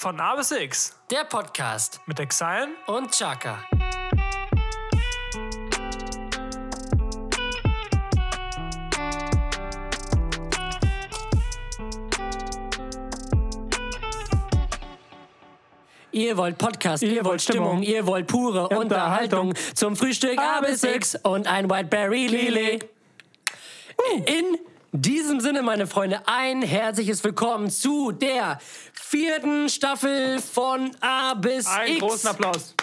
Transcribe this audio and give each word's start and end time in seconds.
Von 0.00 0.20
A 0.20 0.36
bis 0.36 0.52
X 0.52 0.94
Der 1.10 1.24
Podcast 1.24 2.00
mit 2.06 2.20
Exile. 2.20 2.68
und 2.86 3.10
Chaka. 3.10 3.64
Ihr 16.12 16.36
wollt 16.36 16.58
Podcast, 16.58 17.02
ihr, 17.02 17.24
wollt 17.24 17.42
Stimmung, 17.42 17.82
ihr 17.82 18.06
wollt 18.06 18.28
pure 18.28 18.68
Unterhaltung. 18.68 19.48
Unterhaltung. 19.48 19.54
Zum 19.74 19.96
Frühstück 19.96 20.38
A 20.38 20.60
bis 20.60 20.84
X 20.84 21.16
und 21.24 21.48
ein 21.48 21.68
Whiteberry 21.68 22.28
Lily. 22.28 22.78
In 24.26 24.58
diesem 24.92 25.40
Sinne, 25.40 25.62
meine 25.62 25.86
Freunde, 25.86 26.22
ein 26.26 26.62
herzliches 26.62 27.22
Willkommen 27.22 27.70
zu 27.70 28.12
der 28.12 28.58
vierten 28.92 29.68
Staffel 29.68 30.40
von 30.40 30.90
A 31.00 31.34
bis 31.34 31.66
Einen 31.66 31.96
X. 31.96 32.00
großen 32.00 32.30
Applaus. 32.30 32.74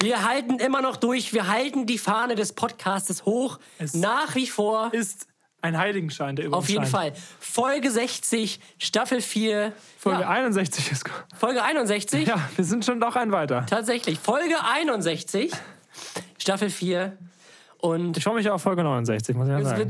Wir 0.00 0.28
halten 0.28 0.58
immer 0.58 0.82
noch 0.82 0.96
durch. 0.96 1.32
Wir 1.32 1.48
halten 1.48 1.86
die 1.86 1.96
Fahne 1.98 2.34
des 2.34 2.52
Podcastes 2.52 3.24
hoch. 3.24 3.58
Es 3.78 3.94
Nach 3.94 4.34
wie 4.34 4.46
vor. 4.46 4.92
Ist 4.92 5.26
ein 5.62 5.78
Heiligenschein, 5.78 6.36
der 6.36 6.44
über 6.44 6.58
Auf 6.58 6.68
jeden 6.68 6.82
scheint. 6.82 7.16
Fall. 7.16 7.22
Folge 7.40 7.90
60, 7.90 8.60
Staffel 8.78 9.22
4. 9.22 9.72
Folge 9.98 10.20
ja, 10.20 10.28
61 10.28 10.92
ist. 10.92 11.04
Folge 11.34 11.62
61. 11.62 12.28
Ja, 12.28 12.50
wir 12.54 12.64
sind 12.66 12.84
schon 12.84 12.98
noch 12.98 13.16
ein 13.16 13.32
weiter. 13.32 13.64
Tatsächlich. 13.64 14.18
Folge 14.18 14.62
61, 14.62 15.50
Staffel 16.36 16.68
4. 16.68 17.16
Und 17.84 18.16
Ich 18.16 18.24
freue 18.24 18.36
mich 18.36 18.48
auf 18.48 18.62
Folge 18.62 18.82
69, 18.82 19.36
muss 19.36 19.46
ich 19.46 19.52
ja 19.52 19.62
sagen. 19.62 19.88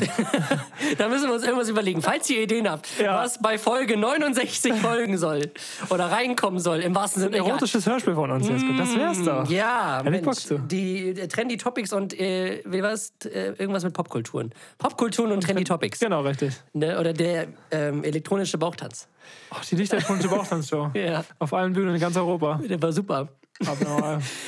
da 0.98 1.08
müssen 1.08 1.28
wir 1.28 1.34
uns 1.34 1.44
irgendwas 1.44 1.68
überlegen. 1.68 2.02
Falls 2.02 2.28
ihr 2.28 2.42
Ideen 2.42 2.68
habt, 2.68 2.88
Ja. 2.98 3.18
was 3.22 3.40
bei 3.40 3.56
Folge 3.56 3.96
69 3.96 4.74
folgen 4.74 5.16
soll 5.16 5.52
oder 5.90 6.06
reinkommen 6.10 6.58
soll, 6.58 6.80
im 6.80 6.92
wahrsten 6.92 7.22
Sinne. 7.22 7.36
Ein 7.36 7.44
erotisches 7.46 7.86
Hörspiel 7.86 8.16
von 8.16 8.32
uns, 8.32 8.48
Jesko. 8.48 8.72
Das 8.76 8.96
wär's 8.96 9.22
doch. 9.22 9.48
Mm, 9.48 9.52
Ja, 9.52 10.00
Hätte 10.02 10.16
ich 10.16 10.22
Bock 10.22 10.34
Mensch, 10.34 10.38
zu. 10.44 10.58
die 10.58 11.10
äh, 11.10 11.28
Trendy 11.28 11.56
Topics 11.56 11.92
und 11.92 12.18
äh, 12.18 12.62
wie 12.66 12.82
war's? 12.82 13.12
Äh, 13.26 13.50
irgendwas 13.58 13.84
mit 13.84 13.94
Popkulturen. 13.94 14.52
Popkulturen 14.78 15.30
und 15.30 15.42
Trendy 15.44 15.62
Topics. 15.62 16.00
Genau, 16.00 16.22
richtig. 16.22 16.52
Ne? 16.72 16.98
Oder 16.98 17.12
der 17.12 17.46
ähm, 17.70 18.02
elektronische 18.02 18.58
Bauchtanz. 18.58 19.06
Ach, 19.50 19.64
die 19.64 19.76
Lichterkunde 19.76 20.26
Bauchtanzshow. 20.26 20.90
Ja. 20.94 21.24
Auf 21.38 21.54
allen 21.54 21.72
Bühnen 21.72 21.94
in 21.94 22.00
ganz 22.00 22.16
Europa. 22.16 22.60
Der 22.68 22.82
war 22.82 22.90
super. 22.92 23.28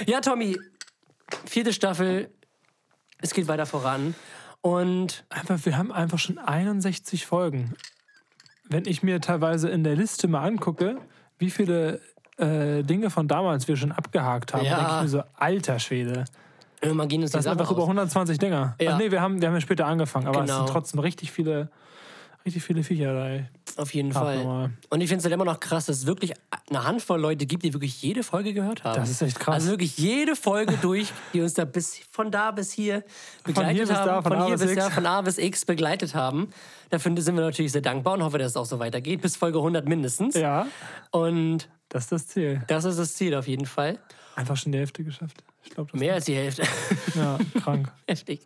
Ja, 0.06 0.20
Tommy, 0.20 0.58
vierte 1.46 1.72
Staffel. 1.72 2.30
Es 3.20 3.32
geht 3.34 3.48
weiter 3.48 3.66
voran. 3.66 4.14
Und 4.62 5.24
Einfach, 5.30 5.58
wir 5.64 5.76
haben 5.78 5.92
einfach 5.92 6.18
schon 6.18 6.38
61 6.38 7.26
Folgen. 7.26 7.74
Wenn 8.68 8.84
ich 8.86 9.02
mir 9.02 9.20
teilweise 9.20 9.68
in 9.68 9.84
der 9.84 9.94
Liste 9.96 10.26
mal 10.28 10.42
angucke, 10.44 10.98
wie 11.38 11.50
viele 11.50 12.00
äh, 12.38 12.82
Dinge 12.82 13.10
von 13.10 13.28
damals 13.28 13.68
wir 13.68 13.76
schon 13.76 13.92
abgehakt 13.92 14.52
haben, 14.54 14.64
Ja. 14.64 14.76
denke 14.76 14.92
ich 14.96 15.02
mir 15.02 15.08
so, 15.08 15.22
alter 15.36 15.78
Schwede. 15.78 16.24
irgendwann 16.80 17.08
gehen 17.08 17.22
uns 17.22 17.30
die 17.30 17.36
Das 17.36 17.44
sind 17.44 17.50
Sachen 17.52 17.60
einfach 17.60 17.72
über 17.72 17.82
aus. 17.82 17.88
120 17.88 18.38
Dinger. 18.38 18.74
Ja. 18.80 18.92
Ach 18.94 18.98
nee, 18.98 19.10
wir 19.10 19.20
haben, 19.20 19.40
wir 19.40 19.48
haben 19.48 19.54
ja 19.54 19.60
später 19.60 19.86
angefangen, 19.86 20.26
aber 20.26 20.40
es 20.40 20.46
Genau. 20.50 20.58
sind 20.64 20.68
trotzdem 20.72 21.00
richtig 21.00 21.30
viele, 21.32 21.70
richtig 22.46 22.62
viele 22.64 22.82
Viecher 22.82 23.12
da. 23.12 23.28
ey. 23.28 23.44
Auf 23.76 23.92
jeden 23.92 24.12
Fall. 24.12 24.38
Abnormal. 24.38 24.70
Und 24.88 25.00
ich 25.02 25.08
finde 25.08 25.18
es 25.18 25.24
halt 25.24 25.34
immer 25.34 25.44
noch 25.44 25.60
krass, 25.60 25.86
dass 25.86 25.98
es 25.98 26.06
wirklich 26.06 26.32
eine 26.70 26.84
Handvoll 26.84 27.20
Leute 27.20 27.44
gibt, 27.44 27.62
die 27.64 27.74
wirklich 27.74 28.00
jede 28.00 28.22
Folge 28.22 28.54
gehört 28.54 28.84
haben. 28.84 28.94
Das 28.96 29.10
ist 29.10 29.20
echt 29.20 29.38
krass. 29.38 29.54
Also 29.56 29.70
wirklich 29.70 29.98
jede 29.98 30.34
Folge 30.36 30.76
durch, 30.82 31.12
die 31.34 31.42
uns 31.42 31.52
da 31.54 31.64
bis 31.66 32.00
von 32.10 32.30
da 32.30 32.52
bis 32.52 32.72
hier 32.72 33.04
begleitet 33.44 33.72
hier 33.76 33.86
bis 33.86 33.94
haben. 33.96 34.06
da, 34.06 34.22
von 34.22 34.32
A 34.32 34.46
hier 34.46 34.54
bis 34.56 34.62
bis 34.62 34.70
X. 34.72 34.84
da, 34.84 34.90
von 34.90 35.06
A 35.06 35.20
bis 35.20 35.36
X 35.38 35.64
begleitet 35.66 36.14
haben. 36.14 36.48
Dafür 36.88 37.20
sind 37.20 37.34
wir 37.34 37.42
natürlich 37.42 37.72
sehr 37.72 37.82
dankbar 37.82 38.14
und 38.14 38.22
hoffe, 38.22 38.38
dass 38.38 38.52
es 38.52 38.56
auch 38.56 38.64
so 38.64 38.78
weitergeht. 38.78 39.20
Bis 39.20 39.36
Folge 39.36 39.58
100 39.58 39.86
mindestens. 39.86 40.34
Ja, 40.36 40.66
Und 41.10 41.68
das 41.90 42.04
ist 42.04 42.12
das 42.12 42.28
Ziel. 42.28 42.62
das 42.68 42.84
ist 42.84 42.98
das 42.98 43.14
Ziel 43.14 43.34
auf 43.34 43.46
jeden 43.46 43.66
Fall. 43.66 43.98
Einfach 44.36 44.56
schon 44.56 44.72
die 44.72 44.78
Hälfte 44.78 45.02
geschafft. 45.04 45.42
Ich 45.64 45.70
glaube, 45.70 45.96
Mehr 45.98 46.14
als 46.14 46.26
die 46.26 46.34
Hälfte. 46.36 46.62
ja, 47.14 47.38
krank. 47.62 47.92
Heftig. 48.08 48.40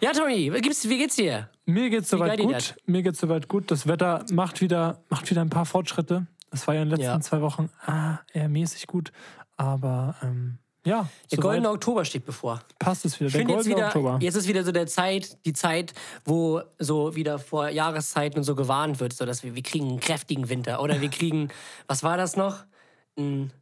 Ja, 0.00 0.12
Tommy, 0.12 0.52
wie 0.52 0.60
geht's, 0.60 0.88
wie 0.88 0.98
geht's 0.98 1.16
dir? 1.16 1.48
Mir 1.66 1.90
geht's 1.90 2.10
soweit 2.10 2.38
gut. 2.40 2.74
Mir 2.86 3.02
geht's 3.02 3.20
soweit 3.20 3.48
gut. 3.48 3.70
Das 3.70 3.86
Wetter 3.86 4.24
macht 4.30 4.60
wieder, 4.60 5.02
macht 5.08 5.30
wieder 5.30 5.40
ein 5.40 5.50
paar 5.50 5.66
Fortschritte. 5.66 6.26
Das 6.50 6.66
war 6.66 6.74
ja 6.74 6.82
in 6.82 6.88
den 6.88 6.98
letzten 6.98 7.12
Ja. 7.12 7.20
zwei 7.20 7.40
Wochen 7.40 7.70
ah, 7.86 8.18
eher 8.32 8.48
mäßig 8.48 8.86
gut. 8.86 9.12
Aber 9.56 10.14
ähm, 10.22 10.58
ja, 10.84 11.08
Der 11.32 11.38
goldene 11.38 11.70
Oktober 11.70 12.04
steht 12.04 12.26
bevor. 12.26 12.60
passt 12.78 13.04
es 13.06 13.18
wieder. 13.18 13.28
Ich 13.28 13.32
Der 13.34 13.44
goldene 13.44 13.76
wieder, 13.76 13.86
Oktober. 13.86 14.18
jetzt 14.20 14.34
ist 14.36 14.46
wieder 14.48 14.62
so 14.64 14.70
der 14.72 14.86
Zeit, 14.86 15.38
die 15.46 15.52
Zeit, 15.54 15.94
wo 16.24 16.60
so 16.78 17.14
wieder 17.16 17.38
vor 17.38 17.68
Jahreszeiten 17.70 18.38
und 18.38 18.44
so 18.44 18.54
gewarnt 18.54 19.00
wird, 19.00 19.12
so 19.14 19.24
dass 19.24 19.42
wir, 19.42 19.54
wir 19.54 19.62
kriegen 19.62 19.88
einen 19.88 20.00
kräftigen 20.00 20.48
Winter 20.48 20.82
oder 20.82 21.00
wir 21.00 21.08
kriegen, 21.08 21.48
was 21.86 22.02
war 22.02 22.16
das 22.16 22.36
noch? 22.36 22.64
Ein, 23.18 23.52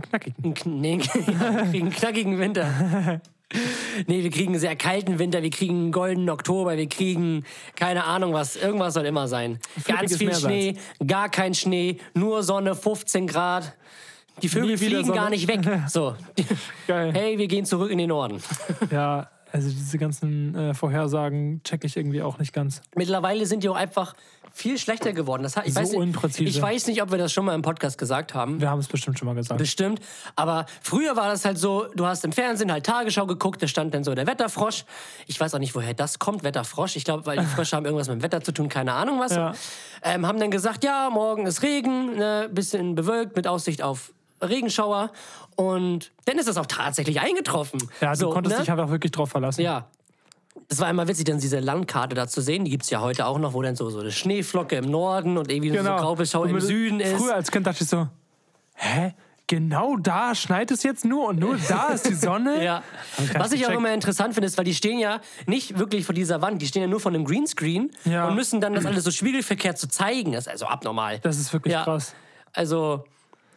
Knackig. 0.00 0.34
ein, 0.44 0.54
kn- 0.54 0.68
nee, 0.68 0.98
wir 1.02 1.64
kriegen 1.70 1.86
einen 1.86 1.90
knackigen 1.90 2.38
Winter. 2.38 3.20
Nee, 4.06 4.22
wir 4.22 4.30
kriegen 4.30 4.52
einen 4.52 4.60
sehr 4.60 4.76
kalten 4.76 5.18
Winter, 5.18 5.42
wir 5.42 5.50
kriegen 5.50 5.74
einen 5.74 5.92
goldenen 5.92 6.28
Oktober, 6.28 6.76
wir 6.76 6.88
kriegen 6.88 7.44
keine 7.76 8.04
Ahnung 8.04 8.34
was, 8.34 8.56
irgendwas 8.56 8.94
soll 8.94 9.06
immer 9.06 9.26
sein. 9.26 9.58
Ganz 9.86 10.16
viel. 10.16 10.34
Schnee, 10.34 10.76
gar 11.06 11.30
kein 11.30 11.54
Schnee, 11.54 11.96
nur 12.14 12.42
Sonne, 12.42 12.74
15 12.74 13.26
Grad. 13.26 13.72
Die 14.42 14.48
Vögel 14.48 14.76
fliegen 14.76 15.04
Sonne. 15.04 15.18
gar 15.18 15.30
nicht 15.30 15.48
weg. 15.48 15.60
So. 15.88 16.14
Geil. 16.86 17.12
Hey, 17.12 17.38
wir 17.38 17.48
gehen 17.48 17.64
zurück 17.64 17.90
in 17.90 17.98
den 17.98 18.08
Norden. 18.08 18.42
Ja, 18.90 19.30
also 19.52 19.68
diese 19.68 19.98
ganzen 19.98 20.54
äh, 20.54 20.74
Vorhersagen 20.74 21.62
checke 21.64 21.86
ich 21.86 21.96
irgendwie 21.96 22.22
auch 22.22 22.38
nicht 22.38 22.52
ganz. 22.52 22.82
Mittlerweile 22.94 23.46
sind 23.46 23.62
die 23.62 23.68
auch 23.68 23.76
einfach 23.76 24.14
viel 24.52 24.78
schlechter 24.78 25.12
geworden. 25.12 25.42
Das 25.42 25.56
ich, 25.64 25.74
So 25.74 25.80
weiß 25.80 25.94
unpräzise. 25.94 26.44
ich 26.44 26.60
weiß 26.60 26.86
nicht, 26.88 27.02
ob 27.02 27.10
wir 27.10 27.18
das 27.18 27.32
schon 27.32 27.44
mal 27.44 27.54
im 27.54 27.62
Podcast 27.62 27.96
gesagt 27.96 28.34
haben. 28.34 28.60
Wir 28.60 28.70
haben 28.70 28.80
es 28.80 28.88
bestimmt 28.88 29.18
schon 29.18 29.26
mal 29.26 29.34
gesagt. 29.34 29.58
Bestimmt. 29.58 30.00
Aber 30.36 30.66
früher 30.82 31.16
war 31.16 31.28
das 31.28 31.44
halt 31.44 31.58
so, 31.58 31.86
du 31.94 32.06
hast 32.06 32.24
im 32.24 32.32
Fernsehen 32.32 32.72
halt 32.72 32.84
Tagesschau 32.84 33.26
geguckt, 33.26 33.62
da 33.62 33.68
stand 33.68 33.94
dann 33.94 34.04
so 34.04 34.14
der 34.14 34.26
Wetterfrosch. 34.26 34.84
Ich 35.26 35.38
weiß 35.38 35.54
auch 35.54 35.58
nicht, 35.58 35.74
woher 35.74 35.94
das 35.94 36.18
kommt, 36.18 36.42
Wetterfrosch. 36.42 36.96
Ich 36.96 37.04
glaube, 37.04 37.26
weil 37.26 37.38
die 37.38 37.46
Frösche 37.46 37.76
haben 37.76 37.84
irgendwas 37.84 38.08
mit 38.08 38.20
dem 38.20 38.22
Wetter 38.22 38.42
zu 38.42 38.52
tun, 38.52 38.68
keine 38.68 38.92
Ahnung 38.94 39.20
was. 39.20 39.34
Ja. 39.34 39.54
Ähm, 40.02 40.26
haben 40.26 40.40
dann 40.40 40.50
gesagt, 40.50 40.84
ja, 40.84 41.08
morgen 41.10 41.46
ist 41.46 41.62
Regen, 41.62 42.16
ne, 42.16 42.48
bisschen 42.50 42.94
bewölkt 42.94 43.36
mit 43.36 43.46
Aussicht 43.46 43.82
auf 43.82 44.12
Regenschauer. 44.42 45.10
Und 45.58 46.12
dann 46.26 46.38
ist 46.38 46.46
das 46.46 46.56
auch 46.56 46.66
tatsächlich 46.66 47.20
eingetroffen. 47.20 47.80
Ja, 48.00 48.12
du 48.12 48.18
so, 48.20 48.30
konntest 48.30 48.54
ne? 48.56 48.62
dich 48.62 48.70
einfach 48.70 48.90
wirklich 48.90 49.10
drauf 49.10 49.30
verlassen. 49.30 49.62
Ja. 49.62 49.88
Das 50.68 50.78
war 50.78 50.88
immer 50.88 51.08
witzig, 51.08 51.24
dann 51.24 51.40
diese 51.40 51.58
Landkarte 51.58 52.14
da 52.14 52.28
zu 52.28 52.40
sehen. 52.40 52.64
Die 52.64 52.70
gibt 52.70 52.84
es 52.84 52.90
ja 52.90 53.00
heute 53.00 53.26
auch 53.26 53.40
noch, 53.40 53.54
wo 53.54 53.62
dann 53.62 53.74
so, 53.74 53.90
so 53.90 53.98
eine 53.98 54.12
Schneeflocke 54.12 54.76
im 54.76 54.88
Norden 54.88 55.36
und 55.36 55.50
irgendwie 55.50 55.76
so 55.76 55.82
Graubelschau 55.82 56.42
Und 56.42 56.50
im 56.50 56.60
Süden 56.60 57.00
ist. 57.00 57.20
Früher 57.20 57.34
als 57.34 57.50
Kind 57.50 57.66
dachte 57.66 57.82
ich 57.82 57.90
so, 57.90 58.06
hä? 58.74 59.14
Genau 59.48 59.96
da 59.96 60.36
schneit 60.36 60.70
es 60.70 60.84
jetzt 60.84 61.04
nur 61.04 61.26
und 61.26 61.40
nur 61.40 61.56
da 61.68 61.88
ist 61.88 62.08
die 62.08 62.14
Sonne? 62.14 62.62
Ja. 62.64 62.84
Was 63.36 63.50
ich 63.50 63.66
auch 63.66 63.72
immer 63.72 63.92
interessant 63.92 64.34
finde, 64.34 64.46
ist, 64.46 64.58
weil 64.58 64.64
die 64.64 64.74
stehen 64.74 65.00
ja 65.00 65.20
nicht 65.46 65.76
wirklich 65.76 66.06
vor 66.06 66.14
dieser 66.14 66.40
Wand, 66.40 66.62
die 66.62 66.68
stehen 66.68 66.82
ja 66.82 66.88
nur 66.88 67.00
vor 67.00 67.10
einem 67.10 67.24
Greenscreen 67.24 67.90
Ja. 68.04 68.28
und 68.28 68.36
müssen 68.36 68.60
dann 68.60 68.74
das 68.74 68.86
alles 68.86 69.02
so 69.02 69.10
spiegelverkehrt 69.10 69.76
so 69.76 69.88
zeigen. 69.88 70.30
Das 70.32 70.46
ist 70.46 70.52
also 70.52 70.66
abnormal. 70.66 71.18
Das 71.18 71.36
ist 71.36 71.52
wirklich 71.52 71.72
ja. 71.72 71.82
krass. 71.82 72.14
Also, 72.52 73.04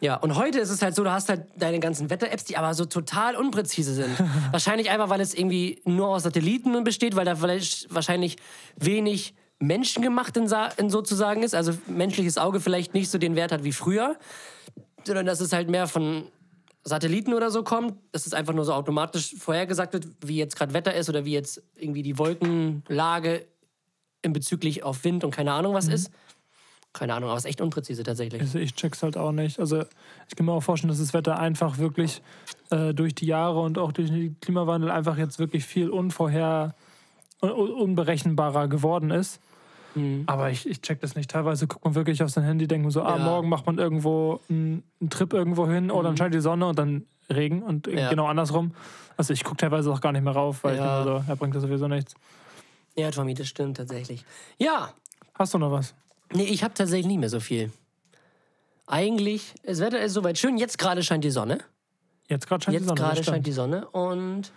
ja. 0.02 0.16
Und 0.16 0.34
heute 0.34 0.58
ist 0.58 0.70
es 0.70 0.82
halt 0.82 0.96
so, 0.96 1.04
du 1.04 1.12
hast 1.12 1.28
halt 1.28 1.46
deine 1.56 1.78
ganzen 1.78 2.10
Wetter-Apps, 2.10 2.44
die 2.44 2.56
aber 2.56 2.74
so 2.74 2.84
total 2.84 3.36
unpräzise 3.36 3.94
sind. 3.94 4.10
Wahrscheinlich 4.50 4.90
einfach, 4.90 5.08
weil 5.08 5.20
es 5.20 5.32
irgendwie 5.32 5.80
nur 5.84 6.08
aus 6.08 6.24
Satelliten 6.24 6.82
besteht, 6.82 7.14
weil 7.14 7.24
da 7.24 7.36
vielleicht 7.36 7.94
wahrscheinlich 7.94 8.36
wenig 8.76 9.34
menschengemacht 9.60 10.36
in, 10.36 10.52
in 10.76 10.90
sozusagen 10.90 11.44
ist. 11.44 11.54
Also 11.54 11.72
menschliches 11.86 12.36
Auge 12.36 12.58
vielleicht 12.58 12.94
nicht 12.94 13.10
so 13.10 13.18
den 13.18 13.36
Wert 13.36 13.52
hat 13.52 13.62
wie 13.62 13.70
früher, 13.70 14.16
sondern 15.04 15.24
dass 15.24 15.40
es 15.40 15.52
halt 15.52 15.70
mehr 15.70 15.86
von 15.86 16.24
Satelliten 16.82 17.32
oder 17.32 17.52
so 17.52 17.62
kommt, 17.62 17.94
dass 18.10 18.26
es 18.26 18.34
einfach 18.34 18.54
nur 18.54 18.64
so 18.64 18.72
automatisch 18.72 19.36
vorhergesagt 19.38 19.92
wird, 19.92 20.08
wie 20.20 20.36
jetzt 20.36 20.56
gerade 20.56 20.74
Wetter 20.74 20.94
ist 20.94 21.08
oder 21.10 21.24
wie 21.24 21.32
jetzt 21.32 21.62
irgendwie 21.76 22.02
die 22.02 22.18
Wolkenlage 22.18 23.46
in 24.22 24.32
bezüglich 24.32 24.82
auf 24.82 25.04
Wind 25.04 25.22
und 25.22 25.30
keine 25.30 25.52
Ahnung 25.52 25.74
was 25.74 25.86
ist. 25.86 26.10
Keine 26.92 27.14
Ahnung, 27.14 27.30
aber 27.30 27.38
es 27.38 27.44
ist 27.44 27.48
echt 27.50 27.60
unpräzise 27.62 28.02
tatsächlich. 28.02 28.42
Also 28.42 28.58
ich 28.58 28.74
check's 28.74 29.02
halt 29.02 29.16
auch 29.16 29.32
nicht. 29.32 29.58
Also 29.58 29.82
ich 30.28 30.36
kann 30.36 30.44
mir 30.46 30.52
auch 30.52 30.62
vorstellen, 30.62 30.90
dass 30.90 30.98
das 30.98 31.14
Wetter 31.14 31.38
einfach 31.38 31.78
wirklich 31.78 32.20
äh, 32.70 32.92
durch 32.92 33.14
die 33.14 33.24
Jahre 33.26 33.60
und 33.60 33.78
auch 33.78 33.92
durch 33.92 34.10
den 34.10 34.38
Klimawandel 34.40 34.90
einfach 34.90 35.16
jetzt 35.16 35.38
wirklich 35.38 35.64
viel 35.64 35.88
unvorher, 35.88 36.74
un 37.40 37.50
unberechenbarer 37.50 38.68
geworden 38.68 39.10
ist. 39.10 39.40
Mhm. 39.94 40.24
Aber 40.26 40.50
ich, 40.50 40.68
ich 40.68 40.82
check 40.82 41.00
das 41.00 41.14
nicht. 41.16 41.30
Teilweise 41.30 41.66
guckt 41.66 41.84
man 41.84 41.94
wirklich 41.94 42.22
auf 42.22 42.30
sein 42.30 42.44
Handy, 42.44 42.66
denkt 42.68 42.84
man 42.84 42.90
so, 42.90 43.02
ah, 43.02 43.16
Ja. 43.16 43.24
morgen 43.24 43.48
macht 43.48 43.66
man 43.66 43.78
irgendwo 43.78 44.40
einen, 44.50 44.82
einen 45.00 45.08
Trip 45.10 45.32
irgendwo 45.32 45.66
hin, 45.68 45.90
oder 45.90 46.08
dann 46.10 46.16
scheint 46.18 46.34
die 46.34 46.40
Sonne 46.40 46.66
und 46.66 46.78
dann 46.78 47.06
Regen 47.30 47.62
und 47.62 47.86
Mhm. 47.86 47.96
Ja. 47.98 48.10
genau 48.10 48.26
andersrum. 48.26 48.74
Also 49.16 49.32
ich 49.32 49.44
gucke 49.44 49.56
teilweise 49.58 49.90
auch 49.92 50.00
gar 50.02 50.12
nicht 50.12 50.22
mehr 50.24 50.32
rauf, 50.34 50.62
weil 50.64 50.76
Ja. 50.76 51.00
ich 51.00 51.04
denke 51.06 51.22
so, 51.24 51.30
er 51.30 51.36
bringt 51.36 51.54
das 51.54 51.62
sowieso 51.62 51.88
nichts. 51.88 52.14
Ja, 52.96 53.10
Tommy, 53.10 53.32
das 53.32 53.48
stimmt 53.48 53.78
tatsächlich. 53.78 54.24
Ja, 54.58 54.90
Hast 55.34 55.54
du 55.54 55.58
noch 55.58 55.70
was? 55.72 55.94
Nee, 56.34 56.44
ich 56.44 56.62
habe 56.64 56.74
tatsächlich 56.74 57.06
nie 57.06 57.18
mehr 57.18 57.28
so 57.28 57.40
viel. 57.40 57.70
Eigentlich, 58.86 59.54
das 59.64 59.80
Wetter 59.80 60.00
ist 60.00 60.12
soweit 60.14 60.38
schön. 60.38 60.58
Jetzt 60.58 60.78
gerade 60.78 61.02
scheint 61.02 61.24
die 61.24 61.30
Sonne. 61.30 61.58
Jetzt 62.28 62.46
gerade 62.46 62.64
scheint 62.64 62.78
die 62.80 62.84
Sonne. 62.84 63.00
gerade 63.00 63.24
scheint 63.24 63.46
die 63.46 63.52
Sonne. 63.52 63.88
Und 63.88 64.52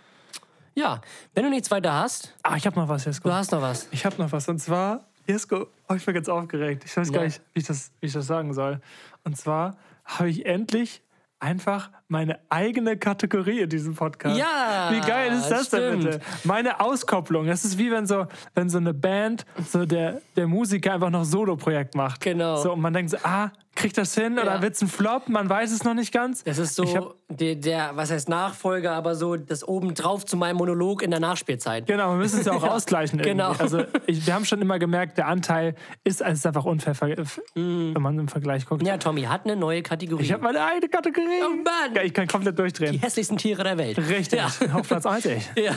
ja, 0.74 1.00
wenn 1.34 1.44
du 1.44 1.50
nichts 1.50 1.70
weiter 1.70 1.92
hast, 1.92 2.34
Ah, 2.42 2.56
ich 2.56 2.66
habe 2.66 2.78
noch 2.78 2.88
was 2.88 3.04
jetzt. 3.04 3.24
du 3.24 3.32
hast 3.32 3.52
noch 3.52 3.62
was. 3.62 3.88
Ich 3.92 4.04
habe 4.04 4.20
noch 4.20 4.32
was. 4.32 4.48
Und 4.48 4.58
zwar 4.58 5.04
Jesko, 5.26 5.66
oh, 5.88 5.94
ich 5.94 6.04
bin 6.04 6.14
ganz 6.14 6.28
aufgeregt. 6.28 6.84
Ich 6.84 6.96
weiß 6.96 7.12
gar 7.12 7.20
Ja. 7.22 7.26
nicht, 7.28 7.40
wie 7.54 7.60
ich, 7.60 7.66
das, 7.66 7.90
wie 8.00 8.06
ich 8.06 8.12
das 8.12 8.26
sagen 8.26 8.52
soll. 8.54 8.80
Und 9.24 9.36
zwar 9.36 9.76
habe 10.04 10.28
ich 10.28 10.44
endlich 10.46 11.02
einfach 11.38 11.90
meine 12.08 12.38
eigene 12.50 12.96
Kategorie 12.96 13.60
in 13.60 13.68
diesem 13.68 13.94
Podcast. 13.94 14.38
Ja, 14.38 14.90
Wie 14.92 15.00
geil 15.00 15.32
ist 15.32 15.48
das 15.48 15.70
denn 15.70 16.00
stimmt. 16.00 16.04
bitte? 16.04 16.20
Meine 16.44 16.80
Auskopplung. 16.80 17.46
Das 17.46 17.64
ist 17.64 17.78
wie 17.78 17.90
wenn 17.90 18.06
so, 18.06 18.26
wenn 18.54 18.68
so 18.70 18.78
eine 18.78 18.94
Band, 18.94 19.44
so 19.68 19.84
der, 19.86 20.20
der 20.36 20.46
Musiker 20.46 20.94
einfach 20.94 21.10
noch 21.10 21.24
Solo-Projekt 21.24 21.94
macht. 21.96 22.20
Genau. 22.20 22.56
So, 22.56 22.72
und 22.72 22.80
man 22.80 22.92
denkt 22.92 23.10
so, 23.10 23.16
ah, 23.24 23.50
kriegt 23.74 23.98
das 23.98 24.14
hin 24.14 24.34
oder 24.38 24.54
Ja. 24.54 24.62
wird's 24.62 24.80
ein 24.80 24.88
Flop? 24.88 25.28
Man 25.28 25.50
weiß 25.50 25.70
es 25.72 25.84
noch 25.84 25.92
nicht 25.94 26.10
ganz. 26.12 26.42
Das 26.44 26.56
ist 26.58 26.78
Ich 26.78 26.90
so 26.92 27.14
der, 27.28 27.56
der, 27.56 27.90
was 27.94 28.10
heißt 28.10 28.26
Nachfolger, 28.28 28.92
aber 28.92 29.14
so 29.16 29.36
das 29.36 29.66
obendrauf 29.66 30.24
zu 30.24 30.36
meinem 30.38 30.56
Monolog 30.56 31.02
in 31.02 31.10
der 31.10 31.20
Nachspielzeit. 31.20 31.86
Genau, 31.86 32.10
wir 32.12 32.16
müssen 32.16 32.40
es 32.40 32.46
ja 32.46 32.52
auch 32.52 32.62
ausgleichen. 32.70 33.18
Irgendwie. 33.18 33.30
genau. 33.32 33.52
Also 33.58 33.82
ich, 34.06 34.26
wir 34.26 34.32
haben 34.32 34.44
schon 34.46 34.62
immer 34.62 34.78
gemerkt, 34.78 35.18
der 35.18 35.26
Anteil 35.26 35.74
ist, 36.04 36.22
es 36.22 36.38
ist 36.38 36.46
einfach 36.46 36.64
unfair, 36.64 36.94
ver- 36.94 37.08
wenn 37.54 37.92
man 38.00 38.18
im 38.18 38.28
Vergleich 38.28 38.64
guckt. 38.64 38.86
Ja, 38.86 38.96
Tommy 38.96 39.22
hat 39.22 39.44
eine 39.44 39.56
neue 39.56 39.82
Kategorie. 39.82 40.22
Ich 40.22 40.32
habe 40.32 40.42
meine 40.44 40.64
eigene 40.64 40.88
Kategorie. 40.88 41.26
Oh 41.44 41.50
Mann. 41.50 41.95
Ja, 41.96 42.02
ich 42.02 42.12
kann 42.12 42.26
komplett 42.28 42.54
die 42.58 42.62
durchdrehen. 42.62 42.98
hässlichsten 43.00 43.38
Tiere 43.38 43.64
der 43.64 43.78
Welt. 43.78 43.96
Richtig. 43.98 44.38
Ja. 44.38 44.50
Auf 44.74 44.86
Platz 44.86 45.06
1 45.06 45.24
ich. 45.24 45.50
Ja. 45.56 45.74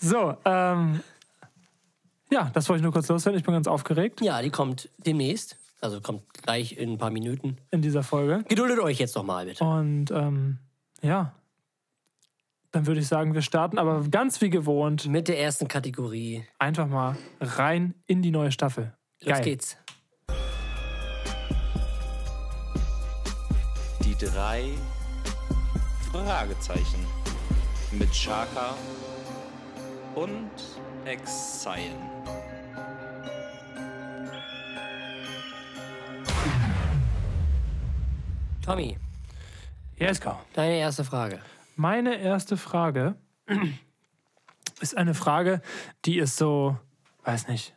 So, 0.00 0.36
ähm, 0.44 1.00
ja, 2.30 2.50
das 2.52 2.68
wollte 2.68 2.78
ich 2.80 2.82
nur 2.82 2.92
kurz 2.92 3.06
loswerden. 3.08 3.38
Ich 3.38 3.44
bin 3.44 3.54
ganz 3.54 3.68
aufgeregt 3.68 4.20
ja, 4.20 4.42
die 4.42 4.50
kommt 4.50 4.88
demnächst. 4.98 5.56
Also 5.80 6.00
kommt 6.00 6.22
gleich 6.42 6.76
in 6.76 6.92
ein 6.92 6.98
paar 6.98 7.10
Minuten. 7.10 7.58
in 7.70 7.80
dieser 7.82 8.02
Folge. 8.02 8.44
Geduldet 8.48 8.78
euch 8.80 8.98
jetzt 8.98 9.14
noch 9.14 9.22
mal 9.24 9.44
bitte. 9.46 9.62
Und 9.64 10.10
ähm, 10.10 10.58
ja, 11.00 11.32
dann 12.72 12.86
würde 12.86 13.00
ich 13.00 13.06
sagen, 13.06 13.34
wir 13.34 13.42
starten 13.42 13.78
aber 13.78 14.02
ganz 14.10 14.40
wie 14.40 14.50
gewohnt 14.50 15.06
Mit 15.06 15.28
der 15.28 15.38
ersten 15.38 15.68
Kategorie. 15.68 16.44
einfach 16.58 16.86
mal 16.88 17.16
rein 17.40 17.94
in 18.06 18.22
die 18.22 18.30
neue 18.30 18.50
Staffel. 18.50 18.94
Los 19.20 19.34
Geil. 19.34 19.44
geht's. 19.44 19.76
Die 24.04 24.16
drei 24.16 24.64
Fragezeichen 26.12 27.06
mit 27.92 28.12
Chaka 28.12 28.74
und 30.14 30.50
Exile. 31.06 31.96
Tommy, 38.64 38.96
Yes, 39.96 40.20
go. 40.20 40.36
deine 40.54 40.76
erste 40.76 41.04
Frage. 41.04 41.40
Meine 41.76 42.16
erste 42.16 42.56
Frage 42.56 43.16
ist 44.80 44.96
eine 44.96 45.14
Frage, 45.14 45.60
die 46.04 46.18
ist 46.18 46.36
so, 46.36 46.76
weiß 47.24 47.48
nicht, 47.48 47.74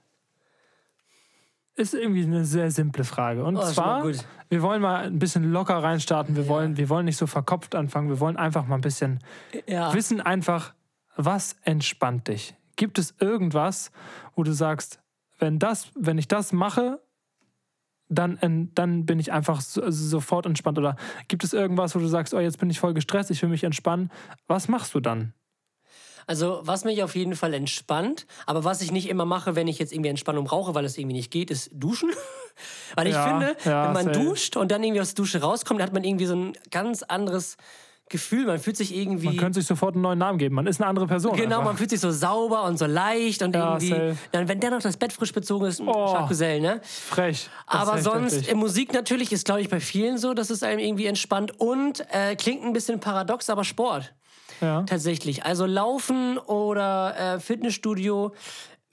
ist 1.76 1.94
irgendwie 1.94 2.24
eine 2.24 2.46
sehr 2.46 2.72
simple 2.72 3.04
Frage. 3.04 3.44
Und 3.44 3.58
Oh, 3.58 3.64
zwar, 3.64 4.04
wir 4.50 4.62
wollen 4.62 4.82
mal 4.82 5.06
ein 5.06 5.20
bisschen 5.20 5.52
locker 5.52 5.76
reinstarten. 5.84 6.36
Wir, 6.36 6.48
wollen, 6.48 6.78
wir 6.78 6.90
wollen 6.90 7.06
nicht 7.06 7.18
so 7.18 7.28
verkopft 7.28 7.76
anfangen. 7.76 8.10
Wir 8.10 8.20
wollen 8.20 8.38
einfach 8.38 8.66
mal 8.66 8.76
ein 8.76 8.82
bisschen 8.82 9.20
Ja. 9.68 9.94
wissen, 9.94 10.22
einfach, 10.22 10.74
was 11.18 11.56
entspannt 11.64 12.28
dich? 12.30 12.56
Gibt 12.78 12.98
es 13.00 13.14
irgendwas, 13.20 13.92
wo 14.36 14.44
du 14.44 14.52
sagst, 14.54 15.00
wenn, 15.40 15.60
das, 15.60 15.92
wenn 15.96 16.18
ich 16.18 16.28
das 16.30 16.54
mache, 16.54 17.02
dann, 18.08 18.38
en- 18.38 18.72
dann 18.76 19.06
bin 19.06 19.20
ich 19.20 19.32
einfach 19.34 19.62
so, 19.62 19.82
also 19.82 20.08
sofort 20.08 20.46
entspannt. 20.46 20.78
Oder 20.78 20.96
gibt 21.28 21.44
es 21.44 21.54
irgendwas, 21.54 21.96
wo 21.96 22.00
du 22.00 22.08
sagst, 22.08 22.34
oh, 22.34 22.40
jetzt 22.40 22.60
bin 22.60 22.70
ich 22.70 22.80
voll 22.80 22.94
gestresst, 22.94 23.32
ich 23.32 23.42
will 23.42 23.50
mich 23.50 23.64
entspannen. 23.64 24.12
Was 24.48 24.68
machst 24.68 24.94
du 24.94 25.00
dann? 25.00 25.34
Also, 26.28 26.60
was 26.64 26.84
mich 26.86 27.04
auf 27.04 27.16
jeden 27.16 27.36
Fall 27.36 27.54
entspannt, 27.54 28.26
aber 28.46 28.64
was 28.64 28.82
ich 28.82 28.92
nicht 28.92 29.10
immer 29.10 29.26
mache, 29.26 29.56
wenn 29.56 29.68
ich 29.68 29.78
jetzt 29.80 29.94
irgendwie 29.94 30.10
Entspannung 30.10 30.46
brauche, 30.46 30.74
weil 30.74 30.86
es 30.86 30.98
irgendwie 30.98 31.16
nicht 31.18 31.32
geht, 31.32 31.52
ist 31.52 31.70
duschen. 31.74 32.10
weil 32.96 33.08
ich 33.08 33.14
Ja, 33.14 33.28
finde, 33.28 33.56
ja, 33.66 33.86
wenn 33.88 33.94
man 33.94 34.14
safe. 34.14 34.26
duscht 34.26 34.58
und 34.58 34.72
dann 34.72 34.84
irgendwie 34.84 35.02
aus 35.02 35.10
der 35.14 35.16
Dusche 35.24 35.42
rauskommt, 35.42 35.82
hat 35.82 35.94
man 35.94 36.04
irgendwie 36.04 36.26
so 36.26 36.36
ein 36.36 36.54
ganz 36.72 37.04
anderes 37.04 37.58
Gefühl. 38.08 38.46
Man 38.46 38.60
fühlt 38.60 38.78
sich 38.78 38.96
irgendwie. 38.96 39.26
Man 39.28 39.38
könnte 39.38 39.60
sich 39.60 39.68
sofort 39.68 39.96
einen 39.96 40.04
neuen 40.04 40.20
Namen 40.20 40.38
geben. 40.38 40.54
Man 40.56 40.68
ist 40.68 40.80
eine 40.80 40.88
andere 40.88 41.08
Person. 41.08 41.36
Genau, 41.36 41.58
einfach. 41.58 41.72
man 41.72 41.78
fühlt 41.78 41.90
sich 41.90 42.00
so 42.00 42.12
sauber 42.12 42.64
und 42.66 42.78
so 42.78 42.86
leicht 42.86 43.42
und 43.42 43.56
Ja, 43.56 43.74
irgendwie. 43.74 43.90
safe. 43.90 44.18
Dann, 44.32 44.48
wenn 44.48 44.60
der 44.60 44.70
noch 44.72 44.82
das 44.82 44.98
Bett 44.98 45.12
frisch 45.12 45.34
bezogen 45.34 45.66
ist, 45.66 45.82
Oh. 45.82 46.14
Chacusel, 46.14 46.60
ne? 46.62 46.82
Frech. 46.84 47.50
Das 47.72 47.82
Aber 47.82 47.98
sonst, 48.00 48.34
heftig. 48.36 48.52
äh, 48.52 48.56
Musik 48.56 48.94
natürlich 48.94 49.32
ist, 49.32 49.46
glaube 49.46 49.62
ich, 49.62 49.70
bei 49.70 49.80
vielen 49.80 50.18
so, 50.20 50.34
dass 50.36 50.50
es 50.52 50.62
einem 50.62 50.80
irgendwie 50.80 51.08
entspannt 51.08 51.60
und 51.60 52.06
äh, 52.12 52.36
klingt 52.36 52.64
ein 52.64 52.74
bisschen 52.74 53.00
paradox, 53.00 53.50
aber 53.50 53.64
Sport. 53.64 54.14
Ja. 54.62 54.84
Tatsächlich. 54.84 55.46
Also 55.46 55.66
Laufen 55.66 56.38
oder 56.38 57.36
äh, 57.36 57.40
Fitnessstudio. 57.40 58.34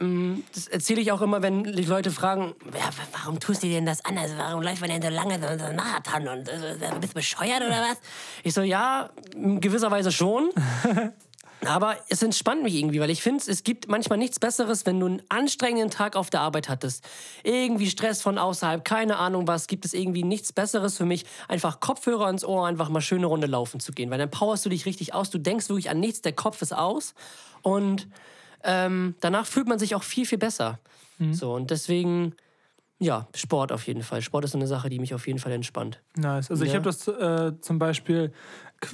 mh, 0.01 0.39
Das 0.55 0.67
erzähle 0.69 1.01
ich 1.01 1.13
auch 1.13 1.23
immer, 1.23 1.43
wenn 1.43 1.65
die 1.65 1.85
Leute 1.85 2.11
fragen, 2.11 2.55
ja, 2.75 2.91
warum 3.13 3.39
tust 3.41 3.63
du 3.63 3.69
denn 3.69 3.87
das 3.87 4.05
an? 4.05 4.19
Also 4.19 4.37
warum 4.37 4.63
läuft 4.63 4.81
man 4.81 4.91
denn 4.91 5.03
so 5.03 5.09
lange 5.09 5.35
so 5.41 5.47
so 5.59 5.65
einen 5.65 5.77
Marathon? 5.77 6.29
Und 6.29 6.49
äh, 6.49 6.77
bist 7.01 7.13
du 7.13 7.15
bescheuert 7.15 7.61
oder 7.63 7.81
was? 7.91 7.99
Ich 8.43 8.55
so, 8.55 8.63
ja, 8.63 9.11
in 9.35 9.61
gewisser 9.61 9.91
Weise 9.91 10.11
schon. 10.13 10.51
Aber 11.65 11.97
es 12.09 12.23
entspannt 12.23 12.63
mich 12.65 12.75
irgendwie, 12.75 12.99
weil 13.01 13.11
ich 13.11 13.23
finde, 13.23 13.45
es 13.49 13.63
gibt 13.63 13.89
manchmal 13.89 14.19
nichts 14.19 14.41
Besseres, 14.41 14.85
wenn 14.85 14.99
du 14.99 15.07
einen 15.07 15.23
anstrengenden 15.29 15.91
Tag 15.91 16.17
auf 16.17 16.29
der 16.29 16.41
Arbeit 16.41 16.69
hattest. 16.69 17.05
Irgendwie 17.45 17.89
Stress 17.89 18.21
von 18.21 18.37
außerhalb, 18.37 18.85
keine 18.85 19.17
Ahnung 19.19 19.47
was, 19.47 19.69
gibt 19.69 19.85
es 19.85 19.95
irgendwie 19.95 20.25
nichts 20.25 20.53
Besseres 20.53 20.97
für 20.97 21.05
mich, 21.05 21.25
einfach 21.47 21.79
Kopfhörer 21.79 22.29
ins 22.31 22.45
Ohr, 22.45 22.67
einfach 22.67 22.89
mal 22.89 23.01
schöne 23.01 23.27
Runde 23.27 23.47
laufen 23.47 23.79
zu 23.79 23.93
gehen. 23.93 24.11
Weil 24.11 24.19
dann 24.19 24.31
powerst 24.31 24.65
du 24.67 24.71
dich 24.71 24.87
richtig 24.87 25.15
aus, 25.15 25.31
du 25.31 25.39
denkst 25.39 25.69
wirklich 25.69 25.89
an 25.89 26.01
nichts, 26.01 26.21
der 26.23 26.33
Kopf 26.33 26.63
ist 26.63 26.75
aus. 26.75 27.15
Und 27.63 28.09
ähm, 28.65 29.15
danach 29.21 29.47
fühlt 29.47 29.69
man 29.69 29.79
sich 29.79 29.95
auch 29.95 30.03
viel, 30.03 30.27
viel 30.27 30.39
besser. 30.39 30.79
So, 31.31 31.55
und 31.55 31.71
deswegen, 31.71 32.35
ja, 32.99 33.29
Sport 33.33 33.71
auf 33.71 33.87
jeden 33.87 34.03
Fall. 34.03 34.23
Sport 34.23 34.45
ist 34.45 34.53
so 34.53 34.59
eine 34.59 34.67
Sache, 34.67 34.89
die 34.89 34.99
mich 34.99 35.15
auf 35.15 35.29
jeden 35.29 35.39
Fall 35.39 35.53
entspannt. 35.53 36.01
Nice. 36.17 36.51
Also 36.51 36.65
ich 36.65 36.73
Ja. 36.73 36.81
habe 36.81 36.85
das 36.85 37.07
äh, 37.07 37.53
zum 37.61 37.79
Beispiel, 37.79 38.33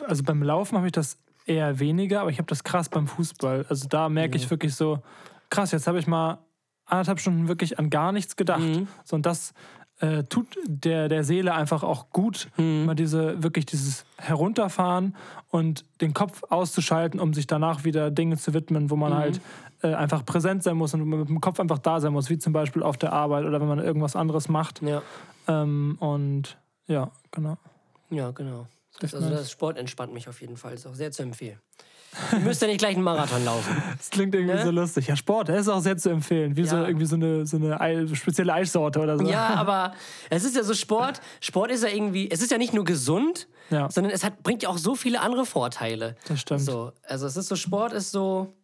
also 0.07 0.23
beim 0.23 0.43
Laufen 0.43 0.77
habe 0.77 0.87
ich 0.89 0.93
das 0.93 1.17
eher 1.49 1.79
weniger, 1.79 2.21
aber 2.21 2.31
ich 2.31 2.39
habe 2.39 2.47
das 2.49 2.65
krass 2.65 2.89
beim 2.89 3.07
Fußball. 3.07 3.67
Also 3.69 3.89
da 3.89 4.09
merke 4.09 4.37
ich 4.37 4.49
wirklich 4.51 4.75
so, 4.75 4.99
krass, 5.51 5.73
jetzt 5.73 5.87
habe 5.87 5.99
ich 5.99 6.07
mal 6.07 6.39
anderthalb 6.87 7.21
Stunden 7.21 7.49
wirklich 7.49 7.79
an 7.79 7.91
gar 7.91 8.13
nichts 8.13 8.37
gedacht. 8.37 8.61
Mhm. 8.61 8.89
So, 9.05 9.17
und 9.17 9.27
das 9.27 9.53
äh, 10.01 10.23
tut 10.25 10.57
der, 10.67 11.09
der 11.09 11.25
Seele 11.25 11.55
einfach 11.55 11.83
auch 11.83 12.11
gut, 12.11 12.49
Mhm. 12.57 12.87
mal 12.87 12.95
diese, 12.95 13.43
wirklich 13.43 13.67
dieses 13.67 14.05
Herunterfahren 14.17 15.17
und 15.51 15.85
den 16.01 16.15
Kopf 16.15 16.43
auszuschalten, 16.49 17.19
um 17.19 17.35
sich 17.35 17.47
danach 17.49 17.85
wieder 17.85 18.11
Dinge 18.13 18.37
zu 18.37 18.55
widmen, 18.55 18.91
wo 18.91 18.97
man 18.97 19.13
Mhm. 19.13 19.17
halt 19.17 19.41
äh, 19.83 19.95
einfach 19.95 20.25
präsent 20.27 20.63
sein 20.65 20.77
muss 20.77 20.93
und 20.95 21.05
mit 21.05 21.29
dem 21.29 21.41
Kopf 21.41 21.61
einfach 21.61 21.79
da 21.79 22.01
sein 22.01 22.13
muss, 22.13 22.31
wie 22.31 22.39
zum 22.39 22.53
Beispiel 22.53 22.83
auf 22.83 22.97
der 22.97 23.13
Arbeit 23.13 23.45
oder 23.45 23.61
wenn 23.61 23.69
man 23.69 23.79
irgendwas 23.79 24.17
anderes 24.17 24.49
macht. 24.49 24.83
Ja, 24.83 25.03
Ähm, 25.47 25.97
und 26.01 26.59
ja, 26.87 27.11
genau. 27.31 27.57
ja, 28.11 28.31
genau. 28.33 28.67
Das, 29.01 29.15
also 29.15 29.31
das 29.31 29.51
Sport 29.51 29.79
entspannt 29.79 30.13
mich 30.13 30.29
auf 30.29 30.41
jeden 30.41 30.57
Fall. 30.57 30.75
Ist 30.75 30.87
auch 30.87 30.95
sehr 30.95 31.11
zu 31.13 31.23
empfehlen. 31.23 31.59
Ihr 32.33 32.39
müsst 32.39 32.63
ja 32.63 32.69
nicht 32.69 32.79
gleich 32.79 32.95
einen 32.95 33.05
Marathon 33.05 33.45
laufen. 33.45 33.81
Das 33.99 34.09
klingt 34.11 34.35
irgendwie 34.35 34.55
Ne? 34.55 34.65
so 34.65 34.71
lustig. 34.71 35.07
Ja, 35.09 35.15
Sport, 35.17 35.51
ist 35.51 35.69
auch 35.69 35.81
sehr 35.81 35.97
zu 35.99 36.09
empfehlen. 36.09 36.57
Wie 36.57 36.65
so 36.67 36.77
Ja. 36.77 36.87
irgendwie 36.87 37.05
so 37.07 37.17
eine, 37.17 37.47
so 37.47 37.59
eine 37.59 37.81
Ei, 37.81 38.07
spezielle 38.15 38.53
Eissorte 38.55 38.99
oder 39.01 39.19
so. 39.19 39.25
Ja, 39.29 39.49
aber 39.57 39.93
es 40.31 40.45
ist 40.45 40.57
ja 40.57 40.63
so 40.63 40.73
Sport. 40.75 41.21
Sport 41.41 41.71
ist 41.71 41.83
ja 41.85 41.91
irgendwie, 41.91 42.31
es 42.31 42.41
ist 42.41 42.51
ja 42.51 42.57
nicht 42.59 42.73
nur 42.73 42.85
gesund, 42.85 43.47
Ja. 43.71 43.91
sondern 43.91 44.13
es 44.13 44.25
hat, 44.25 44.43
bringt 44.43 44.63
ja 44.63 44.71
auch 44.71 44.79
so 44.79 44.95
viele 44.95 45.21
andere 45.21 45.45
Vorteile. 45.45 46.17
Das 46.27 46.41
stimmt. 46.41 46.63
So, 46.63 46.93
also 47.07 47.27
es 47.27 47.37
ist 47.37 47.49
so, 47.49 47.57
Sport 47.57 47.93
ist 47.93 48.11
so, 48.11 48.55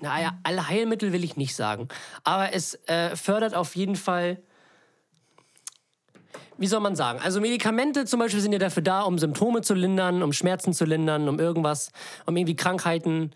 naja, 0.00 0.32
alle 0.42 0.68
Heilmittel 0.68 1.12
will 1.12 1.22
ich 1.24 1.36
nicht 1.36 1.54
sagen. 1.54 1.88
Aber 2.24 2.52
es 2.54 2.74
äh, 2.88 3.14
fördert 3.14 3.54
auf 3.54 3.76
jeden 3.76 3.94
Fall, 3.94 4.42
wie 6.58 6.66
soll 6.66 6.80
man 6.80 6.96
sagen? 6.96 7.20
Also 7.22 7.40
Medikamente 7.40 8.04
zum 8.04 8.20
Beispiel 8.20 8.40
sind 8.40 8.52
ja 8.52 8.58
dafür 8.58 8.82
da, 8.82 9.02
um 9.02 9.18
Symptome 9.18 9.62
zu 9.62 9.74
lindern, 9.74 10.22
um 10.22 10.32
Schmerzen 10.32 10.72
zu 10.72 10.84
lindern, 10.84 11.28
um 11.28 11.38
irgendwas, 11.38 11.90
um 12.26 12.36
irgendwie 12.36 12.56
Krankheiten 12.56 13.32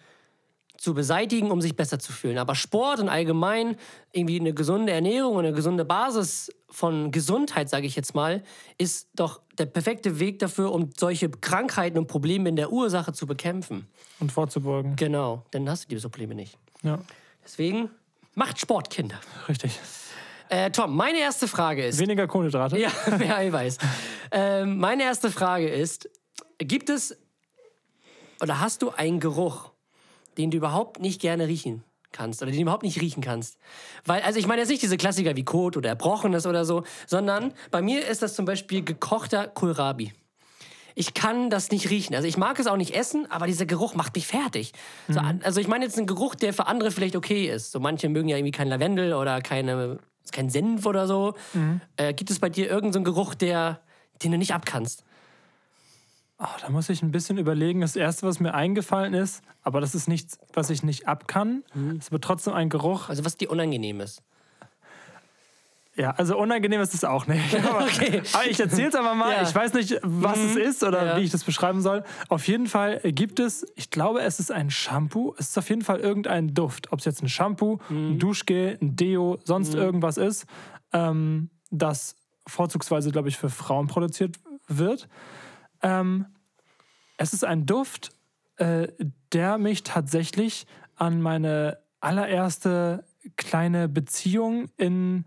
zu 0.77 0.95
beseitigen, 0.95 1.51
um 1.51 1.61
sich 1.61 1.75
besser 1.75 1.99
zu 1.99 2.13
fühlen. 2.13 2.39
Aber 2.39 2.55
Sport 2.55 3.01
und 3.01 3.09
allgemein 3.09 3.77
irgendwie 4.13 4.39
eine 4.39 4.53
gesunde 4.53 4.93
Ernährung 4.93 5.37
und 5.37 5.47
eine 5.47 5.55
gesunde 5.55 5.85
Basis 5.85 6.51
von 6.69 7.11
Gesundheit, 7.11 7.69
sage 7.69 7.87
ich 7.87 7.97
jetzt 7.97 8.15
mal, 8.15 8.43
ist 8.77 9.09
doch 9.15 9.41
der 9.57 9.67
perfekte 9.67 10.19
Weg 10.21 10.39
dafür, 10.39 10.73
um 10.73 10.91
solche 10.97 11.31
Krankheiten 11.31 11.97
und 11.97 12.07
Probleme 12.09 12.49
in 12.49 12.57
der 12.57 12.73
Ursache 12.73 13.13
zu 13.13 13.27
bekämpfen. 13.27 13.87
Und 14.21 14.33
vorzubeugen. 14.33 14.97
Genau, 14.97 15.45
dann 15.51 15.69
hast 15.69 15.85
du 15.85 15.89
diese 15.89 16.09
Probleme 16.11 16.35
nicht. 16.35 16.59
Ja, 16.83 16.99
Deswegen 17.47 17.91
macht 18.35 18.59
Sport, 18.61 18.91
Kinder. 18.91 19.21
richtig. 19.49 19.79
Äh, 20.49 20.71
Tom, 20.71 20.95
meine 20.95 21.19
erste 21.19 21.49
Frage 21.49 21.85
ist. 21.87 21.99
Weniger 21.99 22.27
Kohlenhydrate. 22.27 22.79
Ja, 22.79 22.91
mehr 23.19 23.37
Eiweiß. 23.37 23.79
ähm, 24.31 24.79
meine 24.79 25.03
erste 25.03 25.31
Frage 25.31 25.69
ist: 25.69 26.09
Gibt 26.59 26.89
es 26.91 27.17
oder 28.41 28.61
hast 28.61 28.83
du 28.83 28.91
einen 28.91 29.19
Geruch, 29.21 29.71
den 30.39 30.51
du 30.51 30.59
überhaupt 30.59 31.01
nicht 31.01 31.21
gerne 31.21 31.49
riechen 31.49 31.83
kannst 32.13 32.43
oder 32.43 32.51
den 32.51 32.59
du 32.59 32.63
überhaupt 32.63 32.83
nicht 32.83 33.01
riechen 33.01 33.23
kannst? 33.23 33.59
Weil, 34.05 34.23
also 34.23 34.39
ich 34.39 34.47
meine 34.47 34.61
jetzt 34.63 34.69
nicht 34.69 34.83
diese 34.83 34.97
Klassiker 34.97 35.37
wie 35.37 35.45
Kot 35.45 35.77
oder 35.77 35.89
Erbrochenes 35.91 36.47
oder 36.47 36.65
so, 36.65 36.85
sondern 37.07 37.53
bei 37.71 37.83
mir 37.83 38.07
ist 38.07 38.23
das 38.23 38.35
zum 38.35 38.45
Beispiel 38.45 38.85
gekochter 38.85 39.49
Kohlrabi. 39.49 40.13
ich 40.95 41.13
kann 41.15 41.51
das 41.51 41.71
nicht 41.71 41.91
riechen. 41.91 42.15
Also 42.15 42.27
ich 42.29 42.37
mag 42.39 42.59
es 42.59 42.67
auch 42.67 42.77
nicht 42.77 42.95
essen, 42.95 43.31
aber 43.31 43.47
dieser 43.47 43.67
Geruch 43.67 43.95
macht 43.95 44.15
mich 44.15 44.27
fertig. 44.27 44.73
So, 45.09 45.21
Mhm. 45.21 45.41
also 45.43 45.61
ich 45.61 45.69
meine 45.69 45.85
jetzt 45.85 45.99
einen 45.99 46.07
Geruch, 46.07 46.35
der 46.35 46.53
für 46.55 46.67
andere 46.67 46.91
vielleicht 46.91 47.17
okay 47.17 47.49
ist. 47.51 47.73
So 47.73 47.81
manche 47.81 48.09
mögen 48.09 48.29
ja 48.29 48.37
irgendwie 48.39 48.53
kein 48.53 48.69
Lavendel 48.69 49.13
oder 49.15 49.41
keine, 49.43 49.99
kein 50.33 50.51
Senf 50.51 50.87
oder 50.87 51.07
so. 51.07 51.35
Mhm. 51.55 51.81
Äh, 51.97 52.15
gibt 52.15 52.31
es 52.31 52.39
bei 52.39 52.49
dir 52.49 52.67
irgendeinen 52.67 52.93
so 52.93 52.99
einen 52.99 53.05
Geruch, 53.05 53.35
der, 53.35 53.81
den 54.23 54.33
du 54.33 54.39
nicht 54.39 54.55
abkannst? 54.55 55.05
Oh, 56.39 56.45
da 56.61 56.69
muss 56.69 56.89
ich 56.91 57.03
ein 57.03 57.13
bisschen 57.13 57.39
überlegen. 57.39 57.81
Das 57.81 57.97
Erste, 57.97 58.27
was 58.27 58.41
mir 58.41 58.53
eingefallen 58.53 59.15
ist, 59.15 59.43
aber 59.63 59.81
das 59.81 59.95
ist 59.95 60.07
nichts, 60.07 60.39
was 60.53 60.69
ich 60.69 60.83
nicht 60.83 61.09
ab 61.09 61.29
kann, 61.29 61.65
ist 61.99 62.13
aber 62.13 62.21
trotzdem 62.21 62.53
ein 62.53 62.69
Geruch. 62.69 63.09
Also 63.09 63.25
was 63.25 63.39
dir 63.39 63.51
unangenehm 63.51 64.01
ist. 64.01 64.23
Ja, 65.99 66.11
also 66.11 66.37
unangenehm 66.39 66.81
ist 66.83 66.93
es 66.95 67.05
auch 67.05 67.27
nicht. 67.27 67.55
Aber, 67.69 67.85
Okay. 67.85 68.21
aber 68.35 68.47
ich 68.47 68.61
erzähle 68.61 68.89
es 68.89 68.95
einfach 68.95 69.15
mal. 69.15 69.33
Ja. 69.33 69.43
Ich 69.43 69.55
weiß 69.55 69.73
nicht, 69.73 69.99
was 70.03 70.39
es 70.39 70.57
ist 70.57 70.83
oder 70.85 71.07
Ja. 71.07 71.17
wie 71.17 71.23
ich 71.23 71.31
das 71.31 71.43
beschreiben 71.45 71.81
soll. 71.81 72.05
Auf 72.29 72.47
jeden 72.49 72.67
Fall 72.67 73.01
gibt 73.03 73.41
es, 73.41 73.67
ich 73.77 73.91
glaube, 73.91 74.21
es 74.21 74.39
ist 74.39 74.53
ein 74.53 74.71
Shampoo. 74.71 75.35
Es 75.39 75.49
ist 75.49 75.59
auf 75.59 75.69
jeden 75.71 75.83
Fall 75.83 76.01
irgendein 76.01 76.53
Duft. 76.53 76.93
Ob 76.93 76.99
es 76.99 77.07
jetzt 77.07 77.23
ein 77.23 77.29
Shampoo, 77.31 77.79
ein 77.89 78.19
Duschgel, 78.19 78.77
ein 78.83 78.95
Deo, 78.97 79.39
sonst 79.45 79.75
irgendwas 79.75 80.19
ist, 80.19 80.45
ähm, 80.93 81.49
das 81.71 82.15
vorzugsweise, 82.47 83.11
glaube 83.11 83.29
ich, 83.29 83.39
für 83.39 83.49
Frauen 83.49 83.87
produziert 83.87 84.37
wird. 84.69 85.09
Ähm, 85.83 86.27
es 87.17 87.33
ist 87.33 87.45
ein 87.45 87.65
Duft, 87.65 88.11
äh, 88.59 88.89
der 89.33 89.57
mich 89.59 89.83
tatsächlich 89.83 90.67
an 90.97 91.23
meine 91.23 91.79
allererste 92.01 93.05
kleine 93.37 93.89
Beziehung 93.89 94.69
in, 94.77 95.25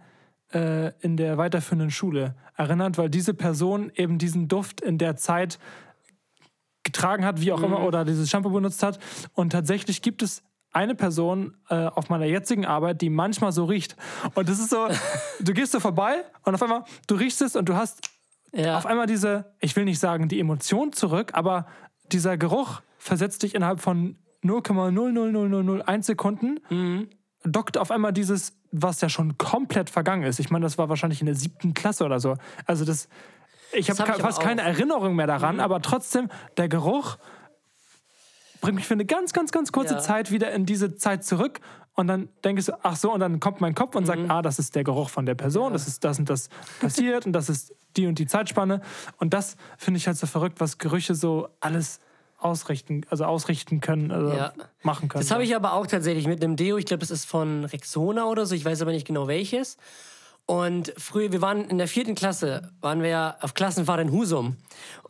äh, 0.54 0.92
in 1.02 1.18
der 1.18 1.38
weiterführenden 1.38 1.92
Schule 1.92 2.36
erinnert, 2.56 2.98
weil 2.98 3.10
diese 3.10 3.34
Person 3.34 3.92
eben 3.96 4.18
diesen 4.18 4.48
Duft 4.48 4.82
in 4.82 4.98
der 4.98 5.16
Zeit 5.16 5.60
getragen 6.84 7.26
hat, 7.26 7.42
wie 7.42 7.52
auch 7.52 7.62
immer, 7.62 7.82
oder 7.84 8.06
dieses 8.06 8.30
Shampoo 8.30 8.50
benutzt 8.50 8.82
hat. 8.84 9.00
Und 9.34 9.52
tatsächlich 9.52 10.02
gibt 10.02 10.22
es 10.24 10.42
eine 10.72 10.96
Person 10.96 11.58
äh, 11.70 11.86
auf 11.88 12.10
meiner 12.10 12.26
jetzigen 12.26 12.66
Arbeit, 12.66 13.02
die 13.02 13.10
manchmal 13.10 13.52
so 13.52 13.66
riecht. 13.66 13.96
Und 14.36 14.50
das 14.50 14.60
ist 14.60 14.70
so, 14.70 14.88
du 15.40 15.54
gehst 15.54 15.72
so 15.72 15.80
vorbei 15.80 16.24
und 16.44 16.54
auf 16.56 16.62
einmal, 16.64 16.84
du 17.08 17.16
riechst 17.16 17.42
es 17.42 17.56
und 17.56 17.68
du 17.70 17.76
hast 17.76 18.10
Ja. 18.54 18.78
auf 18.78 18.86
einmal 18.86 19.06
diese, 19.08 19.54
ich 19.60 19.76
will 19.76 19.86
nicht 19.86 20.00
sagen 20.00 20.28
die 20.30 20.40
Emotion 20.40 20.94
zurück, 20.94 21.32
aber 21.34 21.68
dieser 22.12 22.38
Geruch 22.38 22.82
versetzt 22.98 23.44
dich 23.44 23.56
innerhalb 23.56 23.80
von 23.82 24.16
0,00001 24.44 26.04
Sekunden, 26.06 26.60
Mhm. 26.70 27.10
dockt 27.44 27.78
auf 27.78 27.92
einmal 27.92 28.14
dieses, 28.14 28.59
was 28.72 29.02
ja 29.02 29.10
schon 29.10 29.38
komplett 29.38 29.90
vergangen 29.90 30.24
ist. 30.24 30.40
Ich 30.40 30.50
meine, 30.50 30.64
das 30.64 30.78
war 30.78 30.90
wahrscheinlich 30.90 31.22
in 31.22 31.26
der 31.26 31.36
siebten 31.36 31.74
Klasse 31.74 32.06
oder 32.06 32.20
so. 32.20 32.36
Also 32.66 32.86
das, 32.86 33.08
ich 33.74 33.90
habe 33.90 34.04
hab 34.04 34.22
fast 34.22 34.42
keine. 34.42 34.62
Mhm. 34.62 34.68
Erinnerung 34.68 35.16
mehr 35.16 35.28
daran, 35.28 35.60
aber 35.60 35.82
trotzdem, 35.82 36.30
der 36.58 36.70
Geruch 36.70 37.18
bringt 38.62 38.76
mich 38.76 38.86
für 38.86 38.94
eine 38.94 39.06
ganz, 39.06 39.34
ganz, 39.34 39.52
ganz 39.52 39.72
kurze 39.72 39.96
Ja. 39.96 40.00
Zeit 40.00 40.32
wieder 40.32 40.52
in 40.52 40.66
diese 40.66 40.96
Zeit 40.96 41.24
zurück. 41.24 41.60
Und 41.96 42.08
dann 42.08 42.30
denke 42.44 42.60
ich 42.60 42.66
so, 42.66 42.74
ach 42.84 42.96
so, 42.96 43.12
und 43.14 43.20
dann 43.20 43.40
kommt 43.40 43.60
mein 43.62 43.76
Kopf 43.76 43.96
und 43.96 44.06
sagt, 44.06 44.22
Mhm. 44.22 44.32
ah, 44.32 44.42
das 44.42 44.60
ist 44.60 44.76
der 44.76 44.84
Geruch 44.84 45.10
von 45.10 45.26
der 45.26 45.36
Person, 45.36 45.74
das 45.74 45.88
ist 45.88 46.04
das 46.04 46.20
und 46.20 46.30
das 46.30 46.50
passiert 46.80 47.26
und 47.26 47.34
das 47.34 47.50
ist 47.50 47.74
die 47.98 48.08
und 48.08 48.20
die 48.20 48.28
Zeitspanne. 48.28 48.82
Und 49.18 49.34
das 49.34 49.56
finde 49.78 49.98
ich 49.98 50.08
halt 50.08 50.18
so 50.18 50.28
verrückt, 50.28 50.60
was 50.62 50.78
Gerüche 50.78 51.16
so 51.16 51.50
alles 51.60 52.00
ausrichten, 52.40 53.06
also 53.10 53.26
ausrichten 53.26 53.82
können, 53.82 54.12
also 54.12 54.32
Ja. 54.34 54.54
machen 54.84 55.10
können. 55.10 55.22
Das 55.24 55.32
habe 55.32 55.44
ich 55.44 55.56
aber 55.56 55.74
auch 55.74 55.88
tatsächlich 55.88 56.26
mit 56.28 56.44
einem 56.44 56.56
Deo. 56.56 56.78
Ich 56.78 56.86
glaube, 56.86 57.02
das 57.02 57.12
ist 57.12 57.26
von 57.26 57.66
Rexona 57.66 58.26
oder 58.26 58.46
so. 58.46 58.56
Ich 58.56 58.64
weiß 58.66 58.82
aber 58.82 58.92
nicht 58.92 59.06
genau 59.08 59.28
welches. 59.28 59.78
Und 60.46 60.94
früher, 60.98 61.32
wir 61.32 61.42
waren 61.42 61.66
in 61.66 61.78
der 61.78 61.88
vierten 61.88 62.16
Klasse, 62.16 62.72
waren 62.82 63.02
wir 63.04 63.10
ja 63.10 63.36
auf 63.42 63.54
Klassenfahrt 63.54 64.00
in 64.02 64.12
Husum. 64.12 64.58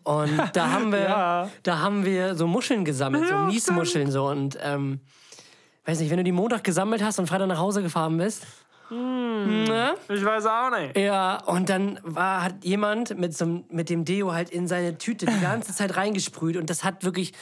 Und 0.03 0.38
da 0.53 0.71
haben 0.71 0.91
wir, 0.91 1.00
Ja. 1.03 1.50
da 1.63 1.79
haben 1.79 2.03
wir 2.03 2.36
so 2.36 2.45
Muscheln 2.48 2.83
gesammelt, 2.83 3.27
so 3.27 3.33
Ja, 3.33 3.45
Miesmuscheln 3.45 4.12
so. 4.12 4.27
Und 4.27 4.57
ähm, 4.62 5.00
weiß 5.86 6.00
nicht, 6.00 6.09
wenn 6.09 6.17
du 6.17 6.24
die 6.24 6.31
Montag 6.31 6.63
gesammelt 6.63 7.01
hast 7.03 7.19
und 7.19 7.27
Freitag 7.27 7.48
nach 7.48 7.57
Hause 7.59 7.81
gefahren 7.81 8.17
bist. 8.17 8.45
Ne? 8.91 9.96
Ich 10.10 10.24
weiß 10.25 10.46
auch 10.46 10.69
nicht. 10.72 10.98
Ja, 10.98 11.43
und 11.46 11.69
dann 11.69 12.00
war, 12.03 12.43
hat 12.43 12.63
jemand 12.63 13.17
mit, 13.17 13.36
so, 13.38 13.46
einem- 13.46 13.63
mit 13.69 13.89
dem 13.89 14.05
Deo 14.05 14.34
halt 14.34 14.50
in 14.50 14.67
seine 14.67 14.98
Tüte 14.98 15.25
die 15.25 15.39
ganze 15.41 15.74
Zeit 15.75 15.96
reingesprüht 15.96 16.58
und 16.58 16.69
das 16.69 16.84
hat 16.84 17.03
wirklich. 17.03 17.34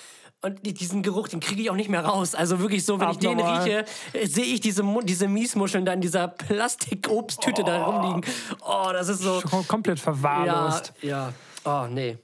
Und 0.44 0.64
die- 0.68 0.74
diesen 0.76 1.02
Geruch, 1.02 1.28
den 1.30 1.40
kriege 1.40 1.62
ich 1.64 1.70
auch 1.72 1.76
nicht 1.76 1.90
mehr 1.90 2.06
raus. 2.06 2.36
Also 2.36 2.60
wirklich 2.60 2.86
so, 2.86 3.00
wenn 3.00 3.10
ich 3.10 3.18
den 3.18 3.32
Abnormal. 3.40 3.64
rieche, 3.64 3.86
äh, 4.14 4.28
sehe 4.28 4.46
ich 4.46 4.60
diese, 4.60 4.84
Mu- 4.84 5.02
diese 5.02 5.28
Miesmuscheln 5.28 5.84
da 5.84 5.94
in 5.94 6.02
dieser 6.02 6.28
Plastikobsttüte 6.28 7.64
da 7.64 7.84
rumliegen. 7.86 8.22
Oh, 8.62 8.90
das 8.94 9.08
ist 9.10 9.22
so. 9.22 9.40
Kom- 9.40 9.66
Komplett 9.68 9.98
Ja, 9.98 10.04
verwahrlost. 10.04 10.94
ja. 11.02 11.34
Oh, 11.66 11.88
nee. 11.90 12.18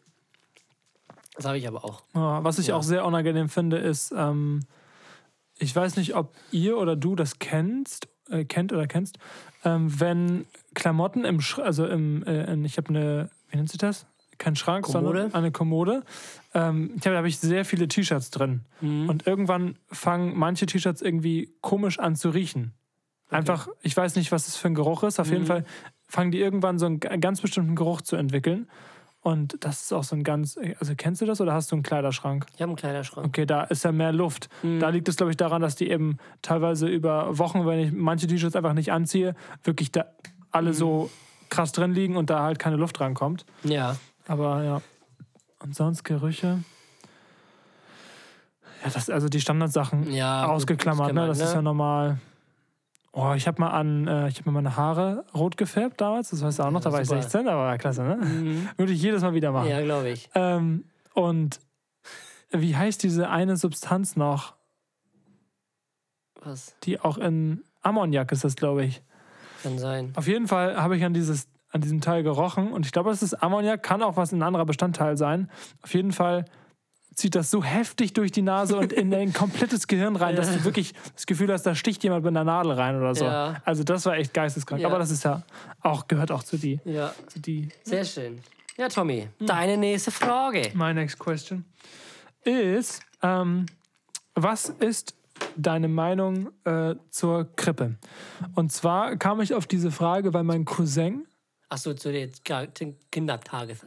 Das 1.35 1.45
habe 1.45 1.57
ich 1.57 1.67
aber 1.67 1.83
auch. 1.83 2.03
Ja, 2.13 2.43
was 2.43 2.59
ich 2.59 2.71
auch 2.71 2.83
sehr 2.83 3.03
unangenehm 3.03 3.49
finde, 3.49 3.77
ist, 3.77 4.11
ähm, 4.15 4.59
ich 5.57 5.75
weiß 5.75 5.95
nicht, 5.95 6.13
ob 6.15 6.35
ihr 6.51 6.77
oder 6.77 6.95
du 6.95 7.15
das 7.15 7.39
kennst, 7.39 8.07
äh, 8.33 8.45
kennt 8.45 8.73
oder 8.73 8.87
kennst, 8.87 9.17
ähm, 9.63 9.99
wenn 9.99 10.45
Klamotten 10.73 11.23
im, 11.25 11.39
Sch 11.41 11.59
also 11.59 11.85
im, 11.85 12.23
äh, 12.23 12.51
in, 12.51 12.65
ich 12.65 12.77
habe 12.77 12.89
eine, 12.89 13.29
wie 13.49 13.57
nennt 13.57 13.69
sich 13.69 13.79
das? 13.79 14.05
Kein 14.39 14.55
Schrank, 14.55 14.85
Kommode? 14.85 15.19
sondern 15.21 15.33
eine 15.33 15.51
Kommode. 15.51 16.03
Ähm, 16.53 16.91
ich 16.97 17.01
habe, 17.05 17.11
da 17.11 17.17
habe 17.17 17.27
ich 17.27 17.39
sehr 17.39 17.63
viele 17.65 17.87
T-Shirts 17.87 18.31
drin. 18.31 18.61
Mhm. 18.81 19.07
Und 19.09 19.27
irgendwann 19.27 19.77
fangen 19.91 20.33
manche 20.37 20.65
T-Shirts 20.65 21.01
irgendwie 21.01 21.53
komisch 21.61 21.99
an 21.99 22.15
zu 22.15 22.29
riechen. 22.29 22.73
Einfach, 23.29 23.67
ich 23.81 23.95
weiß 23.95 24.15
nicht, 24.15 24.31
was 24.31 24.45
das 24.45 24.57
für 24.57 24.67
ein 24.67 24.75
Geruch 24.75 25.03
ist. 25.03 25.19
Auf 25.19 25.27
Mhm. 25.27 25.33
jeden 25.33 25.45
Fall 25.45 25.65
fangen 26.07 26.31
die 26.31 26.39
irgendwann 26.39 26.77
so 26.77 26.85
einen 26.85 26.99
ganz 26.99 27.41
bestimmten 27.41 27.75
Geruch 27.75 28.01
zu 28.01 28.15
entwickeln. 28.15 28.67
Und 29.23 29.55
das 29.63 29.83
ist 29.83 29.93
auch 29.93 30.03
so 30.03 30.17
ein 30.17 30.23
ganz, 30.23 30.59
also 30.79 30.93
kennst 30.97 31.21
du 31.21 31.25
das 31.25 31.39
oder 31.39 31.53
hast 31.53 31.71
du 31.71 31.75
einen 31.77 31.83
Kleiderschrank? 31.83 32.45
Ich 32.55 32.61
habe 32.61 32.71
einen 32.71 32.75
Kleiderschrank. 32.75 33.25
Okay, 33.25 33.45
da 33.45 33.63
ist 33.63 33.83
ja 33.85 33.93
mehr 33.93 34.11
Luft. 34.11 34.49
Mhm. 34.63 34.81
Da 34.81 34.89
liegt 34.89 35.07
es, 35.07 35.15
glaube 35.15 35.31
ich, 35.31 35.37
daran, 35.37 35.61
dass 35.61 35.75
die 35.75 35.89
eben 35.89 36.17
teilweise 36.41 36.87
über 36.87 37.37
Wochen, 37.37 37.65
wenn 37.65 37.79
ich 37.79 37.93
manche 37.93 38.27
T-Shirts 38.27 38.55
einfach 38.57 38.73
nicht 38.73 38.91
anziehe, 38.91 39.33
wirklich 39.63 39.91
da 39.93 40.05
alle 40.51 40.71
Mhm. 40.71 40.73
so 40.75 41.09
krass 41.49 41.71
drin 41.71 41.93
liegen 41.93 42.17
und 42.17 42.29
da 42.29 42.43
halt 42.43 42.59
keine 42.59 42.75
Luft 42.75 42.99
rankommt. 42.99 43.45
Ja. 43.63 43.95
Aber 44.27 44.61
ja. 44.63 44.81
Und 45.59 45.73
sonst 45.73 46.03
Gerüche. 46.03 46.61
Ja, 48.83 48.89
das, 48.93 49.09
also 49.09 49.29
die 49.29 49.39
Standardsachen 49.39 50.11
Ja, 50.11 50.47
ausgeklammert, 50.47 51.09
das 51.09 51.15
ne? 51.15 51.27
Das 51.27 51.39
ist 51.39 51.49
ne? 51.49 51.55
ja 51.55 51.61
normal. 51.61 52.19
Oh, 53.15 53.33
ich 53.35 53.47
habe 53.47 53.61
mal 53.61 53.69
an, 53.69 54.07
äh, 54.07 54.27
ich 54.27 54.39
habe 54.39 54.49
mir 54.49 54.53
meine 54.55 54.75
Haare 54.75 55.23
rot 55.35 55.55
gefärbt 55.55 56.01
damals, 56.01 56.31
das 56.31 56.41
weißt 56.41 56.57
du 56.57 56.63
auch 56.63 56.71
noch, 56.71 56.81
da 56.81 56.91
war 56.91 56.99
ich 57.01 57.07
super. 57.07 57.21
16, 57.21 57.47
aber 57.47 57.65
war 57.65 57.77
klasse, 57.77 58.01
ne? 58.03 58.17
Würde 58.77 58.91
ich 58.91 59.01
jedes 59.03 59.21
Mal 59.21 59.35
wieder 59.35 59.51
machen. 59.51 59.69
Ja, 59.69 59.81
glaube 59.83 60.09
ich. 60.09 60.29
Ähm, 60.33 60.85
und 61.13 61.59
wie 62.49 62.75
heißt 62.75 63.03
diese 63.03 63.29
eine 63.29 63.55
Substanz 63.55 64.15
noch, 64.15 64.55
Was 66.41 66.75
die 66.83 66.99
auch 66.99 67.19
in 67.19 67.63
Ammoniak 67.83 68.31
ist 68.31 68.43
das, 68.43 68.55
glaube 68.55 68.83
ich. 68.83 69.03
kann 69.61 69.77
sein. 69.77 70.11
Auf 70.15 70.27
jeden 70.27 70.47
Fall 70.47 70.81
habe 70.81 70.97
ich 70.97 71.03
an, 71.03 71.13
dieses, 71.13 71.47
an 71.69 71.81
diesem 71.81 72.01
Teil 72.01 72.23
gerochen 72.23 72.71
und 72.71 72.83
ich 72.87 72.91
glaube, 72.91 73.11
es 73.11 73.21
ist 73.21 73.35
Ammoniak, 73.35 73.83
kann 73.83 74.01
auch 74.01 74.17
was 74.17 74.31
ein 74.31 74.41
anderer 74.41 74.65
Bestandteil 74.65 75.17
sein. 75.17 75.51
Auf 75.83 75.93
jeden 75.93 76.13
Fall 76.13 76.45
zieht 77.15 77.35
das 77.35 77.51
so 77.51 77.63
heftig 77.63 78.13
durch 78.13 78.31
die 78.31 78.41
Nase 78.41 78.77
und 78.77 78.91
in 78.93 79.11
dein 79.11 79.33
komplettes 79.33 79.87
Gehirn 79.87 80.15
rein, 80.15 80.35
dass 80.35 80.51
du 80.53 80.63
wirklich 80.63 80.93
das 81.15 81.25
Gefühl 81.25 81.51
hast, 81.51 81.63
da 81.63 81.75
sticht 81.75 82.03
jemand 82.03 82.23
mit 82.23 82.31
einer 82.31 82.43
Nadel 82.43 82.71
rein 82.73 82.95
oder 82.97 83.13
so. 83.15 83.25
Ja. 83.25 83.61
Also 83.65 83.83
das 83.83 84.05
war 84.05 84.15
echt 84.17 84.33
geisteskrank. 84.33 84.81
Ja. 84.81 84.87
Aber 84.87 84.99
das 84.99 85.11
ist 85.11 85.23
ja 85.23 85.43
auch, 85.81 86.07
gehört 86.07 86.31
auch 86.31 86.43
zu 86.43 86.57
die, 86.57 86.79
Ja, 86.85 87.13
zu 87.27 87.39
die 87.39 87.69
sehr 87.83 88.03
schön. 88.05 88.39
Ja, 88.77 88.87
Tommy, 88.89 89.27
deine 89.39 89.77
nächste 89.77 90.11
Frage. 90.11 90.71
My 90.73 90.93
next 90.93 91.19
question 91.19 91.65
ist, 92.43 93.01
ähm, 93.21 93.65
was 94.35 94.69
ist 94.69 95.15
deine 95.55 95.87
Meinung 95.87 96.49
äh, 96.65 96.95
zur 97.09 97.55
Krippe? 97.55 97.95
Und 98.55 98.71
zwar 98.71 99.15
kam 99.17 99.41
ich 99.41 99.53
auf 99.53 99.67
diese 99.67 99.91
Frage, 99.91 100.33
weil 100.33 100.43
mein 100.43 100.65
Cousin, 100.65 101.25
Achso, 101.69 101.93
zu 101.93 102.11
den 102.11 102.31
Ka- 102.43 102.65
den 102.67 102.97
Kindertage. 103.11 103.77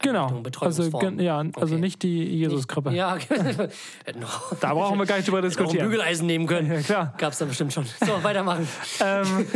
Genau, 0.00 0.42
also, 0.60 0.82
ja, 1.18 1.38
also 1.38 1.74
Okay. 1.74 1.80
nicht 1.80 2.02
die 2.02 2.24
Jesus-Krippe. 2.36 2.90
Ja, 2.92 3.16
Da 4.60 4.74
brauchen 4.74 4.98
wir 4.98 5.06
gar 5.06 5.16
nicht 5.16 5.28
drüber 5.28 5.38
auch 5.38 5.42
ein 5.42 5.48
diskutieren. 5.48 5.86
Bügeleisen 5.88 6.26
nehmen 6.26 6.46
können. 6.46 6.70
Ja, 6.72 6.80
klar. 6.82 7.14
Gab's 7.18 7.38
da 7.38 7.44
bestimmt 7.44 7.72
schon. 7.72 7.84
So, 8.04 8.22
weitermachen. 8.22 8.66
ähm, 9.00 9.46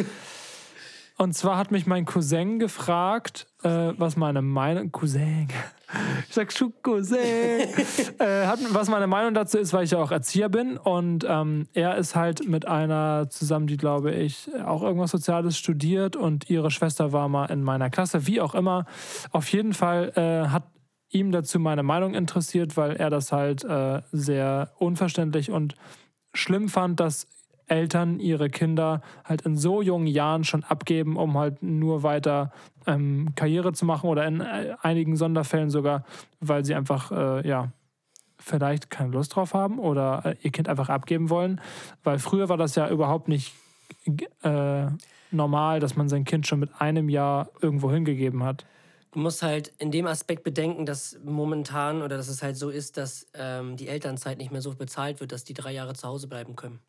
und 1.16 1.34
zwar 1.34 1.56
hat 1.58 1.70
mich 1.70 1.86
mein 1.86 2.04
Cousin 2.04 2.58
gefragt, 2.58 3.46
äh, 3.64 3.94
was 3.98 4.16
meine 4.16 4.42
Meinung. 4.42 4.92
Cousin. 4.92 5.48
Ich 6.28 6.34
sag 6.34 6.52
schon 6.52 6.72
Cousin. 6.82 7.18
äh, 8.18 8.46
hat, 8.46 8.58
was 8.70 8.88
meine 8.88 9.06
Meinung 9.06 9.32
dazu 9.32 9.58
ist, 9.58 9.72
weil 9.72 9.84
ich 9.84 9.92
ja 9.92 9.98
auch 9.98 10.10
Erzieher 10.10 10.48
bin. 10.48 10.76
Und 10.76 11.24
ähm, 11.28 11.68
er 11.72 11.96
ist 11.96 12.16
halt 12.16 12.48
mit 12.48 12.66
einer 12.66 13.28
zusammen, 13.30 13.68
die, 13.68 13.76
glaube 13.76 14.12
ich, 14.12 14.48
auch 14.64 14.82
irgendwas 14.82 15.12
Soziales 15.12 15.56
studiert. 15.56 16.16
Und 16.16 16.50
ihre 16.50 16.72
Schwester 16.72 17.12
war 17.12 17.28
mal 17.28 17.46
in 17.46 17.62
meiner 17.62 17.90
Klasse, 17.90 18.26
wie 18.26 18.40
auch 18.40 18.56
immer. 18.56 18.86
Auf 19.30 19.46
jeden 19.52 19.72
Fall 19.72 20.10
äh, 20.16 20.48
hat 20.48 20.64
ihm 21.10 21.30
dazu 21.30 21.60
meine 21.60 21.84
Meinung 21.84 22.14
interessiert, 22.14 22.76
weil 22.76 22.96
er 22.96 23.10
das 23.10 23.30
halt 23.30 23.62
äh, 23.62 24.02
sehr 24.10 24.72
unverständlich 24.78 25.52
und 25.52 25.76
schlimm 26.32 26.68
fand, 26.68 26.98
dass 26.98 27.28
Eltern 27.66 28.20
ihre 28.20 28.50
Kinder 28.50 29.02
halt 29.24 29.42
in 29.42 29.56
so 29.56 29.82
jungen 29.82 30.06
Jahren 30.06 30.44
schon 30.44 30.64
abgeben, 30.64 31.16
um 31.16 31.36
halt 31.38 31.62
nur 31.62 32.02
weiter 32.02 32.52
ähm, 32.86 33.34
Karriere 33.36 33.72
zu 33.72 33.84
machen 33.84 34.08
oder 34.08 34.26
in 34.26 34.40
äh, 34.40 34.76
einigen 34.82 35.16
Sonderfällen 35.16 35.70
sogar, 35.70 36.04
weil 36.40 36.64
sie 36.64 36.74
einfach, 36.74 37.10
äh, 37.10 37.46
ja, 37.48 37.70
vielleicht 38.38 38.90
keine 38.90 39.12
Lust 39.12 39.34
drauf 39.34 39.54
haben 39.54 39.78
oder 39.78 40.22
äh, 40.24 40.36
ihr 40.42 40.50
Kind 40.50 40.68
einfach 40.68 40.88
abgeben 40.88 41.30
wollen. 41.30 41.60
Weil 42.02 42.18
früher 42.18 42.48
war 42.48 42.56
das 42.56 42.74
ja 42.74 42.88
überhaupt 42.88 43.28
nicht 43.28 43.54
äh, 44.42 44.86
normal, 45.30 45.80
dass 45.80 45.96
man 45.96 46.08
sein 46.08 46.24
Kind 46.24 46.46
schon 46.46 46.60
mit 46.60 46.70
einem 46.78 47.08
Jahr 47.08 47.48
irgendwo 47.60 47.90
hingegeben 47.90 48.42
hat. 48.44 48.66
Du 49.12 49.20
musst 49.20 49.42
halt 49.42 49.72
in 49.78 49.92
dem 49.92 50.06
Aspekt 50.06 50.42
bedenken, 50.42 50.86
dass 50.86 51.18
momentan 51.24 52.02
oder 52.02 52.16
dass 52.16 52.28
es 52.28 52.42
halt 52.42 52.56
so 52.56 52.68
ist, 52.68 52.96
dass 52.96 53.28
ähm, 53.34 53.76
die 53.76 53.86
Elternzeit 53.86 54.38
nicht 54.38 54.50
mehr 54.50 54.60
so 54.60 54.74
bezahlt 54.74 55.20
wird, 55.20 55.30
dass 55.30 55.44
die 55.44 55.54
drei 55.54 55.72
Jahre 55.72 55.94
zu 55.94 56.08
Hause 56.08 56.26
bleiben 56.26 56.56
können. 56.56 56.80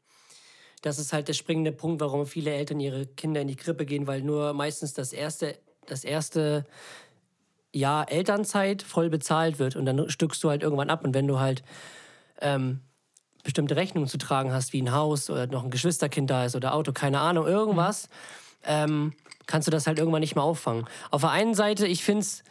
Das 0.85 0.99
ist 0.99 1.13
halt 1.13 1.27
der 1.27 1.33
springende 1.33 1.71
Punkt, 1.71 1.99
warum 1.99 2.27
viele 2.27 2.53
Eltern 2.53 2.79
ihre 2.79 3.07
Kinder 3.07 3.41
in 3.41 3.47
die 3.47 3.55
Krippe 3.55 3.87
gehen, 3.87 4.05
weil 4.05 4.21
nur 4.21 4.53
meistens 4.53 4.93
das 4.93 5.13
erste, 5.13 5.57
das 5.87 6.03
erste 6.03 6.63
Jahr 7.73 8.11
Elternzeit 8.11 8.83
voll 8.83 9.09
bezahlt 9.09 9.57
wird 9.57 9.75
und 9.75 9.87
dann 9.87 10.07
stückst 10.11 10.43
du 10.43 10.49
halt 10.51 10.61
irgendwann 10.61 10.91
ab. 10.91 11.03
Und 11.03 11.15
wenn 11.15 11.25
du 11.25 11.39
halt 11.39 11.63
ähm, 12.39 12.81
bestimmte 13.43 13.75
Rechnungen 13.75 14.07
zu 14.07 14.19
tragen 14.19 14.53
hast, 14.53 14.73
wie 14.73 14.81
ein 14.83 14.91
Haus 14.91 15.31
oder 15.31 15.47
noch 15.47 15.63
ein 15.63 15.71
Geschwisterkind 15.71 16.29
da 16.29 16.45
ist 16.45 16.55
oder 16.55 16.75
Auto, 16.75 16.93
keine 16.93 17.19
Ahnung, 17.19 17.47
irgendwas, 17.47 18.07
ähm, 18.63 19.13
kannst 19.47 19.67
du 19.67 19.71
das 19.71 19.87
halt 19.87 19.97
irgendwann 19.97 20.21
nicht 20.21 20.35
mehr 20.35 20.43
auffangen. 20.43 20.85
Auf 21.09 21.21
der 21.21 21.31
einen 21.31 21.55
Seite, 21.55 21.87
ich 21.87 22.03
finde 22.03 22.21
es 22.21 22.43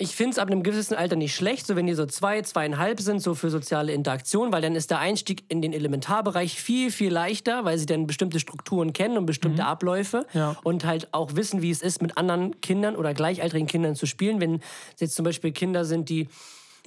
ich 0.00 0.16
find's 0.16 0.38
ab 0.38 0.48
einem 0.48 0.62
gewissen 0.62 0.94
Alter 0.94 1.14
nicht 1.14 1.34
schlecht, 1.34 1.66
so 1.66 1.76
wenn 1.76 1.86
die 1.86 1.92
so 1.92 2.06
zwei, 2.06 2.40
zweieinhalb 2.40 3.00
sind, 3.00 3.20
so 3.20 3.34
für 3.34 3.50
soziale 3.50 3.92
Interaktion, 3.92 4.50
weil 4.50 4.62
dann 4.62 4.74
ist 4.74 4.90
der 4.90 4.98
Einstieg 4.98 5.44
in 5.48 5.60
den 5.60 5.74
Elementarbereich 5.74 6.58
viel, 6.58 6.90
viel 6.90 7.12
leichter, 7.12 7.66
weil 7.66 7.76
sie 7.76 7.84
dann 7.84 8.06
bestimmte 8.06 8.40
Strukturen 8.40 8.94
kennen 8.94 9.18
und 9.18 9.26
bestimmte 9.26 9.66
Abläufe 9.66 10.24
Ja. 10.32 10.56
und 10.64 10.86
halt 10.86 11.12
auch 11.12 11.36
wissen, 11.36 11.60
wie 11.60 11.70
es 11.70 11.82
ist, 11.82 12.00
mit 12.00 12.16
anderen 12.16 12.58
Kindern 12.62 12.96
oder 12.96 13.12
gleichaltrigen 13.12 13.66
Kindern 13.66 13.94
zu 13.94 14.06
spielen. 14.06 14.40
Wenn 14.40 14.54
es 14.94 15.00
jetzt 15.00 15.16
zum 15.16 15.24
Beispiel 15.26 15.52
Kinder 15.52 15.84
sind, 15.84 16.08
die 16.08 16.28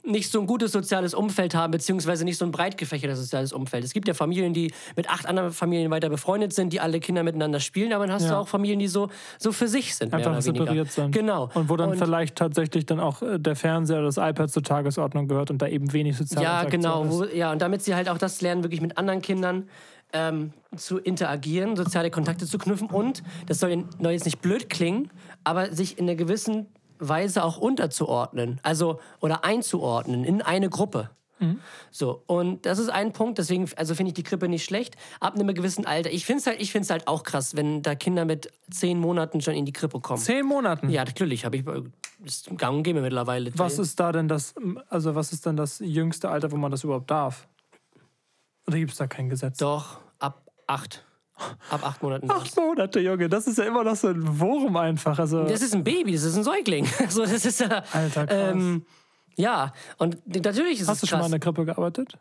nicht 0.06 0.30
so 0.32 0.40
ein 0.42 0.48
gutes 0.48 0.72
soziales 0.74 1.14
Umfeld 1.14 1.56
haben, 1.56 1.72
beziehungsweise 1.72 2.26
nicht 2.26 2.38
so 2.38 2.46
ein 2.46 2.52
breit 2.52 2.78
gefächertes 2.78 3.20
soziales 3.20 3.54
Umfeld. 3.54 3.84
Es 3.84 3.94
gibt 3.94 4.08
ja 4.08 4.14
Familien, 4.14 4.54
die 4.54 4.74
mit 4.96 5.10
acht 5.10 5.26
anderen 5.26 5.52
Familien 5.52 5.90
weiter 5.92 6.10
befreundet 6.10 6.54
sind, 6.54 6.74
die 6.74 6.80
alle 6.80 7.00
Kinder 7.00 7.24
miteinander 7.24 7.60
spielen, 7.60 7.94
aber 7.94 8.06
dann 8.06 8.16
hast 8.16 8.24
Ja. 8.24 8.32
du 8.32 8.38
auch 8.38 8.48
Familien, 8.48 8.80
die 8.80 8.88
so, 8.88 9.10
so 9.40 9.52
für 9.52 9.68
sich 9.68 9.96
sind. 9.96 10.14
Einfach 10.14 10.42
separiert 10.42 10.92
sind. 10.92 11.12
Genau. 11.12 11.50
Und 11.54 11.70
wo 11.70 11.78
dann 11.78 11.96
vielleicht 11.96 12.36
tatsächlich 12.36 12.86
dann 12.86 13.00
auch 13.00 13.22
äh, 13.22 13.40
der 13.40 13.56
Fernseher 13.56 13.98
oder 14.00 14.08
das 14.08 14.18
iPad 14.18 14.52
zur 14.52 14.64
Tagesordnung 14.64 15.28
gehört 15.28 15.52
und 15.52 15.62
da 15.62 15.68
eben 15.68 15.94
wenig 15.94 16.18
soziale 16.18 16.46
Ja, 16.46 16.64
genau. 16.66 17.10
Wo, 17.10 17.24
ja, 17.24 17.52
und 17.52 17.62
damit 17.62 17.82
sie 17.82 17.96
halt 17.96 18.10
auch 18.10 18.18
das 18.18 18.42
lernen, 18.42 18.64
wirklich 18.64 18.82
mit 18.82 18.98
anderen 18.98 19.22
Kindern 19.22 19.70
ähm, 20.12 20.54
zu 20.76 21.00
interagieren, 21.00 21.76
soziale 21.76 22.12
Kontakte 22.12 22.46
zu 22.46 22.58
knüpfen 22.58 22.90
und, 22.90 23.24
das 23.48 23.60
soll 23.60 23.86
jetzt 24.02 24.26
nicht 24.26 24.42
blöd 24.42 24.70
klingen, 24.70 25.10
aber 25.44 25.72
sich 25.72 25.98
in 25.98 26.06
einer 26.06 26.16
gewissen 26.16 26.68
Weise 27.08 27.44
auch 27.44 27.58
unterzuordnen, 27.58 28.60
also 28.64 29.00
oder 29.20 29.44
einzuordnen 29.44 30.24
in 30.24 30.42
eine 30.42 30.70
Gruppe. 30.70 31.10
So, 31.92 32.24
und 32.26 32.66
das 32.66 32.80
ist 32.80 32.90
ein 32.90 33.12
Punkt, 33.12 33.38
deswegen, 33.38 33.70
also 33.76 33.96
finde 33.96 34.12
ich 34.12 34.14
die 34.14 34.24
Krippe 34.24 34.48
nicht 34.48 34.64
schlecht, 34.64 34.96
ab 35.20 35.36
einem 35.36 35.54
gewissen 35.54 35.86
Alter. 35.86 36.10
Ich 36.10 36.26
finde 36.26 36.40
es 36.40 36.48
halt, 36.48 36.62
ich 36.62 36.72
find's 36.72 36.90
halt 36.90 37.08
auch 37.08 37.24
krass, 37.24 37.56
wenn 37.58 37.82
da 37.82 37.96
Kinder 37.96 38.24
mit 38.24 38.50
zehn 38.72 38.98
Monaten 38.98 39.42
schon 39.42 39.54
in 39.54 39.66
die 39.66 39.74
Krippe 39.74 40.00
kommen. 40.00 40.22
Zehn 40.22 40.46
Monaten. 40.46 40.90
Ja, 40.90 41.04
natürlich, 41.04 41.44
habe 41.44 41.58
ich, 41.58 41.66
ist 42.24 42.50
gang 42.58 42.78
und 42.78 42.84
gäbe 42.84 43.02
mittlerweile. 43.02 43.52
Was 43.58 43.78
ist 43.78 44.00
da 44.00 44.14
denn 44.14 44.30
das, 44.30 44.56
also 44.88 45.16
was 45.16 45.34
ist 45.34 45.46
denn 45.46 45.58
das 45.58 45.80
jüngste 45.80 46.30
Alter, 46.30 46.50
wo 46.52 46.56
man 46.56 46.72
das 46.72 46.86
überhaupt 46.86 47.12
darf? 47.12 47.46
Oder 48.66 48.78
gibt 48.78 48.92
es 48.92 48.98
da 48.98 49.08
kein 49.08 49.28
Gesetz? 49.28 49.58
Doch, 49.58 50.00
ab 50.20 50.50
acht. 50.68 51.04
Ab 51.70 51.86
acht 51.86 52.02
Monaten. 52.04 52.30
Acht 52.32 52.56
Monate, 52.56 53.00
Junge, 53.00 53.30
das 53.30 53.48
ist 53.48 53.58
ja 53.58 53.66
immer 53.66 53.84
noch 53.84 53.96
so 53.96 54.08
ein 54.10 54.40
Wurm 54.40 54.76
einfach. 54.78 55.18
Also, 55.20 55.44
Das 55.44 55.62
ist 55.62 55.74
ein 55.74 55.84
Baby, 55.84 56.14
das 56.14 56.24
ist 56.24 56.36
ein 56.38 56.44
Säugling. 56.44 56.88
Also 57.00 57.24
das 57.24 57.46
ist 57.46 57.60
ja. 57.60 57.84
Alter, 57.92 58.28
krass. 58.28 58.52
Ähm, 58.52 58.86
ja, 59.36 59.74
und 59.98 60.18
natürlich 60.36 60.80
ist 60.82 60.88
Hast 60.88 60.98
es 60.98 61.02
du 61.02 61.08
schon 61.08 61.18
mal 61.20 61.24
krass. 61.24 61.28
in 61.28 61.32
der 61.32 61.40
Krippe 61.40 61.66
gearbeitet? 61.66 62.18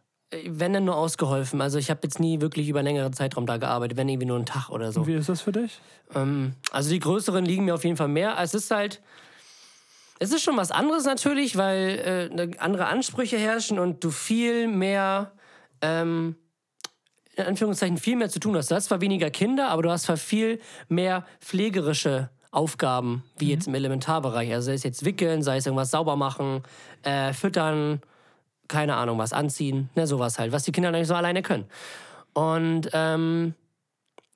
wenn 0.46 0.72
dann 0.72 0.86
nur 0.86 0.96
ausgeholfen. 0.96 1.60
Also 1.60 1.76
ich 1.78 1.90
habe 1.90 2.00
jetzt 2.04 2.18
nie 2.18 2.40
wirklich 2.40 2.66
über 2.66 2.78
einen 2.78 2.86
längeren 2.88 3.12
Zeitraum 3.12 3.44
da 3.44 3.58
gearbeitet, 3.58 3.98
wenn 3.98 4.08
irgendwie 4.08 4.24
nur 4.26 4.36
einen 4.36 4.46
Tag 4.46 4.70
oder 4.70 4.90
so. 4.90 5.06
Wie 5.06 5.12
ist 5.12 5.28
das 5.28 5.42
für 5.42 5.52
dich? 5.52 5.78
Ähm, 6.14 6.54
also 6.70 6.88
die 6.88 7.00
größeren 7.00 7.44
liegen 7.44 7.66
mir 7.66 7.74
auf 7.74 7.84
jeden 7.84 7.98
Fall 7.98 8.08
mehr. 8.08 8.36
Es 8.40 8.54
ist 8.54 8.70
halt. 8.70 9.02
Es 10.20 10.32
ist 10.32 10.42
schon 10.42 10.56
was 10.56 10.70
anderes 10.70 11.04
natürlich, 11.04 11.58
weil 11.58 12.30
äh, 12.32 12.34
ne- 12.34 12.50
andere 12.60 12.86
Ansprüche 12.86 13.36
herrschen 13.36 13.78
und 13.78 14.02
du 14.04 14.10
viel 14.10 14.68
mehr, 14.68 15.32
ähm, 15.82 16.36
in 17.36 17.44
Anführungszeichen, 17.44 17.96
viel 17.96 18.16
mehr 18.16 18.28
zu 18.28 18.40
tun 18.40 18.56
hast. 18.56 18.70
Du 18.70 18.74
hast 18.74 18.86
zwar 18.86 19.00
weniger 19.00 19.30
Kinder, 19.30 19.68
aber 19.68 19.82
du 19.82 19.90
hast 19.90 20.04
zwar 20.04 20.16
viel 20.16 20.60
mehr 20.88 21.26
pflegerische 21.40 22.30
Aufgaben, 22.50 23.24
wie 23.38 23.50
jetzt 23.50 23.66
im 23.66 23.74
Elementarbereich. 23.74 24.52
Also 24.52 24.66
sei 24.66 24.74
es 24.74 24.82
jetzt 24.82 25.04
wickeln, 25.04 25.42
sei 25.42 25.56
es 25.56 25.66
irgendwas 25.66 25.90
sauber 25.90 26.16
machen, 26.16 26.62
äh, 27.02 27.32
füttern, 27.32 28.02
keine 28.68 28.96
Ahnung 28.96 29.18
was, 29.18 29.32
anziehen, 29.32 29.88
ne, 29.94 30.06
sowas 30.06 30.38
halt, 30.38 30.52
was 30.52 30.64
die 30.64 30.72
Kinder 30.72 30.90
nicht 30.90 31.06
so 31.06 31.14
alleine 31.14 31.42
können. 31.42 31.64
Und 32.34 32.90
ähm, 32.92 33.54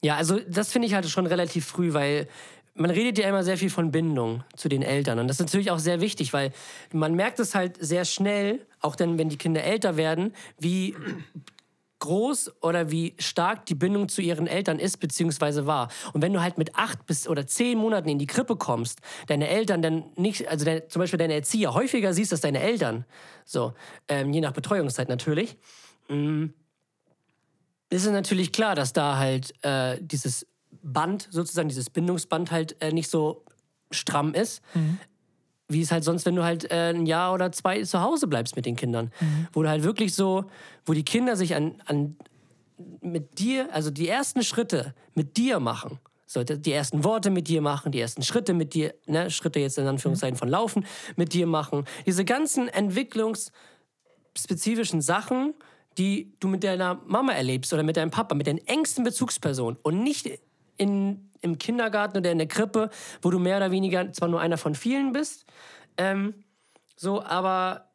ja, 0.02 0.16
also 0.16 0.38
das 0.48 0.72
finde 0.72 0.88
ich 0.88 0.94
halt 0.94 1.08
schon 1.08 1.26
relativ 1.26 1.66
früh, 1.66 1.92
weil 1.92 2.28
man 2.74 2.90
redet 2.90 3.18
ja 3.18 3.28
immer 3.28 3.42
sehr 3.42 3.56
viel 3.56 3.70
von 3.70 3.90
Bindung 3.90 4.44
zu 4.54 4.68
den 4.68 4.82
Eltern. 4.82 5.18
Und 5.18 5.28
das 5.28 5.40
ist 5.40 5.46
natürlich 5.46 5.70
auch 5.70 5.78
sehr 5.78 6.00
wichtig, 6.00 6.32
weil 6.32 6.52
man 6.92 7.14
merkt 7.14 7.40
es 7.40 7.54
halt 7.54 7.76
sehr 7.80 8.04
schnell, 8.04 8.66
auch 8.80 8.96
dann, 8.96 9.18
wenn 9.18 9.28
die 9.28 9.38
Kinder 9.38 9.64
älter 9.64 9.96
werden, 9.96 10.34
wie 10.58 10.94
groß 11.98 12.62
oder 12.62 12.90
wie 12.90 13.14
stark 13.18 13.66
die 13.66 13.74
Bindung 13.74 14.08
zu 14.08 14.20
ihren 14.22 14.46
Eltern 14.46 14.78
ist 14.78 14.98
beziehungsweise 14.98 15.66
war. 15.66 15.88
Und 16.12 16.22
wenn 16.22 16.32
du 16.32 16.42
halt 16.42 16.58
mit 16.58 16.74
acht 16.76 17.06
bis 17.06 17.26
oder 17.26 17.46
zehn 17.46 17.78
Monaten 17.78 18.08
in 18.08 18.18
die 18.18 18.26
Krippe 18.26 18.56
kommst, 18.56 19.00
deine 19.28 19.48
Eltern 19.48 19.82
dann 19.82 20.04
nicht, 20.16 20.48
also 20.48 20.64
deine, 20.64 20.88
zum 20.88 21.00
Beispiel 21.00 21.18
deine 21.18 21.34
Erzieher 21.34 21.74
häufiger 21.74 22.12
siehst 22.12 22.32
als 22.32 22.42
deine 22.42 22.60
Eltern, 22.60 23.04
so 23.44 23.72
ähm, 24.08 24.32
je 24.32 24.40
nach 24.40 24.52
Betreuungszeit 24.52 25.08
natürlich, 25.08 25.56
ist 27.90 28.04
es 28.04 28.12
natürlich 28.12 28.52
klar, 28.52 28.74
dass 28.74 28.92
da 28.92 29.16
halt 29.16 29.54
äh, 29.64 29.98
dieses 30.00 30.46
Band, 30.82 31.28
sozusagen 31.30 31.68
dieses 31.68 31.90
Bindungsband 31.90 32.50
halt 32.50 32.80
äh, 32.80 32.92
nicht 32.92 33.10
so 33.10 33.44
stramm 33.90 34.34
ist, 34.34 34.62
wie 35.68 35.82
es 35.82 35.90
halt 35.90 36.04
sonst, 36.04 36.26
wenn 36.26 36.36
du 36.36 36.44
halt 36.44 36.70
äh, 36.70 36.92
ein 36.94 37.06
Jahr 37.06 37.32
oder 37.32 37.50
zwei 37.52 37.82
zu 37.82 38.00
Hause 38.00 38.26
bleibst 38.26 38.56
mit 38.56 38.66
den 38.66 38.76
Kindern. 38.76 39.10
Wo 39.52 39.62
du 39.62 39.68
halt 39.68 39.82
wirklich 39.82 40.14
so, 40.14 40.44
wo 40.84 40.92
die 40.92 41.04
Kinder 41.04 41.36
sich 41.36 41.54
an, 41.54 41.82
an 41.86 42.16
mit 43.00 43.38
dir, 43.38 43.72
also 43.72 43.90
die 43.90 44.08
ersten 44.08 44.42
Schritte 44.42 44.94
mit 45.14 45.36
dir 45.36 45.60
machen. 45.60 45.98
So, 46.28 46.42
die 46.42 46.72
ersten 46.72 47.04
Worte 47.04 47.30
mit 47.30 47.46
dir 47.46 47.62
machen, 47.62 47.92
die 47.92 48.00
ersten 48.00 48.22
Schritte 48.22 48.52
mit 48.52 48.74
dir, 48.74 48.96
ne, 49.06 49.30
Schritte 49.30 49.60
jetzt 49.60 49.78
in 49.78 49.86
Anführungszeichen 49.86 50.36
von 50.36 50.48
Laufen 50.48 50.84
mit 51.14 51.32
dir 51.32 51.46
machen. 51.46 51.84
Diese 52.04 52.24
ganzen 52.24 52.66
entwicklungsspezifischen 52.68 55.00
Sachen, 55.00 55.54
die 55.98 56.32
du 56.40 56.48
mit 56.48 56.64
deiner 56.64 57.00
Mama 57.06 57.30
erlebst 57.32 57.72
oder 57.72 57.84
mit 57.84 57.96
deinem 57.96 58.10
Papa, 58.10 58.34
mit 58.34 58.48
deinen 58.48 58.66
engsten 58.66 59.04
Bezugspersonen 59.04 59.78
und 59.82 60.02
nicht 60.02 60.28
in, 60.76 61.25
im 61.40 61.58
Kindergarten 61.58 62.18
oder 62.18 62.30
in 62.32 62.38
der 62.38 62.48
Krippe, 62.48 62.90
wo 63.22 63.30
du 63.30 63.38
mehr 63.38 63.56
oder 63.58 63.70
weniger 63.70 64.12
zwar 64.12 64.28
nur 64.28 64.40
einer 64.40 64.58
von 64.58 64.74
vielen 64.74 65.12
bist, 65.12 65.44
ähm, 65.96 66.34
so, 66.96 67.22
aber 67.22 67.90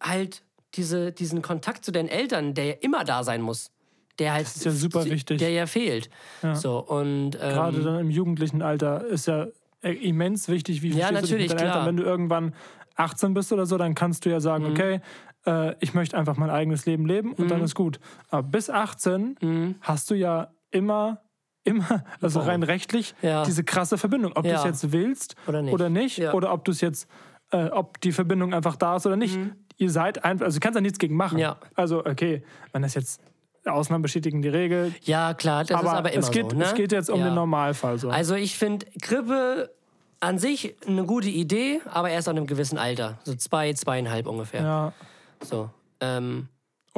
halt 0.00 0.42
diese, 0.74 1.12
diesen 1.12 1.42
Kontakt 1.42 1.84
zu 1.84 1.92
deinen 1.92 2.08
Eltern, 2.08 2.54
der 2.54 2.64
ja 2.66 2.74
immer 2.80 3.04
da 3.04 3.24
sein 3.24 3.42
muss, 3.42 3.70
der 4.18 4.32
halt 4.34 4.46
ist 4.46 4.64
ja 4.64 4.70
super 4.70 5.04
wichtig. 5.04 5.38
der 5.38 5.50
ja 5.50 5.66
fehlt. 5.66 6.10
So 6.54 6.78
und 6.78 7.34
ähm, 7.34 7.40
Gerade 7.40 7.82
dann 7.82 7.98
im 7.98 8.10
jugendlichen 8.10 8.62
Alter 8.62 9.04
ist 9.06 9.26
ja 9.26 9.46
äh, 9.82 9.92
immens 9.92 10.48
wichtig, 10.48 10.82
wie 10.82 10.90
Ja, 10.90 11.08
verstehst 11.08 11.22
du 11.22 11.26
natürlich, 11.36 11.50
mit 11.50 11.58
deinen 11.58 11.66
klar. 11.66 11.76
Eltern. 11.76 11.86
Wenn 11.86 11.96
du 11.96 12.02
irgendwann 12.04 12.54
18 12.96 13.34
bist 13.34 13.52
oder 13.52 13.66
so, 13.66 13.78
dann 13.78 13.94
kannst 13.94 14.24
du 14.26 14.30
ja 14.30 14.40
sagen, 14.40 14.64
Mhm. 14.64 14.70
okay, 14.70 15.00
äh, 15.46 15.74
ich 15.80 15.94
möchte 15.94 16.16
einfach 16.18 16.36
mein 16.36 16.50
eigenes 16.50 16.84
Leben 16.86 17.06
leben 17.06 17.32
und 17.32 17.44
Mhm. 17.46 17.48
dann 17.48 17.62
ist 17.62 17.74
gut. 17.74 17.98
Aber 18.28 18.42
bis 18.42 18.68
18 18.68 19.78
hast 19.80 20.10
du 20.10 20.14
ja 20.14 20.52
immer, 20.70 21.22
immer, 21.64 22.04
also 22.20 22.40
rein 22.40 22.62
rechtlich, 22.62 23.14
Ja. 23.22 23.44
diese 23.44 23.64
krasse 23.64 23.98
Verbindung. 23.98 24.32
Ob 24.34 24.44
du 24.44 24.50
Ja. 24.50 24.58
es 24.58 24.64
jetzt 24.64 24.92
willst 24.92 25.34
Oder 25.46 25.62
nicht. 25.62 25.72
oder 25.74 25.90
nicht, 25.90 26.18
Ja. 26.18 26.32
oder 26.32 26.52
ob 26.52 26.64
du 26.64 26.72
es 26.72 26.80
jetzt, 26.80 27.08
äh, 27.52 27.66
ob 27.66 28.00
die 28.00 28.12
Verbindung 28.12 28.54
einfach 28.54 28.76
da 28.76 28.96
ist 28.96 29.06
oder 29.06 29.16
nicht. 29.16 29.38
Ihr 29.76 29.90
seid 29.90 30.24
einfach, 30.24 30.46
also 30.46 30.58
du 30.58 30.60
kannst 30.62 30.76
da 30.76 30.80
nichts 30.80 30.98
gegen 30.98 31.16
machen. 31.16 31.38
Mhm. 31.38 31.52
Also, 31.74 32.04
okay, 32.04 32.42
wenn 32.72 32.82
das 32.82 32.94
jetzt 32.94 33.20
Ausnahmen 33.66 34.02
bestätigen 34.02 34.40
die 34.42 34.48
Regel, 34.48 34.94
ja 35.02 35.34
klar, 35.34 35.64
das 35.64 35.78
aber, 35.78 35.88
ist 35.88 35.94
aber 35.94 36.12
immer 36.12 36.22
es, 36.22 36.30
geht, 36.30 36.50
so. 36.50 36.56
Ne? 36.56 36.64
es 36.64 36.74
geht 36.74 36.92
jetzt 36.92 37.10
um 37.10 37.20
den 37.22 37.34
Normalfall. 37.34 37.98
So. 37.98 38.08
Also 38.10 38.34
ich 38.34 38.56
finde 38.56 38.86
Krippe 39.02 39.70
an 40.20 40.38
sich 40.38 40.76
eine 40.86 41.04
gute 41.04 41.28
Idee, 41.28 41.80
aber 41.90 42.10
erst 42.10 42.28
an 42.28 42.36
einem 42.36 42.46
gewissen 42.46 42.78
Alter, 42.78 43.18
so 43.24 43.34
zwei, 43.34 43.72
zweieinhalb 43.74 44.26
ungefähr. 44.26 44.62
ja. 44.62 44.92
So. 45.42 45.70
Ähm, 46.00 46.48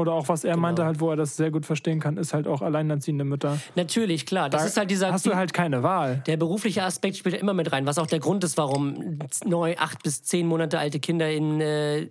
Oder 0.02 0.12
auch 0.12 0.28
was 0.28 0.44
er 0.44 0.50
Genau. 0.52 0.62
meinte, 0.62 0.84
halt, 0.84 1.00
wo 1.00 1.10
er 1.10 1.16
das 1.16 1.36
sehr 1.36 1.50
gut 1.50 1.64
verstehen 1.64 2.00
kann, 2.00 2.16
ist 2.16 2.34
halt 2.34 2.46
auch 2.48 2.60
alleinerziehende 2.60 3.24
Mütter. 3.24 3.58
natürlich, 3.76 4.26
klar. 4.26 4.50
Das 4.50 4.62
Da 4.62 4.66
ist 4.68 4.76
halt 4.76 4.90
dieser. 4.90 5.12
hast 5.12 5.24
du 5.26 5.34
halt 5.34 5.52
keine 5.54 5.82
Wahl. 5.82 6.22
Der 6.26 6.36
berufliche 6.36 6.82
Aspekt 6.82 7.16
spielt 7.16 7.36
immer 7.36 7.54
mit 7.54 7.70
rein, 7.72 7.86
was 7.86 7.98
auch 7.98 8.06
der 8.08 8.18
Grund 8.18 8.42
ist, 8.44 8.56
warum 8.58 9.18
neu 9.46 9.76
acht 9.78 10.02
bis 10.02 10.22
zehn 10.24 10.46
Monate 10.46 10.78
alte 10.78 10.98
Kinder 11.00 11.30
in, 11.30 11.60
äh, 11.60 12.08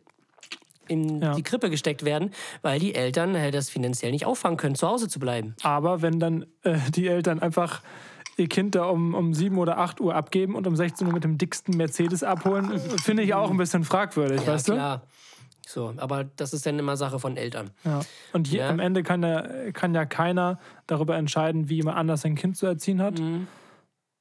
in 0.88 1.21
Ja. 1.21 1.36
die 1.36 1.43
Krippe 1.43 1.69
gesteckt 1.69 2.04
werden, 2.06 2.32
weil 2.62 2.80
die 2.80 2.95
Eltern 2.95 3.36
äh, 3.36 3.51
das 3.51 3.69
finanziell 3.69 4.12
nicht 4.12 4.25
auffangen 4.25 4.58
können, 4.58 4.75
zu 4.75 4.88
Hause 4.88 5.08
zu 5.08 5.19
bleiben. 5.19 5.56
Aber 5.63 6.01
wenn 6.01 6.19
dann 6.19 6.45
äh, 6.63 6.77
die 6.95 7.08
Eltern 7.08 7.39
einfach 7.39 7.82
ihr 8.38 8.47
Kind 8.47 8.75
da 8.75 8.86
um, 8.86 9.13
um 9.13 9.34
7 9.34 9.58
oder 9.58 9.77
8 9.77 9.99
Uhr 10.01 10.15
abgeben 10.15 10.56
und 10.56 10.65
um 10.65 10.75
16 10.75 11.08
Uhr 11.08 11.13
mit 11.13 11.23
dem 11.23 11.38
dicksten 11.38 11.75
Mercedes 11.77 12.23
abholen, 12.23 12.80
finde 13.04 13.23
ich 13.23 13.34
auch 13.34 13.51
ein 13.51 13.58
bisschen 13.58 13.84
fragwürdig, 13.84 14.41
Ja, 14.41 14.54
weißt 14.54 14.69
du? 14.69 15.01
So, 15.71 15.93
aber 15.97 16.23
das 16.23 16.53
ist 16.53 16.65
dann 16.65 16.77
immer 16.79 16.97
Sache 16.97 17.19
von 17.19 17.38
Eltern. 17.38 17.71
Ja. 17.84 18.01
Und 18.34 18.47
hier 18.47 18.62
Ja. 18.62 18.69
am 18.69 18.79
Ende 18.79 19.03
kann 19.03 19.23
ja, 19.23 19.71
kann 19.71 19.93
ja 19.95 20.05
keiner 20.05 20.60
darüber 20.88 21.15
entscheiden, 21.15 21.69
wie 21.69 21.75
jemand 21.75 21.97
anders 21.97 22.21
sein 22.21 22.36
Kind 22.36 22.57
zu 22.57 22.65
erziehen 22.65 23.01
hat. 23.01 23.19
Mhm. 23.19 23.47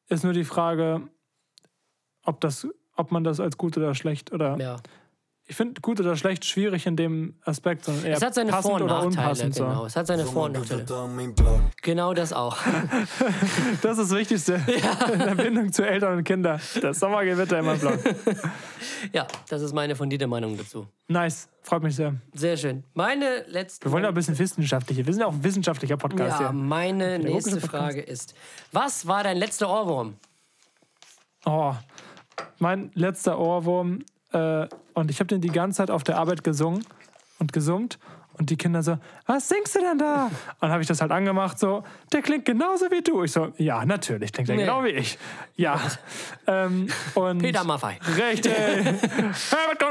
Ist 0.09 0.23
nur 0.25 0.33
die 0.33 0.45
Frage, 0.45 1.03
ob, 2.25 2.41
das, 2.41 2.67
ob 2.97 3.11
man 3.11 3.25
das 3.25 3.41
als 3.41 3.57
gut 3.57 3.77
oder 3.77 3.95
schlecht 3.95 4.33
oder. 4.33 4.57
Ja. 4.59 4.77
Ich 5.51 5.57
finde 5.57 5.81
gut 5.81 5.99
oder 5.99 6.17
schlecht 6.17 6.45
schwierig 6.45 6.87
in 6.87 6.95
dem 6.95 7.35
Aspekt, 7.45 7.85
sondern 7.85 8.05
eher 8.05 8.17
Es 8.17 8.23
hat 8.23 8.35
seine 8.35 8.53
passend 8.53 8.71
Vor- 8.71 8.77
und 8.77 8.83
oder 8.85 9.05
Nachteile, 9.05 9.09
unpassend. 9.31 9.57
genau. 9.57 9.81
So. 9.81 9.87
Es 9.87 9.97
hat 9.97 10.07
seine 10.07 10.25
Vor- 10.25 10.45
und 10.45 10.53
Nachteile. 10.53 10.85
Genau 11.83 12.15
das 12.15 12.33
auch. 12.33 12.57
Das 13.83 13.99
ist 13.99 14.11
das 14.13 14.17
Wichtigste 14.17 14.55
in 15.13 15.19
der 15.19 15.35
Bindung 15.35 15.73
zu 15.73 15.85
Eltern 15.85 16.19
und 16.19 16.23
Kindern. 16.25 16.61
Das 16.81 17.01
Sommergewitter 17.01 17.59
immer 17.59 17.75
blau. 17.75 17.95
Ja, 19.13 19.27
das 19.49 19.63
ist 19.63 19.73
meine 19.73 19.97
fundierte 19.97 20.29
Meinung 20.29 20.57
dazu. 20.57 20.87
Nice, 21.09 21.49
freut 21.63 21.83
mich 21.83 21.97
sehr. 21.97 22.15
Sehr 22.33 22.57
schön. 22.57 22.85
Meine 22.95 23.45
letzte. 23.49 23.87
Wir 23.89 23.93
wollen 23.93 24.05
ja 24.05 24.11
ein 24.11 24.15
bisschen 24.15 24.39
wissenschaftliche. 24.39 25.05
Wir 25.05 25.13
sind 25.13 25.23
ja 25.23 25.27
auch 25.27 25.33
ein 25.33 25.43
wissenschaftlicher 25.43 25.97
Podcast 25.97 26.41
ja, 26.41 26.51
hier. 26.51 26.53
meine 26.53 27.19
nächste 27.19 27.57
Podcast. 27.57 27.71
Frage 27.71 28.01
ist: 28.03 28.35
Was 28.71 29.09
war 29.09 29.25
dein 29.25 29.37
letzter 29.37 29.69
Ohrwurm? 29.69 30.15
Oh, 31.45 31.75
mein 32.61 32.93
letzter 32.95 33.37
Ohrwurm. 33.37 34.05
Äh, 34.33 34.67
und 34.95 35.11
ich 35.11 35.21
habe 35.21 35.29
den 35.29 35.41
die 35.41 35.49
ganze 35.49 35.79
Zeit 35.79 35.91
auf 35.91 36.05
der 36.05 36.19
Arbeit 36.19 36.45
gesungen 36.45 36.85
und 37.39 37.53
gesummt. 37.53 37.99
Und 38.41 38.49
die 38.49 38.57
Kinder 38.57 38.83
so, 38.83 38.97
was 39.27 39.49
singst 39.49 39.75
du 39.75 39.81
denn 39.81 39.99
da? 39.99 40.27
Und 40.27 40.33
dann 40.61 40.71
habe 40.71 40.81
ich 40.81 40.89
das 40.89 41.03
halt 41.03 41.13
angemacht, 41.13 41.59
so, 41.59 41.83
der 42.11 42.23
klingt 42.23 42.47
genauso 42.47 42.91
wie 42.91 43.03
du. 43.03 43.23
Ich 43.23 43.33
so, 43.33 43.53
ja, 43.59 43.85
natürlich, 43.85 44.33
klingt 44.33 44.49
er 44.49 44.57
Nee. 44.57 44.63
genau 44.63 44.83
wie 44.83 44.91
ich. 44.91 45.19
Ja. 45.57 45.79
ähm, 46.47 46.89
und 47.15 47.39
Peter 47.41 47.65
Maffei. 47.65 47.99
Richtig. 48.17 48.51
Herbert 49.51 49.83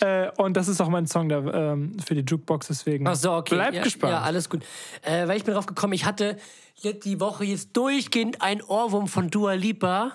äh, 0.00 0.30
und 0.36 0.54
das 0.54 0.68
ist 0.68 0.82
auch 0.82 0.90
mein 0.90 1.06
Song 1.06 1.30
der, 1.30 1.38
ähm, 1.38 1.96
für 2.04 2.14
die 2.14 2.20
Jukebox, 2.20 2.66
deswegen 2.66 3.06
Ach 3.06 3.14
so, 3.14 3.32
okay. 3.32 3.54
bleibt 3.54 3.76
ja, 3.76 3.82
gespannt. 3.84 4.12
Ja, 4.12 4.20
alles 4.20 4.50
gut. 4.50 4.62
Äh, 5.00 5.26
weil 5.28 5.38
ich 5.38 5.44
bin 5.44 5.54
drauf 5.54 5.66
gekommen, 5.66 5.94
ich 5.94 6.04
hatte 6.04 6.36
jetzt 6.74 7.06
die 7.06 7.20
Woche 7.20 7.46
jetzt 7.46 7.74
durchgehend 7.74 8.42
ein 8.42 8.62
Ohrwurm 8.62 9.06
von 9.08 9.30
Dua 9.30 9.54
Lipa. 9.54 10.12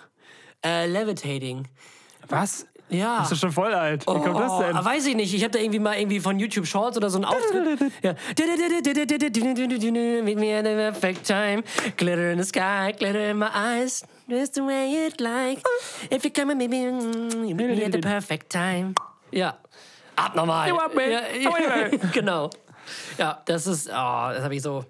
Äh, 0.63 0.86
Levitating. 0.86 1.67
Was? 2.28 2.67
Ja. 2.94 3.20
Das 3.20 3.32
ist 3.32 3.40
schon 3.40 3.52
voll 3.52 3.74
alt. 3.74 4.02
Wie 4.02 4.06
kommt 4.06 4.40
das 4.40 4.58
denn? 4.60 4.78
Oh, 4.78 4.86
weiß 4.86 5.06
ich 5.08 5.16
nicht. 5.16 5.34
Ich 5.34 5.44
habe 5.44 5.52
da 5.52 5.60
irgendwie 5.60 5.80
mal 5.80 5.98
irgendwie 5.98 6.20
von 6.20 6.40
YouTube 6.40 6.66
Shorts 6.68 6.98
oder 6.98 7.10
so 7.10 7.18
einen 7.18 7.26
Auftritt. 7.26 7.92
ja. 8.04 8.14
Meet 10.24 10.38
me 10.40 10.58
at 10.58 10.66
the 10.66 10.76
perfect 10.76 11.26
time. 11.26 11.64
Glitter 11.98 12.32
in 12.32 12.38
the 12.38 12.46
sky, 12.46 12.94
glitter 12.98 13.32
in 13.32 13.38
my 13.38 13.48
eyes. 13.54 14.04
Just 14.28 14.56
the 14.56 14.62
way 14.62 14.88
you'd 14.90 15.20
like. 15.20 15.62
If 16.10 16.24
you 16.24 16.32
come 16.32 16.52
and 16.52 16.60
maybe 16.60 16.78
you 16.78 17.56
meet 17.56 17.58
me 17.58 17.84
at 17.86 17.92
the 17.92 18.00
perfect 18.00 18.50
time. 18.50 18.96
Ja. 19.32 19.58
Abnormal. 20.16 20.68
You 20.68 20.76
want 20.76 20.96
me? 20.96 21.12
Ja, 21.12 21.22
you. 21.36 22.00
genau. 22.14 22.50
Ja, 23.18 23.42
das 23.46 23.68
ist, 23.68 23.88
oh, 23.90 23.92
das 23.92 24.44
habe 24.44 24.56
ich 24.56 24.62
so. 24.62 24.86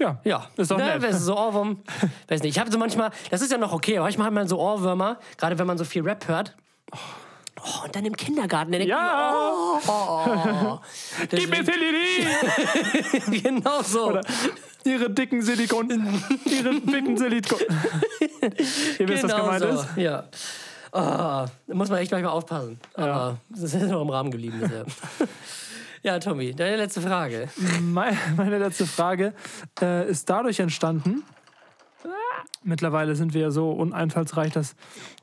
Ja, 0.00 0.18
Ja, 0.24 0.46
ist 0.56 0.70
doch 0.70 0.78
ne, 0.78 0.84
nett. 0.84 1.02
Das 1.02 1.16
ist 1.16 1.24
so 1.24 1.36
Ohrwurm. 1.36 1.78
Weiß 2.28 2.42
nicht. 2.42 2.56
Ich 2.56 2.58
habe 2.58 2.70
so 2.70 2.78
manchmal, 2.78 3.10
das 3.30 3.40
ist 3.42 3.52
ja 3.52 3.58
noch 3.58 3.72
okay, 3.72 3.96
aber 3.96 4.04
manchmal 4.04 4.26
hat 4.26 4.34
man 4.34 4.48
so 4.48 4.58
Ohrwürmer, 4.58 5.18
gerade 5.36 5.58
wenn 5.58 5.66
man 5.66 5.78
so 5.78 5.84
viel 5.84 6.02
Rap 6.02 6.26
hört. 6.26 6.56
Oh, 6.92 7.84
und 7.84 7.94
dann 7.96 8.04
im 8.04 8.16
Kindergarten. 8.16 8.72
Dann 8.72 8.80
denkt 8.80 8.90
Ja. 8.90 9.32
oh, 9.32 9.80
oh. 9.86 10.80
Gib 11.30 11.48
mir 11.48 11.64
Sellerie! 11.64 13.40
genau 13.42 13.82
so. 13.82 14.08
Oder 14.08 14.20
ihre 14.84 15.08
dicken 15.10 15.40
Silikon. 15.42 15.88
ihre 16.44 16.80
dicken 16.80 17.16
Silikon. 17.16 17.58
Ihr 18.98 19.08
wisst, 19.08 19.24
was 19.24 19.32
genau 19.32 19.44
gemeint 19.44 19.62
so. 19.62 19.68
ist? 19.68 19.86
Ja. 19.96 20.24
Oh, 20.92 20.98
da 21.00 21.48
muss 21.72 21.88
man 21.88 21.98
echt 22.00 22.12
manchmal 22.12 22.32
aufpassen. 22.32 22.78
Aber 22.94 23.38
das 23.48 23.74
ist 23.74 23.82
noch 23.88 24.02
im 24.02 24.10
Rahmen 24.10 24.30
geblieben 24.30 24.60
bisher. 24.60 24.84
Ja, 26.04 26.18
Tommy, 26.18 26.54
deine 26.54 26.76
letzte 26.76 27.00
Frage. 27.00 27.48
Meine, 27.80 28.18
meine 28.36 28.58
letzte 28.58 28.86
Frage 28.86 29.32
äh, 29.80 30.08
ist 30.08 30.28
dadurch 30.28 30.60
entstanden. 30.60 31.22
Mittlerweile 32.62 33.16
sind 33.16 33.32
wir 33.32 33.40
ja 33.40 33.50
so 33.50 33.70
uneinfallsreich, 33.70 34.52
dass 34.52 34.76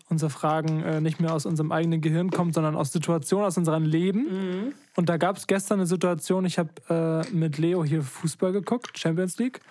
unsere 0.09 0.31
Fragen 0.31 0.83
äh, 0.83 0.99
nicht 0.99 1.19
mehr 1.19 1.33
aus 1.33 1.45
unserem 1.45 1.71
eigenen 1.71 2.01
Gehirn 2.01 2.31
kommen, 2.31 2.51
sondern 2.51 2.75
aus 2.75 2.91
Situationen 2.91 3.45
aus 3.45 3.57
unserem 3.57 3.85
Leben. 3.85 4.23
Mhm. 4.23 4.73
Und 4.95 5.07
da 5.07 5.17
gab 5.17 5.37
es 5.37 5.45
gestern 5.45 5.79
eine 5.79 5.87
Situation, 5.87 6.45
ich 6.45 6.57
habe 6.57 6.69
äh, 6.89 7.31
mit 7.31 7.59
Leo 7.59 7.83
hier 7.83 8.01
Fußball 8.01 8.51
geguckt, 8.51 8.97
Champions 8.97 9.37
League. 9.37 9.61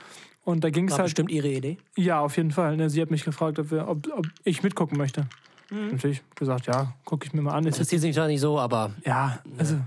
Und 0.45 0.63
da 0.63 0.71
ging 0.71 0.87
es 0.87 0.95
halt. 0.95 1.07
bestimmt 1.07 1.33
ihre 1.33 1.49
Idee. 1.49 1.79
Ja, 1.97 2.21
auf 2.21 2.37
jeden 2.37 2.53
Fall. 2.53 2.77
Ne, 2.77 2.89
Sie 2.89 3.03
hat 3.03 3.11
mich 3.11 3.25
gefragt, 3.25 3.59
ob, 3.59 3.73
wir, 3.73 3.89
ob, 3.89 4.07
ob 4.17 4.27
ich 4.45 4.63
mitgucken 4.63 4.97
möchte. 4.97 5.27
Natürlich 5.71 6.23
gesagt, 6.35 6.67
ja, 6.67 6.95
gucke 7.05 7.27
ich 7.27 7.33
mir 7.33 7.43
mal 7.43 7.53
an. 7.53 7.73
Zieht 7.73 8.01
sich 8.01 8.15
zwar 8.15 8.27
nicht 8.27 8.41
so, 8.41 8.59
aber 8.59 8.93
ja, 9.05 9.41
also. 9.59 9.75
will 9.75 9.85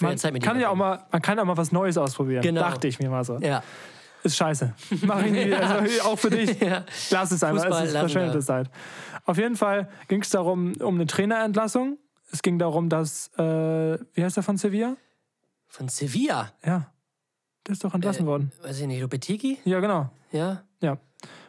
Man 0.00 0.18
Zeit 0.18 0.32
mit 0.32 0.42
kann 0.42 0.58
ja 0.60 0.70
auch 0.70 0.76
mal, 0.76 1.04
man 1.10 1.22
kann 1.22 1.38
auch 1.38 1.44
mal 1.44 1.56
was 1.56 1.72
Neues 1.72 1.96
ausprobieren. 1.98 2.42
Genau. 2.42 2.60
Dachte 2.60 2.88
ich 2.88 2.98
mir 2.98 3.10
mal 3.10 3.24
so. 3.24 3.38
ja. 3.38 3.62
Ist 4.22 4.36
scheiße. 4.36 4.74
Mach 5.02 5.22
ich 5.22 5.32
nie. 5.32 5.54
Also 5.54 6.02
auch 6.04 6.18
für 6.18 6.30
dich. 6.30 6.60
Ja. 6.60 6.84
Lass 7.10 7.30
es 7.30 7.42
einfach. 7.42 7.64
Fußball 7.64 7.84
es 7.84 7.92
ist 7.92 7.98
verschwendete. 7.98 8.40
Zeit. 8.40 8.70
Auf 9.24 9.38
jeden 9.38 9.56
Fall 9.56 9.88
ging 10.08 10.20
es 10.22 10.30
darum, 10.30 10.74
um 10.80 10.96
eine 10.96 11.06
Trainerentlassung. 11.06 11.98
Es 12.32 12.42
ging 12.42 12.58
darum, 12.58 12.88
dass, 12.88 13.28
äh, 13.38 13.42
wie 14.12 14.22
heißt 14.22 14.36
der 14.36 14.42
von 14.42 14.56
Sevilla? 14.56 14.96
Von 15.68 15.88
Sevilla. 15.88 16.52
Ja. 16.64 16.92
Der 17.66 17.72
ist 17.72 17.84
doch 17.84 17.94
entlassen 17.94 18.26
worden. 18.26 18.52
Weiß 18.62 18.80
ich 18.80 18.86
nicht, 18.86 19.00
Lopetegi? 19.00 19.58
Ja, 19.64 19.80
genau. 19.80 20.10
Ja. 20.32 20.64
Ja. 20.80 20.98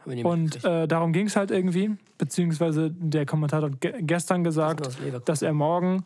Und 0.06 0.64
äh, 0.64 0.88
darum 0.88 1.14
ging 1.14 1.28
es 1.28 1.36
halt 1.36 1.52
irgendwie. 1.52 1.98
Beziehungsweise 2.18 2.92
der 2.92 3.26
Kommentator 3.26 3.70
hat 3.70 3.82
ge 3.82 3.94
gestern 4.02 4.44
gesagt, 4.44 4.88
dass 5.26 5.42
er 5.42 5.54
morgen 5.54 6.06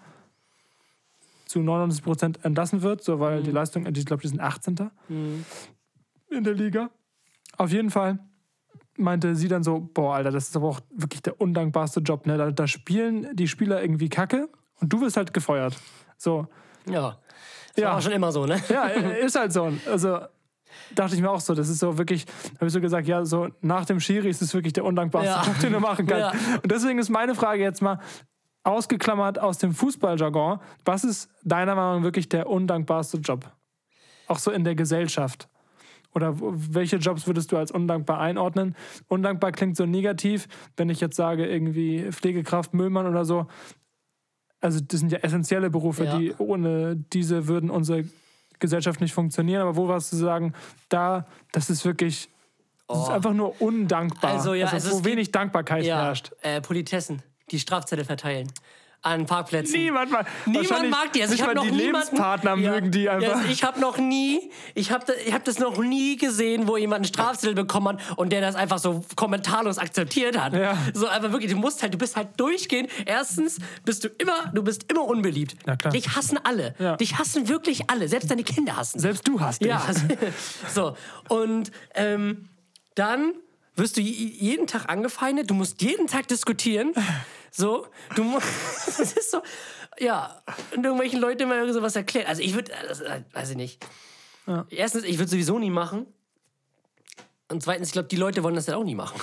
zu 1.56 1.62
99 1.62 2.04
Prozent 2.04 2.44
entlassen 2.44 2.82
wird, 2.82 3.02
so 3.02 3.20
weil 3.22 3.40
Mhm. 3.40 3.44
die 3.46 3.52
Leistung, 3.52 3.86
ich 3.86 4.06
glaube, 4.06 4.22
die 4.22 4.28
sind 4.28 4.42
18. 4.42 4.92
in 6.30 6.44
der 6.44 6.54
Liga. 6.54 6.90
Auf 7.58 7.72
jeden 7.72 7.90
Fall 7.90 8.20
meinte 8.98 9.36
sie 9.38 9.48
dann 9.48 9.64
so, 9.64 9.80
boah, 9.80 10.16
Alter, 10.16 10.32
das 10.32 10.50
ist 10.50 10.56
aber 10.58 10.68
auch 10.68 10.82
wirklich 10.94 11.22
der 11.22 11.40
undankbarste 11.40 12.02
Job. 12.02 12.26
Ne? 12.28 12.38
Da, 12.38 12.52
da 12.52 12.68
spielen 12.68 13.34
die 13.36 13.48
Spieler 13.48 13.82
irgendwie 13.82 14.10
Kacke 14.10 14.50
und 14.82 14.92
du 14.92 15.00
wirst 15.02 15.16
halt 15.18 15.34
gefeuert. 15.34 15.78
So, 16.18 16.48
Ja. 16.90 17.18
Das 17.76 17.82
Ja. 17.84 17.92
war 17.94 18.02
schon 18.02 18.12
immer 18.14 18.32
so, 18.34 18.46
ne? 18.46 18.62
ja, 18.70 18.84
ist 18.88 19.36
halt 19.38 19.52
so. 19.54 19.72
Also 19.90 20.20
dachte 20.94 21.16
ich 21.16 21.22
mir 21.22 21.30
auch 21.32 21.40
so, 21.42 21.54
das 21.56 21.70
ist 21.70 21.80
so 21.80 21.98
wirklich, 21.98 22.26
habe 22.56 22.68
ich 22.68 22.74
so 22.74 22.82
gesagt, 22.82 23.08
ja, 23.08 23.24
so 23.26 23.48
nach 23.62 23.86
dem 23.86 24.00
Schiri 24.02 24.30
ist 24.30 24.42
es 24.42 24.54
wirklich 24.54 24.74
der 24.74 24.84
undankbarste 24.86 25.30
Ja. 25.30 25.44
Job, 25.44 25.60
den 25.60 25.72
du 25.74 25.80
machen 25.80 26.06
kannst. 26.08 26.36
Ja. 26.48 26.56
Und 26.62 26.70
deswegen 26.72 27.00
ist 27.00 27.10
meine 27.10 27.34
Frage 27.34 27.62
jetzt 27.64 27.82
mal 27.82 28.00
ausgeklammert 28.66 29.40
aus 29.40 29.58
dem 29.60 29.74
Fußballjargon, 29.74 30.60
was 30.84 31.04
ist 31.04 31.30
deiner 31.44 31.76
Meinung 31.76 31.98
nach 32.00 32.04
wirklich 32.04 32.28
der 32.30 32.48
undankbarste 32.50 33.18
Job? 33.18 33.52
Auch 34.28 34.40
so 34.40 34.52
in 34.52 34.64
der 34.64 34.76
Gesellschaft. 34.76 35.48
Oder 36.14 36.34
welche 36.40 36.96
Jobs 36.96 37.28
würdest 37.28 37.52
du 37.52 37.58
als 37.58 37.72
undankbar 37.72 38.20
einordnen? 38.20 38.76
Undankbar 39.08 39.52
klingt 39.52 39.76
so 39.78 39.86
negativ, 39.86 40.48
wenn 40.78 40.90
ich 40.90 41.02
jetzt 41.02 41.16
sage, 41.18 41.46
irgendwie 41.46 42.10
Pflegekraft, 42.12 42.74
Müllmann 42.74 43.06
oder 43.06 43.26
so. 43.26 43.48
Also, 44.62 44.80
das 44.80 45.00
sind 45.02 45.12
ja 45.12 45.20
essentielle 45.20 45.70
Berufe, 45.70 46.06
Ja. 46.06 46.18
die 46.18 46.34
ohne 46.38 46.96
diese 46.96 47.48
würden 47.48 47.70
unsere 47.70 48.06
Gesellschaft 48.60 49.02
nicht 49.02 49.14
funktionieren. 49.14 49.62
Aber 49.62 49.76
wo 49.76 49.88
warst 49.90 50.12
du 50.14 50.16
sagen, 50.16 50.54
da, 50.90 51.26
das 51.52 51.70
ist 51.70 51.84
wirklich, 51.86 52.30
das 52.88 52.98
ist 53.04 53.10
Oh. 53.10 53.12
einfach 53.12 53.34
nur 53.34 53.62
undankbar. 53.62 54.32
Also, 54.32 54.54
ja, 54.54 54.68
also 54.68 55.00
wo 55.00 55.04
wenig 55.06 55.32
Dankbarkeit 55.32 55.84
Ja. 55.84 55.98
herrscht. 56.06 56.32
Äh, 56.42 56.62
Politessen, 56.62 57.22
die 57.52 57.60
Strafzettel 57.60 58.06
verteilen. 58.06 58.52
An 59.02 59.28
Parkplätzen. 59.28 59.80
Niemand 59.80 60.10
mag, 60.10 60.26
Niemand 60.48 60.90
mag 60.90 61.14
die. 61.14 61.22
Also 61.22 61.36
ich 61.36 61.44
habe 61.44 61.54
noch 61.54 61.62
die 61.62 61.70
niemanden, 61.70 61.94
Lebenspartner 62.16 62.58
Ja. 62.58 62.72
mögen 62.72 62.90
die 62.90 63.04
Ja, 63.04 63.12
einfach. 63.12 63.36
also 63.36 63.50
ich 63.52 63.64
habe 63.64 63.80
noch 63.80 64.00
nie, 64.00 64.50
ich 64.74 64.90
habe 64.90 65.06
ich 65.24 65.32
hab 65.32 65.44
das 65.46 65.60
noch 65.60 65.78
nie 65.78 66.18
gesehen, 66.18 66.68
wo 66.68 66.76
jemand 66.76 67.02
einen 67.02 67.06
Strafzettel 67.06 67.54
bekommen 67.54 68.00
hat 68.00 68.18
und 68.18 68.32
der 68.32 68.42
das 68.42 68.56
einfach 68.56 68.80
so 68.80 69.06
kommentarlos 69.16 69.78
akzeptiert 69.78 70.40
hat. 70.40 70.54
Ja. 70.54 70.76
So 70.96 71.06
einfach 71.06 71.32
wirklich, 71.32 71.52
du 71.52 71.58
musst 71.58 71.84
halt, 71.84 71.94
du 71.94 72.00
bist 72.00 72.16
halt 72.16 72.30
durchgehend. 72.38 72.90
Erstens 73.06 73.60
bist 73.84 74.04
du 74.06 74.08
immer, 74.08 74.52
du 74.56 74.64
bist 74.64 74.92
immer 74.92 75.04
unbeliebt. 75.04 75.56
Ja, 75.68 75.76
klar. 75.76 75.94
Dich 75.94 76.16
hassen 76.16 76.40
alle. 76.44 76.74
Ja. 76.80 76.96
Dich 76.98 77.20
hassen 77.20 77.48
wirklich 77.48 77.92
alle. 77.92 78.08
Selbst 78.08 78.32
deine 78.32 78.44
Kinder 78.44 78.76
hassen. 78.76 78.98
Selbst 78.98 79.28
du 79.28 79.40
hast 79.40 79.62
dich. 79.62 79.68
Ja, 79.68 79.84
also, 79.88 80.02
so. 80.74 80.98
Und 81.30 81.72
ähm, 81.94 82.50
dann 82.96 83.34
wirst 83.76 83.98
du 83.98 84.02
je- 84.02 84.12
jeden 84.28 84.68
Tag 84.68 84.90
angefeindet, 84.90 85.50
du 85.50 85.54
musst 85.54 85.82
jeden 85.82 86.08
Tag 86.08 86.28
diskutieren. 86.28 86.94
So, 87.52 87.88
du 88.16 88.24
musst, 88.24 88.48
das 88.88 89.00
ist 89.14 89.32
so, 89.32 89.42
ja, 90.00 90.42
und 90.76 90.84
irgendwelchen 90.84 91.20
Leuten 91.20 91.44
immer 91.44 91.72
so 91.74 91.82
was 91.82 91.96
erklären. 91.96 92.28
Also 92.28 92.42
ich 92.42 92.54
würde, 92.54 92.72
weiß 93.34 93.52
ich 93.52 93.56
nicht. 93.58 93.86
Erstens, 94.70 95.04
ich 95.04 95.18
würde 95.18 95.32
sowieso 95.32 95.58
nie 95.60 95.70
machen. 95.72 96.06
Und 97.50 97.64
zweitens, 97.64 97.88
ich 97.90 97.94
glaube, 97.94 98.08
die 98.08 98.16
Leute 98.16 98.44
wollen 98.44 98.56
das 98.56 98.66
dann 98.66 98.76
auch 98.76 98.84
nie 98.84 98.96
machen. 98.96 99.20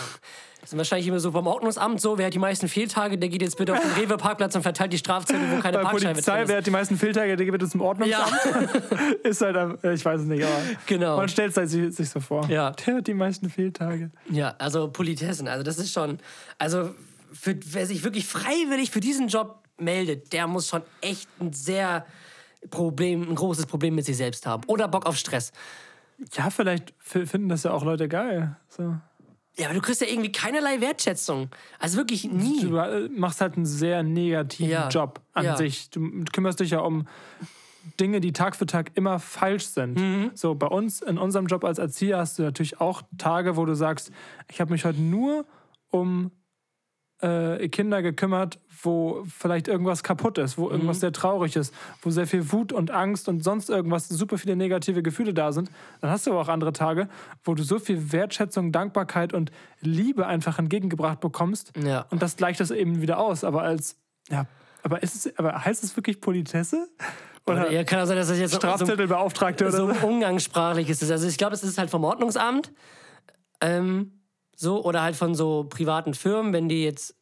Das 0.62 0.70
sind 0.70 0.78
wahrscheinlich 0.78 1.08
immer 1.08 1.18
so 1.18 1.32
beim 1.32 1.46
Ordnungsamt 1.48 2.00
so, 2.00 2.18
wer 2.18 2.26
hat 2.26 2.34
die 2.34 2.38
meisten 2.38 2.68
Fehltage, 2.68 3.18
der 3.18 3.28
geht 3.28 3.42
jetzt 3.42 3.56
bitte 3.58 3.72
auf 3.74 3.80
den 3.80 3.90
Rewe-Parkplatz 4.04 4.54
und 4.54 4.62
verteilt 4.62 4.92
die 4.92 4.98
Strafzettel, 4.98 5.42
wo 5.50 5.60
keine 5.60 5.78
Bei 5.78 5.82
Parkscheibe 5.82 6.12
Polizei, 6.14 6.38
drin 6.38 6.48
wer 6.48 6.54
ist. 6.54 6.58
hat 6.60 6.66
die 6.66 6.70
meisten 6.70 6.96
Fehltage, 6.96 7.36
der 7.36 7.44
geht 7.44 7.52
bitte 7.52 7.68
zum 7.68 7.80
Ordnungsamt. 7.80 8.32
ist 9.24 9.40
halt, 9.42 9.84
äh, 9.84 9.92
ich 9.92 10.04
weiß 10.04 10.20
es 10.20 10.26
nicht, 10.26 10.44
aber 10.44 10.54
Genau. 10.86 11.16
man 11.16 11.28
stellt 11.28 11.50
es 11.50 11.56
halt 11.56 11.68
sich, 11.68 11.92
sich 11.94 12.08
so 12.08 12.20
vor. 12.20 12.48
Ja. 12.48 12.70
Der 12.70 12.96
hat 12.96 13.06
die 13.08 13.14
meisten 13.14 13.50
Fehltage. 13.50 14.12
Ja, 14.30 14.54
also 14.58 14.88
Politessen, 14.88 15.48
also 15.48 15.64
das 15.64 15.78
ist 15.78 15.92
schon, 15.92 16.18
also 16.58 16.94
für, 17.32 17.56
wer 17.66 17.86
sich 17.86 18.04
wirklich 18.04 18.26
freiwillig 18.26 18.92
für 18.92 19.00
diesen 19.00 19.26
Job 19.26 19.58
meldet, 19.78 20.32
der 20.32 20.46
muss 20.46 20.68
schon 20.68 20.82
echt 21.00 21.28
ein 21.40 21.52
sehr 21.52 22.06
Problem, 22.70 23.28
ein 23.28 23.34
großes 23.34 23.66
Problem 23.66 23.96
mit 23.96 24.04
sich 24.04 24.16
selbst 24.16 24.46
haben. 24.46 24.62
Oder 24.68 24.86
Bock 24.86 25.06
auf 25.06 25.16
Stress. 25.16 25.50
Ja, 26.34 26.50
vielleicht 26.50 26.94
finden 27.00 27.48
das 27.48 27.64
ja 27.64 27.72
auch 27.72 27.82
Leute 27.84 28.06
geil. 28.08 28.56
So. 28.68 28.94
Ja, 29.56 29.66
aber 29.66 29.74
du 29.74 29.80
kriegst 29.80 30.00
ja 30.00 30.06
irgendwie 30.06 30.32
keinerlei 30.32 30.80
Wertschätzung. 30.80 31.50
Also 31.78 31.98
wirklich 31.98 32.24
nie. 32.24 32.60
Du 32.62 32.76
äh, 32.76 33.08
machst 33.10 33.40
halt 33.40 33.56
einen 33.56 33.66
sehr 33.66 34.02
negativen 34.02 34.70
Ja. 34.70 34.88
Job 34.88 35.20
an 35.34 35.44
Ja. 35.44 35.56
sich. 35.56 35.90
Du 35.90 36.24
kümmerst 36.32 36.60
dich 36.60 36.70
ja 36.70 36.80
um 36.80 37.06
Dinge, 38.00 38.20
die 38.20 38.32
Tag 38.32 38.56
für 38.56 38.64
Tag 38.64 38.92
immer 38.94 39.18
falsch 39.18 39.66
sind. 39.66 39.98
Mhm. 39.98 40.30
So, 40.34 40.54
bei 40.54 40.68
uns, 40.68 41.02
in 41.02 41.18
unserem 41.18 41.46
Job 41.46 41.64
als 41.64 41.78
Erzieher, 41.78 42.18
hast 42.18 42.38
du 42.38 42.42
natürlich 42.44 42.80
auch 42.80 43.02
Tage, 43.18 43.56
wo 43.56 43.64
du 43.66 43.74
sagst, 43.74 44.10
ich 44.50 44.60
habe 44.60 44.72
mich 44.72 44.84
heute 44.84 45.00
nur 45.00 45.44
um 45.90 46.30
äh, 47.22 47.68
Kinder 47.68 48.02
gekümmert, 48.02 48.58
wo 48.82 49.22
vielleicht 49.28 49.68
irgendwas 49.68 50.02
kaputt 50.02 50.38
ist, 50.38 50.58
wo 50.58 50.66
Mhm. 50.66 50.72
irgendwas 50.72 51.00
sehr 51.00 51.12
traurig 51.12 51.54
ist, 51.56 51.72
wo 52.02 52.10
sehr 52.10 52.26
viel 52.26 52.50
Wut 52.52 52.72
und 52.72 52.90
Angst 52.90 53.28
und 53.28 53.44
sonst 53.44 53.70
irgendwas, 53.70 54.08
super 54.08 54.38
viele 54.38 54.56
negative 54.56 55.02
Gefühle 55.02 55.32
da 55.32 55.52
sind. 55.52 55.70
Dann 56.00 56.10
hast 56.10 56.26
du 56.26 56.32
aber 56.32 56.40
auch 56.40 56.48
andere 56.48 56.72
Tage, 56.72 57.08
wo 57.44 57.54
du 57.54 57.62
so 57.62 57.78
viel 57.78 58.10
Wertschätzung, 58.12 58.72
Dankbarkeit 58.72 59.32
und 59.32 59.52
Liebe 59.80 60.26
einfach 60.26 60.58
entgegengebracht 60.58 61.20
bekommst. 61.20 61.72
Ja. 61.82 62.06
Und 62.10 62.22
das 62.22 62.36
gleicht 62.36 62.58
das 62.60 62.70
eben 62.72 63.00
wieder 63.02 63.18
aus. 63.18 63.44
Aber 63.44 63.62
als, 63.62 63.96
ja, 64.28 64.46
aber 64.82 65.02
ist 65.04 65.14
es, 65.26 65.38
aber 65.38 65.64
heißt 65.64 65.84
es 65.84 65.94
wirklich 65.96 66.20
Politesse? 66.20 66.88
Oder 67.46 67.70
Ja, 67.72 67.84
kann 67.84 68.00
auch 68.00 68.06
sein, 68.06 68.16
dass 68.16 68.28
das 68.28 68.38
jetzt 68.38 68.50
so, 68.52 68.56
Strafzettelbeauftragte 68.58 69.70
so 69.70 69.84
oder 69.84 69.94
so? 69.94 70.06
umgangssprachlich 70.06 70.88
ist. 70.90 71.08
Also 71.08 71.28
ich 71.28 71.38
glaube, 71.38 71.54
es 71.54 71.62
ist 71.62 71.78
halt 71.78 71.90
vom 71.90 72.02
Ordnungsamt. 72.04 72.72
Ähm, 73.60 74.12
so, 74.56 74.84
oder 74.84 75.02
halt 75.02 75.16
von 75.16 75.34
so 75.34 75.64
privaten 75.68 76.14
Firmen, 76.14 76.52
wenn 76.52 76.68
die 76.68 76.84
jetzt 76.84 77.14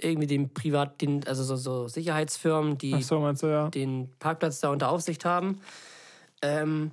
irgendwie 0.00 0.26
den 0.28 0.52
Privat, 0.54 1.00
den, 1.00 1.26
also 1.26 1.42
so, 1.42 1.56
so 1.56 1.88
Sicherheitsfirmen, 1.88 2.78
die 2.78 3.02
so, 3.02 3.32
du, 3.32 3.46
ja. 3.48 3.68
den 3.68 4.10
Parkplatz 4.20 4.60
da 4.60 4.70
unter 4.70 4.90
Aufsicht 4.90 5.24
haben. 5.24 5.60
Ähm, 6.42 6.92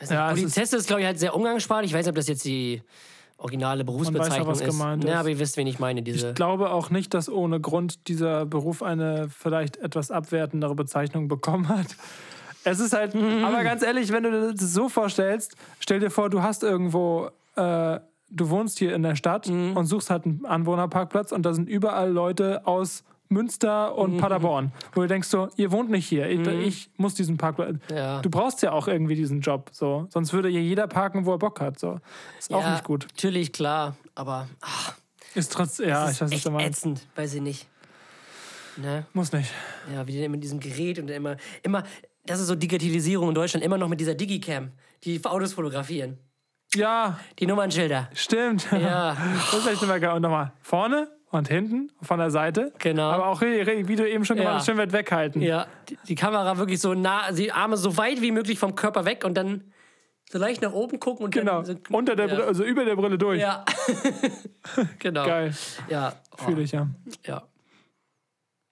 also 0.00 0.14
Ja, 0.14 0.30
es 0.32 0.38
ist- 0.38 0.42
Polizist 0.44 0.74
ist, 0.74 0.86
glaube 0.86 1.02
ich, 1.02 1.06
halt 1.06 1.18
sehr 1.18 1.34
umgangssprachlich. 1.36 1.90
Ich 1.90 1.96
weiß 1.96 2.06
nicht, 2.06 2.10
ob 2.10 2.16
das 2.16 2.28
jetzt 2.28 2.44
die 2.46 2.82
originale 3.36 3.84
Berufsbezeichnung 3.84 4.46
was 4.48 4.60
ist. 4.60 4.66
gemeint 4.70 5.04
Ja, 5.04 5.14
ist. 5.14 5.16
aber 5.20 5.28
ihr 5.30 5.38
wisst, 5.38 5.56
wen 5.58 5.66
ich 5.66 5.78
meine. 5.78 6.02
Diese, 6.02 6.28
Ich 6.30 6.34
glaube 6.34 6.70
auch 6.70 6.88
nicht, 6.90 7.12
dass 7.14 7.28
ohne 7.28 7.60
Grund 7.60 8.08
dieser 8.08 8.46
Beruf 8.46 8.82
eine 8.82 9.28
vielleicht 9.28 9.76
etwas 9.78 10.10
abwertendere 10.10 10.74
Bezeichnung 10.74 11.28
bekommen 11.28 11.68
hat. 11.68 11.86
Es 12.64 12.80
ist 12.80 12.92
halt, 12.94 13.14
Mhm. 13.14 13.44
aber 13.44 13.62
ganz 13.64 13.82
ehrlich, 13.82 14.12
wenn 14.12 14.22
du 14.22 14.30
dir 14.30 14.52
das 14.54 14.72
so 14.74 14.88
vorstellst, 14.90 15.56
stell 15.78 16.00
dir 16.00 16.10
vor, 16.10 16.28
du 16.30 16.42
hast 16.42 16.62
irgendwo, 16.62 17.30
äh, 17.56 17.98
du 18.30 18.48
wohnst 18.50 18.78
hier 18.78 18.94
in 18.94 19.02
der 19.02 19.16
Stadt 19.16 19.48
Mhm. 19.48 19.76
und 19.76 19.86
suchst 19.86 20.10
halt 20.10 20.24
einen 20.24 20.44
Anwohnerparkplatz 20.46 21.32
und 21.32 21.42
da 21.42 21.52
sind 21.52 21.68
überall 21.68 22.10
Leute 22.10 22.66
aus 22.66 23.04
Münster 23.28 23.96
und 23.96 24.14
Mhm. 24.14 24.18
Paderborn, 24.18 24.72
wo 24.92 25.02
du 25.02 25.06
denkst 25.06 25.28
so, 25.28 25.48
ihr 25.56 25.70
wohnt 25.70 25.88
nicht 25.90 26.06
hier, 26.08 26.28
ich, 26.28 26.40
ich 26.66 26.90
muss 26.96 27.14
diesen 27.14 27.36
Parkplatz. 27.36 27.76
Ja. 27.88 28.20
Du 28.22 28.28
brauchst 28.30 28.60
ja 28.62 28.72
auch 28.72 28.88
irgendwie 28.88 29.14
diesen 29.14 29.40
Job, 29.40 29.70
so, 29.72 30.06
sonst 30.10 30.32
würde 30.32 30.48
hier 30.48 30.62
jeder 30.62 30.88
parken, 30.88 31.26
wo 31.26 31.32
er 31.32 31.38
Bock 31.38 31.60
hat, 31.60 31.78
so. 31.78 32.00
Ist 32.38 32.52
auch 32.52 32.60
ja, 32.62 32.72
nicht 32.72 32.84
gut. 32.84 33.06
Natürlich, 33.12 33.52
klar. 33.52 33.94
Aber 34.16 34.48
ach, 34.60 34.94
Ist 35.36 35.52
trotzdem, 35.52 35.88
ja, 35.90 36.06
das 36.06 36.14
ich 36.14 36.20
weiß, 36.22 36.32
ist 36.32 36.46
du 36.46 36.56
echt 36.56 36.66
ätzend. 36.68 37.06
Weiß 37.14 37.34
ich 37.34 37.40
nicht. 37.42 37.68
Ne? 38.76 39.06
Muss 39.12 39.32
nicht. 39.32 39.50
Ja, 39.94 40.06
wie 40.08 40.18
immer 40.18 40.30
mit 40.32 40.42
diesem 40.42 40.58
Gerät 40.58 40.98
und 40.98 41.08
immer, 41.10 41.36
immer, 41.62 41.84
das 42.26 42.40
ist 42.40 42.46
so 42.48 42.54
Digitalisierung 42.56 43.28
in 43.28 43.34
Deutschland, 43.34 43.64
immer 43.64 43.78
noch 43.78 43.88
mit 43.88 44.00
dieser 44.00 44.14
Digicam, 44.14 44.70
die 45.04 45.24
Autos 45.24 45.52
fotografieren. 45.52 46.18
Ja, 46.74 47.18
Die 47.38 47.46
Nummernschilder. 47.46 48.08
Stimmt. 48.14 48.68
Ja. 48.72 49.16
Das 49.50 49.54
ist 49.60 49.66
echt 49.66 49.82
immer 49.82 49.98
geil. 49.98 50.14
Und 50.14 50.22
nochmal 50.22 50.52
vorne 50.62 51.08
und 51.30 51.48
hinten, 51.48 51.90
von 52.02 52.18
der 52.18 52.30
Seite. 52.30 52.72
Genau. 52.78 53.10
Aber 53.10 53.26
auch, 53.26 53.40
wie 53.40 53.96
du 53.96 54.08
eben 54.08 54.24
schon 54.24 54.36
gemacht 54.36 54.52
Ja. 54.52 54.58
hast, 54.58 54.66
schön 54.66 54.76
weit 54.78 54.92
weghalten. 54.92 55.40
Ja, 55.42 55.66
die, 55.88 55.98
die 56.08 56.14
Kamera 56.14 56.58
wirklich 56.58 56.80
so 56.80 56.94
nah, 56.94 57.30
die 57.32 57.52
Arme 57.52 57.76
so 57.76 57.96
weit 57.96 58.20
wie 58.20 58.32
möglich 58.32 58.58
vom 58.58 58.74
Körper 58.74 59.04
weg 59.04 59.24
und 59.24 59.34
dann 59.34 59.72
so 60.30 60.38
leicht 60.38 60.62
nach 60.62 60.72
oben 60.72 60.98
gucken 61.00 61.24
und 61.24 61.30
Genau. 61.32 61.62
dann 61.62 61.64
so, 61.64 61.96
Unter 61.96 62.14
der 62.16 62.26
ja. 62.28 62.34
Brille, 62.34 62.46
also 62.48 62.64
über 62.64 62.84
der 62.84 62.96
Brille 62.96 63.18
durch. 63.18 63.40
Ja. 63.40 63.64
genau. 64.98 65.24
Geil. 65.26 65.54
Ja. 65.88 66.14
Oh, 66.32 66.44
Fühle 66.44 66.62
ich 66.62 66.72
ja. 66.72 66.88
ja. 67.26 67.42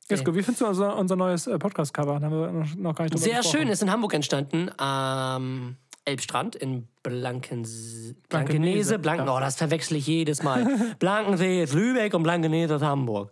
Jesko, 0.09 0.35
wie 0.35 0.43
findest 0.43 0.61
du 0.63 0.67
unser, 0.67 0.97
unser 0.97 1.17
neues 1.17 1.47
äh, 1.49 1.59
Podcast-Cover? 1.59 2.15
Haben 2.15 2.31
wir 2.31 2.51
noch, 2.51 2.75
noch 2.77 2.95
gar 2.95 3.05
nicht 3.05 3.19
Sehr 3.19 3.43
schön, 3.43 3.69
ist 3.69 3.83
in 3.83 3.91
Hamburg 3.91 4.15
entstanden, 4.15 4.71
am 4.79 5.77
Elbstrand 6.09 6.57
in 6.57 6.89
Blankens 7.03 8.15
Blankenese. 8.29 8.99
Blanken 8.99 9.27
ja. 9.27 9.37
Oh, 9.37 9.41
das 9.41 9.57
verwechsel 9.57 9.97
ich 9.97 10.07
jedes 10.07 10.43
Mal. 10.43 10.67
Blankensee 10.99 11.63
ist 11.63 11.75
Lübeck 11.75 12.15
und 12.15 12.23
Blankenese 12.23 12.75
ist 12.75 12.83
Hamburg. 12.83 13.31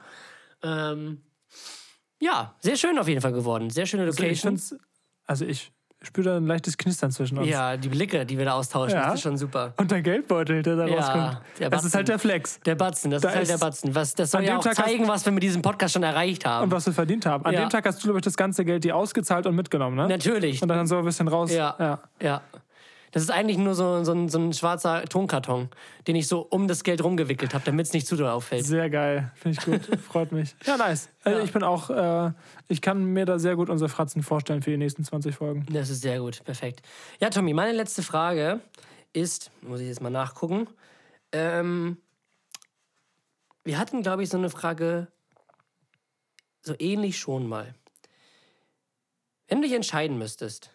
Ähm, 0.62 1.21
ja, 2.21 2.55
sehr 2.61 2.77
schön 2.77 2.99
auf 2.99 3.09
jeden 3.09 3.21
Fall 3.21 3.33
geworden. 3.33 3.71
Sehr 3.71 3.87
schöne 3.87 4.05
Also 4.05 4.23
ich 4.23 4.43
Location. 4.45 4.81
also 5.27 5.45
ich 5.45 5.73
spüre 6.03 6.31
da 6.31 6.37
ein 6.37 6.47
leichtes 6.47 6.77
Knistern 6.77 7.11
zwischen 7.11 7.37
uns. 7.39 7.49
ja, 7.49 7.77
die 7.77 7.89
Blicke, 7.89 8.25
die 8.25 8.39
wir 8.39 8.45
da 8.45 8.53
austauschen, 8.53 8.97
Ja. 8.97 9.07
das 9.07 9.15
ist 9.17 9.21
schon 9.23 9.37
super. 9.37 9.75
Und 9.77 9.91
der 9.91 10.03
Geldbeutel, 10.03 10.62
der 10.62 10.77
da 10.77 10.87
Ja, 10.87 10.97
rauskommt. 10.99 11.41
der 11.59 11.71
Das 11.71 11.85
ist 11.85 11.95
halt 11.95 12.09
der 12.09 12.19
Flex. 12.19 12.61
Der 12.61 12.75
Batzen, 12.75 13.11
das 13.11 13.23
Da 13.23 13.31
ist 13.31 13.37
halt 13.37 13.49
der 13.49 13.59
Batzen. 13.59 13.95
Was, 13.95 14.15
das 14.15 14.31
soll 14.31 14.45
ja 14.45 14.57
auch 14.59 14.62
Tag 14.62 14.77
zeigen, 14.77 15.09
was 15.09 15.25
wir 15.25 15.33
mit 15.33 15.43
diesem 15.43 15.62
Podcast 15.62 15.95
schon 15.95 16.03
erreicht 16.05 16.45
haben. 16.47 16.65
Und 16.65 16.71
was 16.71 16.87
wir 16.87 16.93
verdient 16.93 17.27
haben. 17.27 17.45
An 17.45 17.53
Ja. 17.55 17.61
dem 17.61 17.71
Tag 17.71 17.87
hast 17.87 17.99
du, 18.03 18.05
glaube 18.05 18.19
ich, 18.21 18.25
das 18.25 18.37
ganze 18.37 18.65
Geld 18.65 18.85
dir 18.85 18.95
ausgezahlt 18.95 19.47
und 19.47 19.57
mitgenommen, 19.57 19.97
ne? 19.97 20.07
Natürlich. 20.09 20.62
Und 20.62 20.69
dann 20.69 20.87
so 20.87 20.99
ein 20.99 21.05
bisschen 21.05 21.29
raus. 21.29 21.51
Ja. 21.53 21.75
ja. 21.79 21.99
Ja. 22.23 22.43
Das 23.12 23.23
ist 23.23 23.31
eigentlich 23.31 23.57
nur 23.57 23.75
so, 23.75 24.05
so, 24.05 24.12
ein, 24.12 24.29
so 24.29 24.38
ein 24.38 24.53
schwarzer 24.53 25.05
Tonkarton, 25.05 25.69
den 26.07 26.16
ich 26.16 26.27
so 26.29 26.40
um 26.40 26.69
das 26.69 26.85
Geld 26.85 27.03
rumgewickelt 27.03 27.55
habe, 27.55 27.64
damit 27.64 27.87
es 27.87 27.92
nicht 27.92 28.07
zu 28.07 28.16
doll 28.16 28.29
auffällt. 28.29 28.64
Sehr 28.66 28.90
geil, 28.90 29.33
finde 29.37 29.59
ich 29.59 29.64
gut, 29.64 30.01
freut 30.01 30.33
mich. 30.33 30.55
Ja, 30.66 30.77
nice. 30.77 31.09
Also 31.25 31.38
Ja. 31.38 31.45
ich 31.45 31.53
bin 31.53 31.62
auch, 31.62 31.88
äh, 31.90 32.33
ich 32.69 32.83
kann 32.83 33.05
mir 33.05 33.25
da 33.25 33.38
sehr 33.38 33.57
gut 33.57 33.71
unsere 33.71 33.88
Fratzen 33.88 34.23
vorstellen 34.23 34.62
für 34.62 34.71
die 34.71 34.77
nächsten 34.77 35.05
20 35.05 35.35
Folgen. 35.35 35.66
Das 35.71 35.88
ist 35.90 36.03
sehr 36.03 36.21
gut, 36.21 36.45
perfekt. 36.45 36.83
Ja, 37.21 37.31
Tommy, 37.31 37.55
meine 37.55 37.73
letzte 37.73 38.03
Frage 38.03 38.61
ist, 39.12 39.51
muss 39.62 39.81
ich 39.81 39.88
jetzt 39.88 40.03
mal 40.03 40.11
nachgucken. 40.11 40.66
Ähm, 41.33 41.97
wir 43.64 43.79
hatten, 43.79 44.03
glaube 44.03 44.23
ich, 44.23 44.29
so 44.29 44.37
eine 44.37 44.51
Frage 44.51 45.09
so 46.62 46.75
ähnlich 46.79 47.19
schon 47.19 47.47
mal. 47.49 47.75
Wenn 49.49 49.62
du 49.62 49.69
dich 49.69 49.77
entscheiden 49.77 50.19
müsstest, 50.19 50.71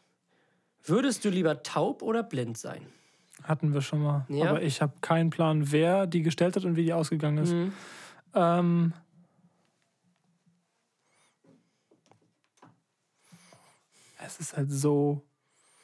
würdest 0.85 1.23
du 1.25 1.29
lieber 1.29 1.63
taub 1.63 2.01
oder 2.01 2.23
blind 2.23 2.57
sein? 2.57 2.85
Hatten 3.43 3.73
wir 3.73 3.81
schon 3.81 4.03
mal. 4.03 4.25
Ja. 4.29 4.49
Aber 4.49 4.61
ich 4.61 4.81
habe 4.81 4.93
keinen 5.01 5.29
Plan, 5.29 5.71
wer 5.71 6.05
die 6.07 6.21
gestellt 6.21 6.55
hat 6.55 6.63
und 6.65 6.75
wie 6.75 6.83
die 6.83 6.93
ausgegangen 6.93 7.39
ist. 7.39 7.53
Mhm. 7.53 7.73
Ähm, 8.35 8.93
es 14.25 14.39
ist 14.39 14.55
halt 14.55 14.71
so 14.71 15.23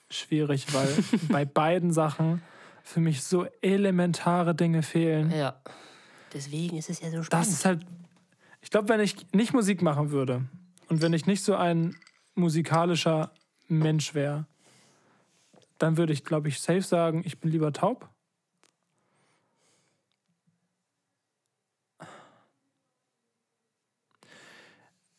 schwierig, 0.09 0.73
weil 0.73 0.87
bei 1.29 1.45
beiden 1.45 1.91
Sachen 1.91 2.41
für 2.83 2.99
mich 2.99 3.23
so 3.23 3.45
elementare 3.61 4.55
Dinge 4.55 4.83
fehlen. 4.83 5.31
Ja. 5.31 5.59
Deswegen 6.33 6.77
ist 6.77 6.89
es 6.89 7.01
ja 7.01 7.09
so 7.09 7.17
Das 7.17 7.25
spannend. 7.25 7.47
ist 7.47 7.65
halt. 7.65 7.85
Ich 8.61 8.69
glaube, 8.69 8.89
wenn 8.89 8.99
ich 8.99 9.15
nicht 9.33 9.53
Musik 9.53 9.81
machen 9.81 10.11
würde 10.11 10.45
und 10.89 11.01
wenn 11.01 11.13
ich 11.13 11.25
nicht 11.25 11.43
so 11.43 11.55
ein 11.55 11.95
musikalischer 12.35 13.31
Mensch 13.67 14.13
wäre, 14.13 14.45
dann 15.77 15.97
würde 15.97 16.13
ich, 16.13 16.23
glaube 16.23 16.47
ich, 16.49 16.59
safe 16.59 16.81
sagen, 16.81 17.21
ich 17.25 17.39
bin 17.39 17.51
lieber 17.51 17.71
taub. 17.73 18.09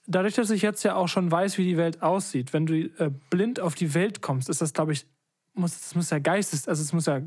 Dadurch, 0.07 0.35
dass 0.35 0.51
ich 0.51 0.63
jetzt 0.63 0.83
ja 0.85 0.95
auch 0.95 1.09
schon 1.09 1.31
weiß, 1.31 1.59
wie 1.59 1.65
die 1.65 1.77
Welt 1.77 2.03
aussieht, 2.03 2.53
wenn 2.55 2.65
du 2.65 2.75
äh, 2.75 3.11
blind 3.29 3.61
auf 3.61 3.75
die 3.75 3.93
Welt 3.93 4.23
kommst, 4.23 4.49
ist 4.49 4.63
das, 4.63 4.73
glaube 4.73 4.93
ich, 4.93 5.07
muss, 5.53 5.79
das 5.79 5.95
muss 5.95 6.09
ja 6.11 6.19
geistes, 6.19 6.67
also 6.67 6.81
es 6.83 6.93
muss 6.95 7.07
ja, 7.07 7.21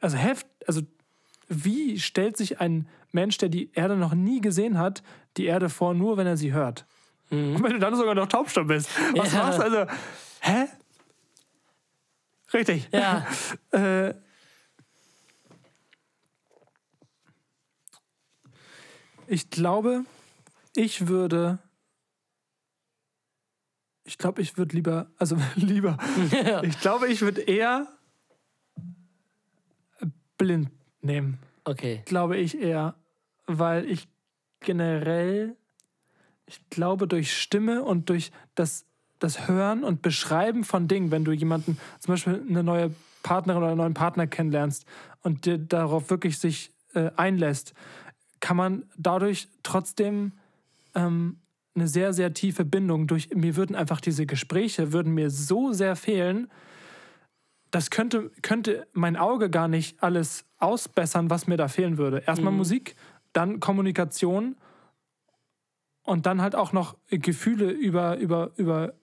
also 0.00 0.16
heft, 0.16 0.46
also 0.66 0.80
wie 1.48 1.98
stellt 1.98 2.36
sich 2.38 2.60
ein 2.60 2.88
Mensch, 3.12 3.36
der 3.38 3.48
die 3.50 3.70
Erde 3.74 3.96
noch 3.96 4.14
nie 4.14 4.40
gesehen 4.40 4.78
hat, 4.78 5.02
die 5.36 5.44
Erde 5.46 5.68
vor, 5.68 5.92
nur 5.94 6.16
wenn 6.16 6.26
er 6.26 6.36
sie 6.36 6.52
hört? 6.52 6.86
Und 7.30 7.62
wenn 7.62 7.72
du 7.72 7.78
dann 7.78 7.94
sogar 7.94 8.14
noch 8.14 8.26
taubstumm 8.28 8.66
bist, 8.68 8.88
was 9.14 9.30
Mhm. 9.30 9.36
Ja. 9.36 9.42
machst 9.44 9.58
du? 9.58 9.62
Also, 9.62 9.92
hä? 10.40 10.66
Richtig. 12.52 12.88
Ja. 12.92 13.26
Äh, 13.72 14.14
ich 19.28 19.48
glaube, 19.50 20.04
ich 20.74 21.06
würde. 21.06 21.60
Ich 24.04 24.18
glaube, 24.18 24.42
ich 24.42 24.56
würde 24.56 24.74
lieber. 24.74 25.10
Also 25.18 25.36
lieber. 25.54 25.98
Ich 26.62 26.80
glaube, 26.80 27.06
ich 27.08 27.20
würde 27.20 27.42
eher 27.42 27.86
blind 30.36 30.70
nehmen. 31.02 31.38
Okay. 31.64 32.02
Glaube 32.06 32.38
ich 32.38 32.58
eher, 32.58 32.96
weil 33.46 33.88
ich 33.88 34.08
generell, 34.60 35.56
ich 36.46 36.68
glaube, 36.70 37.06
durch 37.06 37.36
Stimme 37.36 37.84
und 37.84 38.08
durch 38.08 38.32
das, 38.54 38.86
das 39.20 39.46
Hören 39.46 39.84
und 39.84 40.02
Beschreiben 40.02 40.64
von 40.64 40.88
Dingen, 40.88 41.10
wenn 41.10 41.24
du 41.24 41.32
jemanden, 41.32 41.78
zum 42.00 42.12
Beispiel 42.12 42.42
eine 42.48 42.64
neue 42.64 42.90
Partnerin 43.22 43.58
oder 43.62 43.68
einen 43.68 43.78
neuen 43.78 43.94
Partner 43.94 44.26
kennenlernst 44.26 44.84
und 45.22 45.46
dir 45.46 45.58
darauf 45.58 46.10
wirklich 46.10 46.38
sich 46.38 46.72
äh, 46.94 47.10
einlässt, 47.16 47.74
kann 48.40 48.56
man 48.56 48.84
dadurch 48.96 49.48
trotzdem 49.62 50.32
ähm, 50.94 51.38
eine 51.74 51.86
sehr, 51.86 52.12
sehr 52.12 52.34
tiefe 52.34 52.64
Bindung 52.64 53.06
durch, 53.06 53.30
mir 53.34 53.56
würden 53.56 53.76
einfach 53.76 54.00
diese 54.00 54.26
Gespräche, 54.26 54.92
würden 54.92 55.14
mir 55.14 55.30
so 55.30 55.72
sehr 55.72 55.94
fehlen, 55.94 56.50
das 57.70 57.90
könnte, 57.90 58.30
könnte 58.42 58.88
mein 58.92 59.16
Auge 59.16 59.48
gar 59.50 59.68
nicht 59.68 60.02
alles 60.02 60.44
ausbessern, 60.58 61.30
was 61.30 61.46
mir 61.46 61.56
da 61.56 61.68
fehlen 61.68 61.98
würde. 61.98 62.24
Erstmal 62.26 62.52
Musik, 62.52 62.96
dann 63.32 63.60
Kommunikation 63.60 64.56
und 66.02 66.26
dann 66.26 66.42
halt 66.42 66.56
auch 66.56 66.72
noch 66.72 66.96
Gefühle 67.10 67.70
über, 67.70 68.16
über, 68.16 68.50
über 68.56 68.94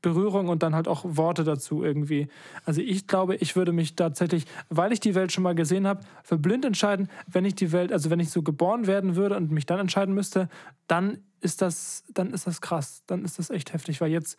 Berührung 0.00 0.48
und 0.48 0.62
dann 0.62 0.74
halt 0.74 0.88
auch 0.88 1.04
Worte 1.04 1.44
dazu 1.44 1.82
irgendwie. 1.82 2.28
Also 2.64 2.80
ich 2.80 3.06
glaube, 3.06 3.36
ich 3.36 3.56
würde 3.56 3.72
mich 3.72 3.96
tatsächlich, 3.96 4.46
weil 4.68 4.92
ich 4.92 5.00
die 5.00 5.14
Welt 5.14 5.32
schon 5.32 5.42
mal 5.44 5.54
gesehen 5.54 5.86
habe, 5.86 6.00
für 6.22 6.38
blind 6.38 6.64
entscheiden, 6.64 7.08
wenn 7.26 7.44
ich 7.44 7.54
die 7.54 7.72
Welt, 7.72 7.92
also 7.92 8.10
wenn 8.10 8.20
ich 8.20 8.30
so 8.30 8.42
geboren 8.42 8.86
werden 8.86 9.16
würde 9.16 9.36
und 9.36 9.50
mich 9.50 9.66
dann 9.66 9.78
entscheiden 9.80 10.14
müsste, 10.14 10.48
dann 10.86 11.18
ist 11.40 11.60
das, 11.62 12.04
dann 12.14 12.32
ist 12.32 12.46
das 12.46 12.60
krass, 12.60 13.02
dann 13.06 13.24
ist 13.24 13.38
das 13.38 13.50
echt 13.50 13.72
heftig, 13.72 14.00
weil 14.00 14.10
jetzt, 14.10 14.38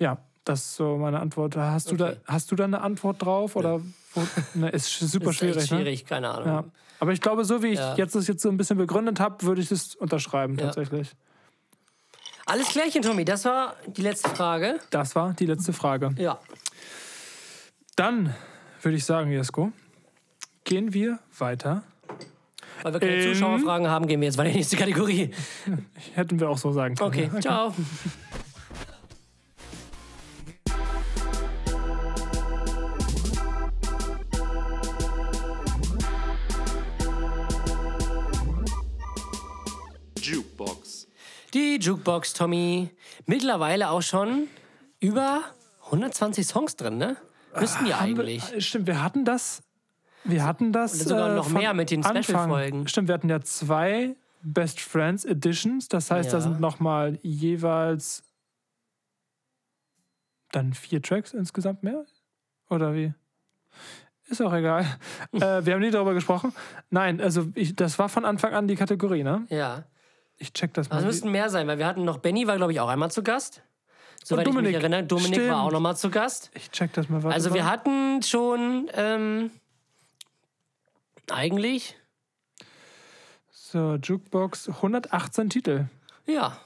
ja, 0.00 0.18
das 0.44 0.60
ist 0.60 0.76
so 0.76 0.96
meine 0.96 1.20
Antwort. 1.20 1.56
Hast 1.56 1.90
du 1.92 1.96
da, 1.96 2.08
Okay. 2.08 2.16
hast 2.26 2.50
du 2.50 2.56
da 2.56 2.64
eine 2.64 2.80
Antwort 2.80 3.22
drauf 3.22 3.56
oder? 3.56 3.80
Wo, 4.14 4.22
ne, 4.54 4.70
ist 4.70 4.98
super 4.98 5.30
ist 5.30 5.36
schwierig. 5.36 5.66
schwierig, 5.66 6.04
keine 6.06 6.30
Ahnung. 6.30 6.44
Ne? 6.46 6.52
Ja. 6.52 6.64
Aber 6.98 7.12
ich 7.12 7.20
glaube, 7.20 7.44
so 7.44 7.62
wie 7.62 7.68
ich 7.68 7.78
Ja. 7.78 7.94
jetzt 7.94 8.14
das 8.14 8.26
jetzt 8.26 8.42
so 8.42 8.48
ein 8.48 8.56
bisschen 8.56 8.76
begründet 8.76 9.20
habe, 9.20 9.44
würde 9.46 9.60
ich 9.60 9.68
das 9.68 9.94
unterschreiben 9.94 10.56
Ja. 10.58 10.64
tatsächlich. 10.66 11.12
Alles 12.50 12.66
klärchen, 12.66 13.00
Tommy. 13.00 13.24
Das 13.24 13.44
war 13.44 13.76
die 13.86 14.02
letzte 14.02 14.28
Frage. 14.30 14.80
Das 14.90 15.14
war 15.14 15.34
die 15.34 15.46
letzte 15.46 15.72
Frage. 15.72 16.10
Ja. 16.18 16.40
Dann 17.94 18.34
würde 18.82 18.96
ich 18.96 19.04
sagen, 19.04 19.30
Jesko, 19.30 19.70
gehen 20.64 20.92
wir 20.92 21.20
weiter. 21.38 21.84
Weil 22.82 22.94
wir 22.94 22.98
keine 22.98 23.12
Ähm. 23.22 23.34
Zuschauerfragen 23.34 23.88
haben, 23.88 24.08
gehen 24.08 24.20
wir 24.20 24.26
jetzt 24.26 24.36
weiter 24.36 24.48
in 24.48 24.54
die 24.54 24.58
nächste 24.58 24.76
Kategorie. 24.76 25.30
Hätten 26.14 26.40
wir 26.40 26.48
auch 26.48 26.58
so 26.58 26.72
sagen 26.72 26.96
können. 26.96 27.08
Okay, 27.08 27.30
ciao. 27.40 27.72
Jukebox, 41.80 42.34
Tommy. 42.34 42.90
Mittlerweile 43.26 43.90
auch 43.90 44.02
schon 44.02 44.48
über 45.00 45.42
120 45.86 46.46
Songs 46.46 46.76
drin, 46.76 46.98
ne? 46.98 47.16
Müssten 47.58 47.84
die 47.84 47.94
Haben 47.94 48.04
eigentlich. 48.10 48.52
Wir, 48.52 48.60
stimmt, 48.60 48.86
wir 48.86 49.02
hatten 49.02 49.24
das. 49.24 49.62
Wir 50.24 50.44
hatten 50.44 50.72
das. 50.72 50.92
Und 51.00 51.08
sogar 51.08 51.32
äh, 51.32 51.34
noch 51.34 51.48
mehr 51.48 51.74
mit 51.74 51.90
den. 51.90 52.02
Special-Folgen. 52.04 52.86
Stimmt, 52.86 53.08
wir 53.08 53.14
hatten 53.14 53.28
ja 53.28 53.40
zwei 53.40 54.14
Best 54.42 54.80
Friends 54.80 55.24
Editions. 55.24 55.88
Das 55.88 56.10
heißt, 56.10 56.32
da 56.32 56.36
Ja. 56.38 56.42
sind 56.42 56.60
nochmal 56.60 57.18
jeweils 57.22 58.22
dann 60.52 60.74
vier 60.74 61.00
Tracks 61.02 61.32
insgesamt 61.32 61.82
mehr? 61.82 62.04
Oder 62.68 62.94
wie? 62.94 63.12
Ist 64.28 64.40
auch 64.42 64.52
egal. 64.52 64.84
äh, 65.32 65.64
wir 65.64 65.74
haben 65.74 65.80
nie 65.80 65.90
darüber 65.90 66.14
gesprochen. 66.14 66.52
Nein, 66.90 67.20
also 67.20 67.48
ich, 67.54 67.74
das 67.74 67.98
war 67.98 68.08
von 68.08 68.24
Anfang 68.24 68.52
an 68.54 68.68
die 68.68 68.76
Kategorie, 68.76 69.22
ne? 69.24 69.46
Ja. 69.48 69.84
Ich 70.42 70.52
check 70.52 70.74
das 70.74 70.88
mal. 70.88 70.96
Also 70.96 71.06
müssten 71.06 71.30
mehr 71.30 71.48
sein, 71.50 71.68
weil 71.68 71.78
wir 71.78 71.86
hatten 71.86 72.04
noch 72.04 72.18
Benny, 72.18 72.46
war 72.48 72.56
glaube 72.56 72.72
ich 72.72 72.80
auch 72.80 72.88
einmal 72.88 73.10
zu 73.12 73.22
Gast. 73.22 73.62
Soweit 74.24 74.46
ich 74.48 74.52
mich 74.54 74.74
erinnere. 74.74 75.04
Dominik 75.04 75.34
Stimmt. 75.34 75.50
war 75.50 75.62
auch 75.62 75.70
noch 75.70 75.80
mal 75.80 75.94
zu 75.96 76.10
Gast. 76.10 76.50
ich 76.54 76.70
check 76.70 76.92
das 76.94 77.08
mal. 77.08 77.22
Warte 77.22 77.34
Also 77.34 77.50
mal. 77.50 77.54
wir 77.56 77.64
hatten 77.70 78.22
schon 78.22 78.90
ähm, 78.94 79.50
eigentlich, 81.30 81.96
So, 83.50 83.94
Jukebox, 83.96 84.68
118 84.68 85.50
Titel. 85.50 85.86
ja. 86.26 86.58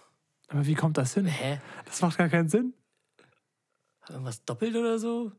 Aber 0.49 0.67
wie 0.67 0.75
kommt 0.75 0.99
das 0.99 1.15
hin? 1.15 1.25
Hä? 1.27 1.59
Das 1.87 2.01
macht 2.03 2.19
gar 2.19 2.29
keinen 2.29 2.49
Sinn. 2.49 2.75
Irgendwas 4.09 4.45
doppelt 4.45 4.77
oder 4.77 4.99
so? 4.99 5.33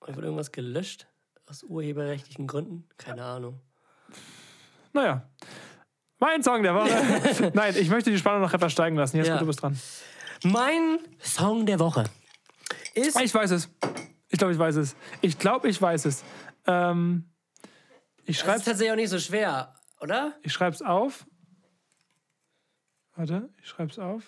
Oder 0.00 0.16
wurde 0.16 0.26
irgendwas 0.26 0.50
gelöscht? 0.50 1.06
Aus 1.46 1.62
urheberrechtlichen 1.62 2.46
Gründen? 2.46 2.88
Keine 2.96 3.22
Ahnung. 3.22 3.60
Naja. 4.92 5.28
Mein 6.22 6.40
Song 6.40 6.62
der 6.62 6.72
Woche. 6.76 7.50
Nein, 7.54 7.74
ich 7.76 7.88
möchte 7.90 8.12
die 8.12 8.16
Spannung 8.18 8.42
noch 8.42 8.52
etwas 8.54 8.70
steigen 8.70 8.94
lassen. 8.96 9.16
Jetzt 9.16 9.26
Ja. 9.26 9.38
du 9.38 9.46
bist 9.46 9.60
dran. 9.60 9.76
Mein 10.44 11.00
Song 11.20 11.66
der 11.66 11.80
Woche 11.80 12.04
ist. 12.94 13.20
Ich 13.20 13.34
weiß 13.34 13.50
es. 13.50 13.68
Ich 14.28 14.38
glaube, 14.38 14.52
ich 14.52 14.58
weiß 14.58 14.76
es. 14.76 14.94
Ich 15.20 15.36
glaube, 15.36 15.68
ich 15.68 15.82
weiß 15.82 16.04
es. 16.04 16.22
Ähm, 16.68 17.28
ich 18.24 18.26
Das 18.26 18.36
ist 18.36 18.40
schreibe 18.44 18.64
tatsächlich 18.64 18.92
auch 18.92 18.96
nicht 18.96 19.08
so 19.10 19.18
schwer, 19.18 19.74
oder? 20.00 20.34
ich 20.42 20.52
schreib's 20.52 20.80
auf. 20.80 21.26
Warte, 23.16 23.48
ich 23.60 23.68
schreib's 23.68 23.98
auf. 23.98 24.22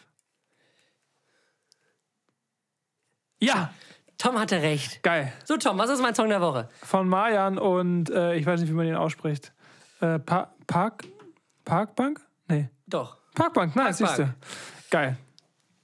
Ja, 3.38 3.72
Tom 4.18 4.38
hatte 4.40 4.62
recht. 4.62 5.00
geil. 5.04 5.32
So, 5.44 5.56
Tom, 5.58 5.78
was 5.78 5.90
ist 5.90 6.00
mein 6.02 6.14
Song 6.16 6.28
der 6.28 6.40
Woche? 6.40 6.68
Von 6.82 7.08
Marjan 7.08 7.56
und 7.56 8.10
äh, 8.10 8.34
ich 8.34 8.46
weiß 8.46 8.60
nicht, 8.60 8.70
wie 8.70 8.74
man 8.74 8.86
ihn 8.86 8.96
ausspricht. 8.96 9.52
Äh, 10.00 10.18
pa 10.18 10.52
Park 10.66 11.04
Parkbank? 11.64 12.20
Nee. 12.48 12.68
Doch. 12.86 13.16
Parkbank, 13.34 13.74
nice, 13.76 13.98
siehst 13.98 14.16
Parkbank. 14.16 14.34
du. 14.40 14.90
Geil. 14.90 15.16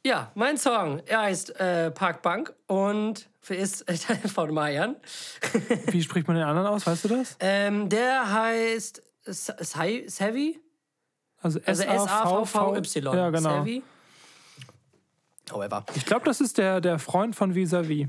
Ja, 0.04 0.30
mein 0.34 0.56
Song. 0.56 1.00
Er 1.06 1.22
heißt 1.22 1.58
äh, 1.60 1.90
Parkbank 1.90 2.54
und 2.66 3.28
ist 3.48 3.88
äh, 3.88 3.94
von 4.28 4.52
Mayan. 4.54 4.96
Wie 5.86 6.02
spricht 6.02 6.26
man 6.28 6.36
den 6.36 6.46
anderen 6.46 6.68
aus? 6.68 6.86
Weißt 6.86 7.04
du 7.04 7.08
das? 7.08 7.36
Ähm, 7.40 7.88
der 7.88 8.32
heißt 8.32 9.02
Savvy. 9.24 10.60
Also 11.42 11.60
Also 11.64 11.82
S-A-V-V-Y. 11.82 13.14
Ja, 13.14 13.30
genau. 13.30 13.50
Savvy. 13.58 13.82
However. 15.50 15.84
Ich 15.94 16.06
glaube, 16.06 16.24
das 16.24 16.40
ist 16.40 16.58
der, 16.58 16.80
der 16.80 16.98
Freund 16.98 17.34
von 17.34 17.54
Vis-a-vis. 17.54 18.06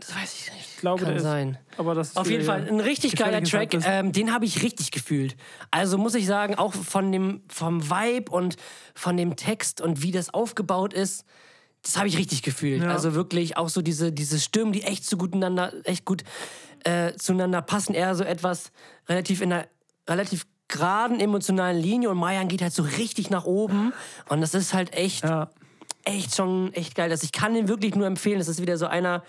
Das 0.00 0.14
weiß 0.14 0.34
ich 0.34 0.52
nicht. 0.54 0.68
Ich 0.74 0.80
glaube, 0.80 1.02
Kann 1.02 1.08
der 1.12 1.16
ist. 1.16 1.22
sein. 1.22 1.58
Aber 1.76 1.94
das 1.94 2.08
ist 2.10 2.16
Auf 2.16 2.30
jeden 2.30 2.44
Fall 2.44 2.66
ein 2.68 2.80
richtig 2.80 3.16
geiler 3.16 3.42
Track. 3.42 3.74
Ähm, 3.84 4.12
den 4.12 4.32
habe 4.32 4.44
ich 4.44 4.62
richtig 4.62 4.90
gefühlt. 4.90 5.36
Also 5.70 5.98
muss 5.98 6.14
ich 6.14 6.26
sagen, 6.26 6.54
auch 6.54 6.72
von 6.72 7.10
dem 7.12 7.42
vom 7.48 7.90
Vibe 7.90 8.30
und 8.30 8.56
von 8.94 9.16
dem 9.16 9.36
Text 9.36 9.80
und 9.80 10.02
wie 10.02 10.12
das 10.12 10.32
aufgebaut 10.32 10.92
ist, 10.94 11.24
das 11.82 11.96
habe 11.96 12.08
ich 12.08 12.16
richtig 12.18 12.42
gefühlt. 12.42 12.82
Ja. 12.82 12.90
Also 12.90 13.14
wirklich 13.14 13.56
auch 13.56 13.68
so 13.68 13.82
diese, 13.82 14.12
diese 14.12 14.38
Stimmen, 14.38 14.72
die 14.72 14.82
echt 14.82 15.04
so 15.04 15.16
gut 15.16 15.34
ineinander, 15.34 15.72
echt 15.84 16.04
gut 16.04 16.22
äh, 16.84 17.12
zueinander 17.14 17.62
passen. 17.62 17.94
Eher 17.94 18.14
so 18.14 18.24
etwas 18.24 18.70
relativ 19.08 19.40
in 19.40 19.52
einer 19.52 19.66
relativ 20.08 20.46
geraden 20.68 21.18
emotionalen 21.18 21.78
Linie 21.80 22.10
und 22.10 22.18
Mayan 22.18 22.46
geht 22.48 22.60
halt 22.62 22.74
so 22.74 22.82
richtig 22.82 23.30
nach 23.30 23.44
oben 23.46 23.92
und 24.28 24.40
das 24.42 24.52
ist 24.54 24.74
halt 24.74 24.92
echt 24.92 25.24
Ja. 25.24 25.48
echt 26.04 26.36
schon 26.36 26.72
echt 26.74 26.94
geil. 26.94 27.10
Also 27.10 27.24
ich 27.24 27.32
kann 27.32 27.54
den 27.54 27.68
wirklich 27.68 27.94
nur 27.94 28.06
empfehlen. 28.06 28.38
Das 28.38 28.48
ist 28.48 28.60
wieder 28.60 28.76
so 28.76 28.86
einer 28.86 29.22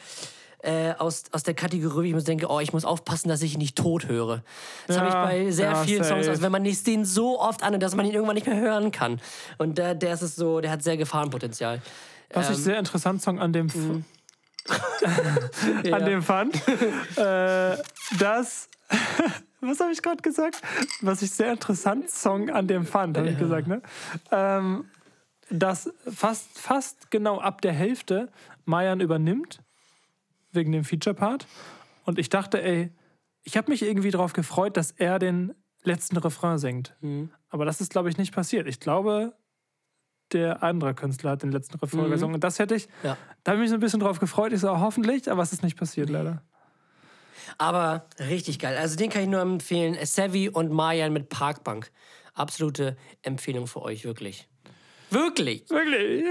äh, 0.61 0.93
aus, 0.97 1.23
aus 1.31 1.43
der 1.43 1.53
Kategorie, 1.53 2.13
wo 2.13 2.17
ich 2.17 2.23
mir 2.23 2.23
denke, 2.23 2.47
oh, 2.49 2.59
ich 2.59 2.73
muss 2.73 2.85
aufpassen, 2.85 3.29
dass 3.29 3.41
ich 3.41 3.53
ihn 3.53 3.59
nicht 3.59 3.77
tot 3.77 4.07
höre. 4.07 4.43
Das 4.87 4.97
Ja, 4.97 5.01
habe 5.01 5.09
ich 5.09 5.15
bei 5.45 5.51
sehr 5.51 5.71
ja, 5.71 5.75
vielen 5.83 6.03
Songs, 6.03 6.25
safe. 6.25 6.31
also 6.31 6.41
wenn 6.41 6.51
man 6.51 6.63
nicht 6.63 6.85
den 6.85 7.05
so 7.05 7.39
oft 7.39 7.63
an, 7.63 7.79
dass 7.79 7.95
man 7.95 8.05
ihn 8.05 8.13
irgendwann 8.13 8.35
nicht 8.35 8.47
mehr 8.47 8.59
hören 8.59 8.91
kann. 8.91 9.21
Und 9.57 9.77
der, 9.77 9.95
der 9.95 10.13
ist 10.13 10.21
es 10.21 10.35
so, 10.35 10.59
der 10.59 10.71
hat 10.71 10.83
sehr 10.83 10.97
Gefahrenpotenzial. 10.97 11.81
Was 12.33 12.47
Ähm, 12.47 12.53
ich 12.53 12.59
sehr 12.59 12.79
interessant 12.79 13.21
Song 13.21 13.39
an 13.39 13.53
dem, 13.53 13.67
mhm. 13.67 14.03
an 15.93 16.05
dem 16.05 16.21
fand, 16.21 16.55
äh, 17.17 17.77
dass. 18.19 18.69
Was 19.61 19.81
habe 19.81 19.91
ich 19.91 20.01
gerade 20.01 20.21
gesagt? 20.21 20.61
Was 21.01 21.21
ich 21.21 21.31
sehr 21.31 21.51
interessant 21.51 22.09
Song 22.09 22.49
an 22.49 22.67
dem 22.67 22.85
fand, 22.85 23.17
habe 23.17 23.29
ich 23.29 23.37
gesagt, 23.37 23.67
ne? 23.67 23.81
Ähm, 24.31 24.85
dass 25.49 25.91
fast, 26.09 26.57
fast 26.57 27.11
genau 27.11 27.39
ab 27.39 27.61
der 27.61 27.73
Hälfte 27.73 28.29
Mayan 28.63 29.01
übernimmt, 29.01 29.59
wegen 30.59 30.71
dem 30.73 30.83
Feature-Part. 30.83 31.47
Und 32.05 32.19
ich 32.19 32.29
dachte, 32.29 32.61
ey, 32.61 32.91
ich 33.43 33.55
habe 33.57 33.71
mich 33.71 33.81
irgendwie 33.81 34.11
darauf 34.11 34.33
gefreut, 34.33 34.75
dass 34.77 34.91
er 34.91 35.17
den 35.19 35.53
letzten 35.83 36.17
Refrain 36.17 36.57
singt. 36.57 36.95
Mhm. 37.01 37.31
Aber 37.49 37.65
das 37.65 37.79
ist, 37.81 37.91
glaube 37.91 38.09
ich, 38.09 38.17
nicht 38.17 38.33
passiert. 38.33 38.67
Ich 38.67 38.79
glaube, 38.79 39.33
der 40.33 40.61
andere 40.61 40.93
Künstler 40.93 41.31
hat 41.31 41.41
den 41.43 41.51
letzten 41.51 41.77
Refrain 41.79 42.09
gesungen. 42.11 42.35
Und 42.35 42.43
das 42.43 42.59
hätte 42.59 42.75
ich, 42.75 42.87
Mhm. 42.87 42.93
Ja. 43.03 43.17
da 43.43 43.51
habe 43.51 43.59
ich 43.59 43.61
mich 43.61 43.69
so 43.69 43.75
ein 43.75 43.79
bisschen 43.79 43.99
drauf 44.01 44.19
gefreut. 44.19 44.51
Ich 44.53 44.59
so, 44.59 44.79
hoffentlich, 44.79 45.31
aber 45.31 45.41
es 45.41 45.53
ist 45.53 45.63
nicht 45.63 45.77
passiert, 45.77 46.09
leider. 46.09 46.43
Aber 47.57 48.05
richtig 48.19 48.59
geil. 48.59 48.77
Also 48.77 48.95
den 48.95 49.09
kann 49.09 49.23
ich 49.23 49.27
nur 49.29 49.41
empfehlen. 49.41 49.97
Savvy 50.05 50.49
und 50.49 50.71
Mayan 50.71 51.13
mit 51.13 51.29
Parkbank. 51.29 51.91
Absolute 52.33 52.95
Empfehlung 53.23 53.65
für 53.67 53.81
euch, 53.81 54.03
wirklich. 54.05 54.47
Wirklich. 55.09 55.67
Wirklich. 55.69 56.23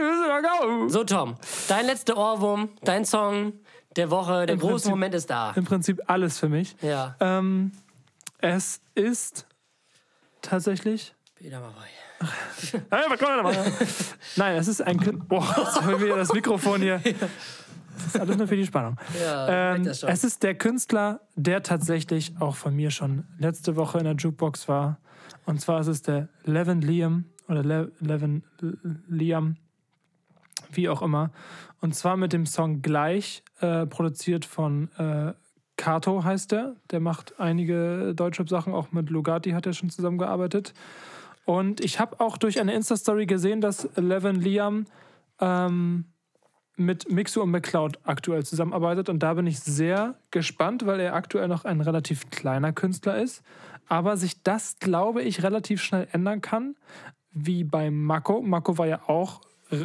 So, 0.92 1.02
Tom, 1.02 1.34
dein 1.66 1.86
letzter 1.86 2.16
Ohrwurm, 2.16 2.68
dein 2.82 3.05
Song 3.05 3.55
der 3.97 4.11
Woche, 4.11 4.47
der 4.47 4.55
Im 4.55 4.61
große 4.61 4.72
Prinzip- 4.74 4.91
Moment 4.91 5.14
ist 5.14 5.30
da. 5.30 5.53
Im 5.53 5.64
Prinzip 5.64 6.01
alles 6.07 6.39
für 6.39 6.49
mich. 6.49 6.76
Ja. 6.82 7.16
Ähm, 7.20 7.72
es 8.39 8.80
ist 8.95 9.47
tatsächlich. 10.43 11.14
Wieder 11.39 11.61
mal 11.61 11.70
bei. 11.70 11.86
Hey, 12.91 13.05
was 13.09 13.20
man 13.20 13.45
da? 13.55 13.64
Nein, 14.36 14.57
es 14.57 14.66
ist 14.66 14.82
ein. 14.82 14.97
Boah, 15.28 15.55
jetzt 15.57 15.80
haben 15.80 16.01
wir 16.01 16.16
das 16.16 16.32
Mikrofon 16.32 16.80
hier. 16.82 17.01
Das 17.99 18.14
ist 18.14 18.20
alles 18.20 18.36
nur 18.36 18.47
für 18.47 18.55
die 18.55 18.64
Spannung. 18.64 18.97
Ja, 19.20 19.49
Ähm, 19.49 19.82
merk 19.82 19.84
das 19.86 20.01
schon. 20.01 20.09
es 20.09 20.22
ist 20.22 20.45
der 20.45 20.55
Künstler, 20.55 21.20
der 21.34 21.64
tatsächlich 21.64 22.32
auch 22.39 22.55
von 22.55 22.72
mir 22.76 22.93
schon 22.93 23.24
letzte 23.41 23.74
Woche 23.74 23.99
in 23.99 24.05
der 24.05 24.14
Jukebox 24.14 24.68
war. 24.68 24.99
Und 25.47 25.61
zwar 25.61 25.80
ist 25.80 25.89
es 25.89 26.03
der 26.03 26.28
Levin 26.45 26.80
Liam 26.80 27.24
oder 27.49 27.64
Le 27.64 27.91
Levin 27.99 28.45
Liam, 29.09 29.57
wie 30.72 30.88
auch 30.88 31.02
immer. 31.02 31.30
Und 31.80 31.94
zwar 31.94 32.16
mit 32.16 32.32
dem 32.32 32.46
Song 32.46 32.82
Gleich, 32.82 33.42
äh, 33.60 33.86
produziert 33.86 34.44
von 34.44 34.90
äh, 34.98 35.32
Kato 35.76 36.24
heißt 36.24 36.52
der. 36.52 36.76
Der 36.90 37.00
macht 37.00 37.38
einige 37.38 38.12
Deutschrap-Sachen, 38.14 38.74
auch 38.74 38.92
mit 38.92 39.08
Lugatti 39.08 39.50
hat 39.52 39.64
er 39.64 39.72
schon 39.72 39.88
zusammengearbeitet. 39.88 40.74
Und 41.46 41.80
ich 41.80 41.98
habe 41.98 42.20
auch 42.20 42.36
durch 42.36 42.60
eine 42.60 42.74
Insta-Story 42.74 43.24
gesehen, 43.24 43.62
dass 43.62 43.88
Levin 43.96 44.36
Liam 44.36 44.84
ähm, 45.40 46.04
mit 46.76 47.10
Mixu 47.10 47.40
und 47.40 47.50
McCloud 47.50 47.98
aktuell 48.04 48.44
zusammenarbeitet. 48.44 49.08
Und 49.08 49.22
da 49.22 49.34
bin 49.34 49.46
ich 49.46 49.60
sehr 49.60 50.16
gespannt, 50.30 50.84
weil 50.84 51.00
er 51.00 51.14
aktuell 51.14 51.48
noch 51.48 51.64
ein 51.64 51.80
relativ 51.80 52.28
kleiner 52.30 52.72
Künstler 52.72 53.20
ist. 53.22 53.42
Aber 53.88 54.16
sich 54.16 54.42
das, 54.42 54.78
glaube 54.78 55.22
ich, 55.22 55.42
relativ 55.42 55.80
schnell 55.82 56.06
ändern 56.12 56.42
kann, 56.42 56.76
wie 57.30 57.64
bei 57.64 57.90
Mako. 57.90 58.42
Mako 58.42 58.76
war 58.76 58.86
ja 58.86 59.08
auch 59.08 59.40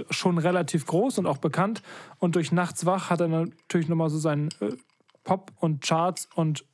schon 0.10 0.38
relativ 0.38 0.86
groß 0.86 1.18
und 1.20 1.26
auch 1.26 1.38
bekannt. 1.38 1.82
Und 2.20 2.36
durch 2.36 2.52
Nachts 2.52 2.86
wach 2.86 3.10
hat 3.10 3.22
er 3.22 3.28
natürlich 3.28 3.90
nochmal 3.90 4.10
so 4.10 4.18
seinen 4.18 4.50
äh, 4.60 4.72
Pop 5.24 5.52
und 5.60 5.84
Charts 5.84 6.28
und 6.36 6.66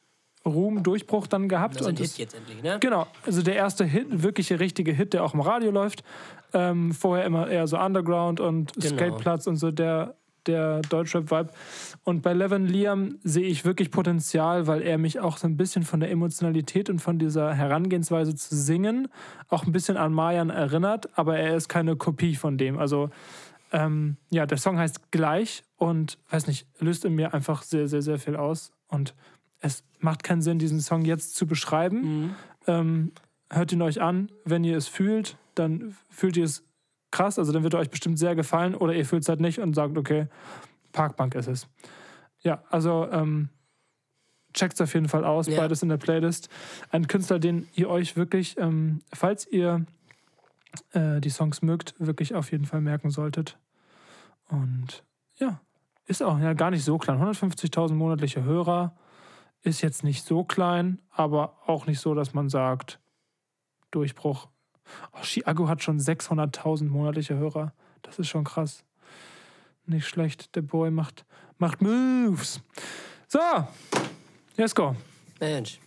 Ruhm-Durchbruch 0.45 1.28
dann 1.28 1.49
gehabt. 1.49 1.76
Das 1.76 1.82
ist 1.82 1.88
ein 1.88 1.95
und 1.95 1.99
Hit 1.99 2.18
jetzt 2.18 2.34
endlich, 2.34 2.64
ne? 2.64 2.78
Genau, 2.80 3.07
also 3.26 3.41
der 3.41 3.55
erste 3.55 3.86
Hit, 3.86 4.24
wirkliche 4.24 4.60
richtige 4.60 4.93
Hit, 4.93 5.14
der 5.14 5.24
auch 5.24 5.34
im 5.34 5.41
Radio 5.41 5.72
läuft. 5.72 6.03
Ähm, 6.53 6.93
vorher 6.93 7.26
immer 7.26 7.47
eher 7.49 7.68
so 7.68 7.78
Underground 7.78 8.39
und 8.39 8.74
Genau. 8.74 8.95
Skateplatz 8.95 9.47
und 9.47 9.57
so 9.57 9.70
der, 9.72 10.16
der 10.48 10.82
Deutschrap-Vibe. 10.82 11.52
Und 12.04 12.22
bei 12.22 12.34
Levin 12.34 12.66
Liam 12.66 13.18
sehe 13.24 13.48
ich 13.48 13.66
wirklich 13.66 13.92
Potenzial, 13.92 14.68
weil 14.68 14.82
er 14.82 14.98
mich 14.98 15.20
auch 15.20 15.38
so 15.38 15.48
ein 15.48 15.58
bisschen 15.58 15.84
von 15.84 16.00
der 16.00 16.12
Emotionalität 16.12 16.90
und 16.90 17.00
von 17.00 17.20
dieser 17.20 17.54
Herangehensweise 17.54 18.36
zu 18.36 18.56
singen 18.56 19.08
auch 19.50 19.66
ein 19.66 19.72
bisschen 19.72 19.98
an 19.98 20.14
Mayan 20.14 20.50
erinnert, 20.50 21.18
aber 21.18 21.38
er 21.38 21.56
ist 21.56 21.68
keine 21.70 21.96
Kopie 21.96 22.36
von 22.36 22.58
dem. 22.58 22.78
Also 22.78 23.10
ähm, 23.72 24.18
ja, 24.30 24.46
der 24.46 24.58
Song 24.58 24.78
heißt 24.78 25.12
Gleich 25.12 25.64
und 25.78 26.18
weiß 26.30 26.48
nicht, 26.48 26.68
löst 26.80 27.06
in 27.06 27.16
mir 27.16 27.34
einfach 27.34 27.64
sehr, 27.64 27.88
sehr, 27.88 28.02
sehr 28.02 28.20
viel 28.20 28.36
aus. 28.36 28.72
Und 28.88 29.14
es 29.60 29.84
macht 30.00 30.24
keinen 30.24 30.42
Sinn, 30.42 30.60
diesen 30.60 30.80
Song 30.80 31.06
jetzt 31.06 31.36
zu 31.36 31.46
beschreiben. 31.46 32.04
Ähm, 32.68 33.12
hört 33.50 33.72
ihn 33.72 33.82
euch 33.82 34.02
an. 34.02 34.32
Wenn 34.46 34.64
ihr 34.64 34.78
es 34.78 34.88
fühlt, 34.88 35.38
dann 35.56 35.96
fühlt 36.10 36.38
ihr 36.38 36.46
es 36.46 36.64
krass. 37.12 37.39
Also 37.39 37.51
dann 37.51 37.64
wird 37.64 37.74
er 37.74 37.80
euch 37.80 37.89
bestimmt 37.89 38.20
sehr 38.20 38.36
gefallen. 38.36 38.76
Oder 38.76 38.93
ihr 38.93 39.05
fühlt 39.05 39.24
es 39.24 39.30
halt 39.30 39.39
nicht 39.39 39.60
und 39.60 39.74
sagt, 39.74 39.97
okay, 39.97 40.28
Parkbank 40.91 41.36
ist 41.36 41.47
es. 41.47 41.68
Ja, 42.41 42.64
also 42.70 43.07
ähm, 43.12 43.49
checkt 44.53 44.76
es 44.76 44.82
auf 44.82 44.93
jeden 44.93 45.10
Fall 45.10 45.26
aus. 45.26 45.47
Ja. 45.47 45.57
Beides 45.57 45.84
in 45.84 45.89
der 45.89 45.97
Playlist. 45.97 46.49
Ein 46.91 47.07
Künstler, 47.07 47.39
den 47.39 47.68
ihr 47.74 47.89
euch 47.89 48.16
wirklich, 48.16 48.57
ähm, 48.57 49.01
falls 49.14 49.47
ihr 49.47 49.86
äh, 50.91 51.20
die 51.20 51.30
Songs 51.30 51.62
mögt, 51.62 51.95
wirklich 51.99 52.36
auf 52.36 52.51
jeden 52.51 52.66
Fall 52.66 52.82
merken 52.82 53.10
solltet. 53.10 53.57
Und 54.49 55.03
ja, 55.38 55.62
ist 56.05 56.24
auch 56.24 56.39
ja 56.39 56.53
gar 56.53 56.72
nicht 56.72 56.84
so 56.84 56.97
klein. 56.97 57.22
150.000 57.22 57.93
monatliche 57.93 58.43
Hörer 58.43 58.95
ist 59.62 59.82
jetzt 59.82 60.03
nicht 60.03 60.26
so 60.26 60.43
klein, 60.43 61.01
aber 61.12 61.57
auch 61.68 61.86
nicht 61.86 61.99
so, 61.99 62.14
dass 62.14 62.34
man 62.34 62.49
sagt, 62.49 62.99
Durchbruch. 63.91 64.47
Oh, 65.14 65.22
Chiago 65.24 65.68
hat 65.68 65.84
schon 65.84 66.00
600.000 66.00 66.86
monatliche 66.90 67.36
Hörer. 67.36 67.74
Das 68.02 68.20
ist 68.20 68.28
schon 68.30 68.44
krass. 68.44 68.84
Nicht 69.86 70.08
schlecht. 70.08 70.56
Der 70.56 70.62
Boy 70.62 70.92
macht, 70.92 71.26
macht 71.58 71.82
Moves. 71.82 72.62
So, 73.28 73.40
let's 74.58 74.74
go. 74.76 74.96
Mensch. 75.40 75.80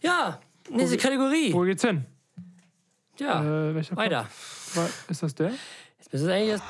Ja, 0.00 0.40
nächste 0.70 0.96
Kategorie. 0.96 1.52
Wo 1.52 1.60
geht's 1.60 1.82
hin? 1.84 2.04
Ja, 3.18 3.42
Äh, 3.70 3.96
weiter. 3.96 4.26
War, 4.74 4.88
ist 5.08 5.22
das 5.22 5.34
der? 5.34 5.50
Jetzt 5.98 6.12
ist 6.14 6.22
es 6.22 6.28
eigentlich 6.28 6.60
das 6.60 6.62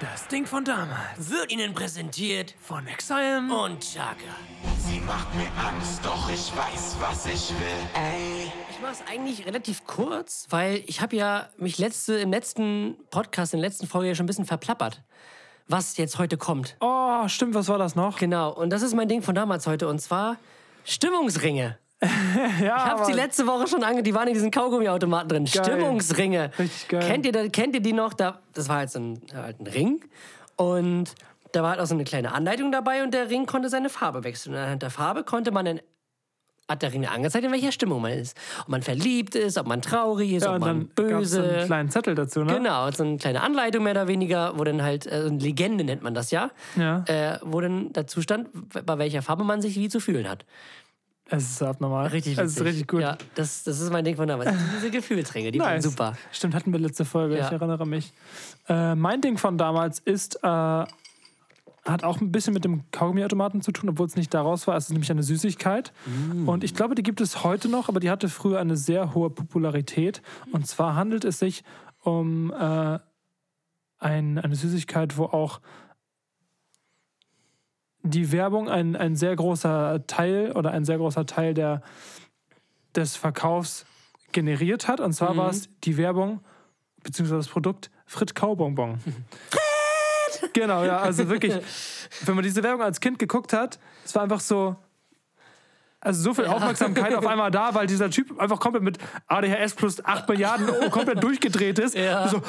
Das 0.00 0.28
Ding 0.28 0.46
von 0.46 0.64
damals. 0.64 1.30
wird 1.30 1.52
Ihnen 1.52 1.74
präsentiert 1.74 2.54
Von 2.60 2.86
Exile. 2.86 3.38
und 3.64 3.80
Chaka. 3.80 4.16
Sie 4.90 5.00
macht 5.00 5.34
mir 5.34 5.48
Angst, 5.62 6.00
doch 6.02 6.30
ich 6.30 6.50
weiß, 6.56 6.96
was 7.00 7.26
ich 7.26 7.50
will. 7.50 7.66
Ey. 7.94 8.50
Ich 8.70 8.80
mache 8.80 8.92
es 8.92 9.02
eigentlich 9.06 9.44
relativ 9.44 9.86
kurz, 9.86 10.46
weil 10.48 10.82
ich 10.86 11.02
habe 11.02 11.14
ja 11.14 11.50
mich 11.58 11.76
letzte, 11.76 12.14
im 12.14 12.30
letzten 12.30 12.96
Podcast, 13.10 13.52
in 13.52 13.60
der 13.60 13.68
letzten 13.68 13.86
Folge 13.86 14.08
ja 14.08 14.14
schon 14.14 14.24
ein 14.24 14.28
bisschen 14.28 14.46
verplappert, 14.46 15.02
was 15.66 15.98
jetzt 15.98 16.18
heute 16.18 16.38
kommt. 16.38 16.76
Oh, 16.80 17.28
stimmt, 17.28 17.52
was 17.54 17.68
war 17.68 17.76
das 17.76 17.96
noch? 17.96 18.18
Genau, 18.18 18.50
und 18.50 18.70
das 18.70 18.80
ist 18.80 18.94
mein 18.94 19.08
Ding 19.08 19.20
von 19.20 19.34
damals 19.34 19.66
heute, 19.66 19.88
und 19.88 20.00
zwar 20.00 20.36
Stimmungsringe. 20.84 21.76
Ja, 22.62 22.76
Ich 22.76 22.84
habe 22.84 23.04
sie 23.04 23.12
letzte 23.12 23.46
Woche 23.46 23.66
schon 23.66 23.82
ange... 23.84 24.02
Die 24.02 24.14
waren 24.14 24.28
in 24.28 24.34
diesen 24.34 24.50
Kaugummiautomaten 24.52 25.28
drin. 25.28 25.46
Stimmungsringe. 25.46 26.50
Richtig 26.58 26.88
geil. 26.88 27.00
Kennt 27.00 27.26
ihr, 27.26 27.50
kennt 27.50 27.74
ihr 27.74 27.80
die 27.82 27.92
noch? 27.92 28.14
Da, 28.14 28.40
das 28.54 28.68
war 28.68 28.76
halt 28.76 28.90
so 28.90 29.00
ein, 29.00 29.20
halt 29.34 29.60
ein 29.60 29.66
Ring. 29.66 30.00
Und 30.56 31.14
da 31.52 31.62
war 31.62 31.70
halt 31.70 31.80
auch 31.80 31.86
so 31.86 31.94
eine 31.94 32.04
kleine 32.04 32.32
Anleitung 32.32 32.72
dabei 32.72 33.02
und 33.02 33.12
der 33.14 33.30
Ring 33.30 33.46
konnte 33.46 33.68
seine 33.68 33.88
Farbe 33.90 34.24
wechseln. 34.24 34.54
Und 34.54 34.60
anhand 34.60 34.82
der 34.82 34.90
Farbe 34.90 35.24
konnte 35.24 35.50
man 35.50 35.64
dann... 35.64 35.80
Hat 36.70 36.82
der 36.82 36.92
Ring 36.92 37.06
angezeigt, 37.06 37.46
in 37.46 37.50
welcher 37.50 37.72
Stimmung 37.72 38.02
man 38.02 38.12
ist. 38.12 38.36
Ob 38.60 38.68
man 38.68 38.82
verliebt 38.82 39.34
ist, 39.34 39.56
ob 39.56 39.66
man 39.66 39.80
traurig 39.80 40.32
ist, 40.32 40.42
ja, 40.44 40.52
ob 40.54 40.60
man 40.60 40.82
so 40.94 41.02
böse. 41.02 41.42
einen 41.42 41.64
kleinen 41.64 41.88
Zettel 41.88 42.14
dazu, 42.14 42.44
ne? 42.44 42.56
Genau, 42.58 42.90
so 42.90 43.04
eine 43.04 43.16
kleine 43.16 43.40
Anleitung 43.40 43.84
mehr 43.84 43.92
oder 43.92 44.06
weniger, 44.06 44.52
wo 44.58 44.64
dann 44.64 44.82
halt, 44.82 45.06
äh, 45.06 45.12
eine 45.28 45.38
Legende 45.38 45.82
nennt 45.82 46.02
man 46.02 46.12
das 46.12 46.30
ja, 46.30 46.50
Ja. 46.76 47.04
äh, 47.06 47.38
wo 47.40 47.62
dann 47.62 47.90
dazu 47.94 48.20
stand, 48.20 48.50
bei 48.84 48.98
welcher 48.98 49.22
Farbe 49.22 49.44
man 49.44 49.62
sich 49.62 49.76
wie 49.76 49.88
zu 49.88 49.98
fühlen 49.98 50.28
hat. 50.28 50.44
Es 51.30 51.44
ist 51.52 51.62
abnormal. 51.62 52.08
Richtig 52.08 52.36
Es 52.36 52.48
ist 52.50 52.56
witzig. 52.56 52.66
richtig 52.66 52.86
gut. 52.88 53.00
Ja, 53.00 53.16
das, 53.34 53.64
das 53.64 53.80
ist 53.80 53.90
mein 53.90 54.04
Ding 54.04 54.16
von 54.16 54.28
damals. 54.28 54.52
Diese 54.76 54.90
Gefühlsringe, 54.90 55.50
die 55.50 55.60
waren 55.60 55.76
Nice. 55.76 55.84
super. 55.84 56.18
Stimmt, 56.32 56.54
hatten 56.54 56.70
wir 56.70 56.80
letzte 56.80 57.06
Folge, 57.06 57.38
Ja. 57.38 57.46
ich 57.46 57.52
erinnere 57.52 57.86
mich. 57.86 58.12
Äh, 58.68 58.94
mein 58.94 59.22
Ding 59.22 59.38
von 59.38 59.56
damals 59.56 60.00
ist, 60.00 60.38
äh, 60.42 60.84
hat 61.88 62.04
auch 62.04 62.20
ein 62.20 62.32
bisschen 62.32 62.54
mit 62.54 62.64
dem 62.64 62.90
Kaugummiautomaten 62.90 63.62
zu 63.62 63.72
tun, 63.72 63.88
obwohl 63.88 64.06
es 64.06 64.16
nicht 64.16 64.32
daraus 64.34 64.66
war. 64.66 64.76
Es 64.76 64.84
ist 64.84 64.90
nämlich 64.90 65.10
eine 65.10 65.22
Süßigkeit. 65.22 65.92
Mm. 66.06 66.48
Und 66.48 66.64
ich 66.64 66.74
glaube, 66.74 66.94
die 66.94 67.02
gibt 67.02 67.20
es 67.20 67.44
heute 67.44 67.68
noch, 67.68 67.88
aber 67.88 68.00
die 68.00 68.10
hatte 68.10 68.28
früher 68.28 68.60
eine 68.60 68.76
sehr 68.76 69.14
hohe 69.14 69.30
Popularität. 69.30 70.22
Und 70.52 70.66
zwar 70.66 70.94
handelt 70.94 71.24
es 71.24 71.38
sich 71.38 71.64
um 72.02 72.52
äh, 72.52 72.98
ein, 73.98 74.38
eine 74.38 74.54
Süßigkeit, 74.54 75.16
wo 75.16 75.24
auch 75.24 75.60
die 78.02 78.32
Werbung 78.32 78.68
ein, 78.68 78.96
ein 78.96 79.16
sehr 79.16 79.34
großer 79.34 80.06
Teil 80.06 80.52
oder 80.52 80.70
ein 80.70 80.84
sehr 80.84 80.98
großer 80.98 81.26
Teil 81.26 81.54
der, 81.54 81.82
des 82.94 83.16
Verkaufs 83.16 83.86
generiert 84.32 84.88
hat. 84.88 85.00
Und 85.00 85.12
zwar 85.12 85.36
war 85.36 85.50
es 85.50 85.68
die 85.84 85.96
Werbung 85.96 86.40
beziehungsweise 87.02 87.38
das 87.38 87.48
Produkt 87.48 87.90
Frit 88.06 88.34
Kaubonbon. 88.34 88.98
Genau, 90.52 90.84
ja, 90.84 90.98
also 90.98 91.28
wirklich, 91.28 91.54
wenn 92.24 92.34
man 92.34 92.44
diese 92.44 92.62
Werbung 92.62 92.82
als 92.82 93.00
Kind 93.00 93.18
geguckt 93.18 93.52
hat, 93.52 93.78
es 94.04 94.14
war 94.14 94.22
einfach 94.22 94.40
so, 94.40 94.76
also 96.00 96.22
so 96.22 96.34
viel 96.34 96.46
Aufmerksamkeit 96.46 97.12
auf 97.14 97.26
einmal 97.26 97.50
da, 97.50 97.74
weil 97.74 97.86
dieser 97.88 98.08
Typ 98.08 98.38
einfach 98.40 98.60
komplett 98.60 98.84
mit 98.84 98.98
ADHS 99.26 99.74
plus 99.74 100.04
8 100.04 100.28
Milliarden 100.28 100.68
komplett 100.90 101.22
durchgedreht 101.22 101.78
ist. 101.80 101.96
Ja. 101.96 102.28
So, 102.28 102.40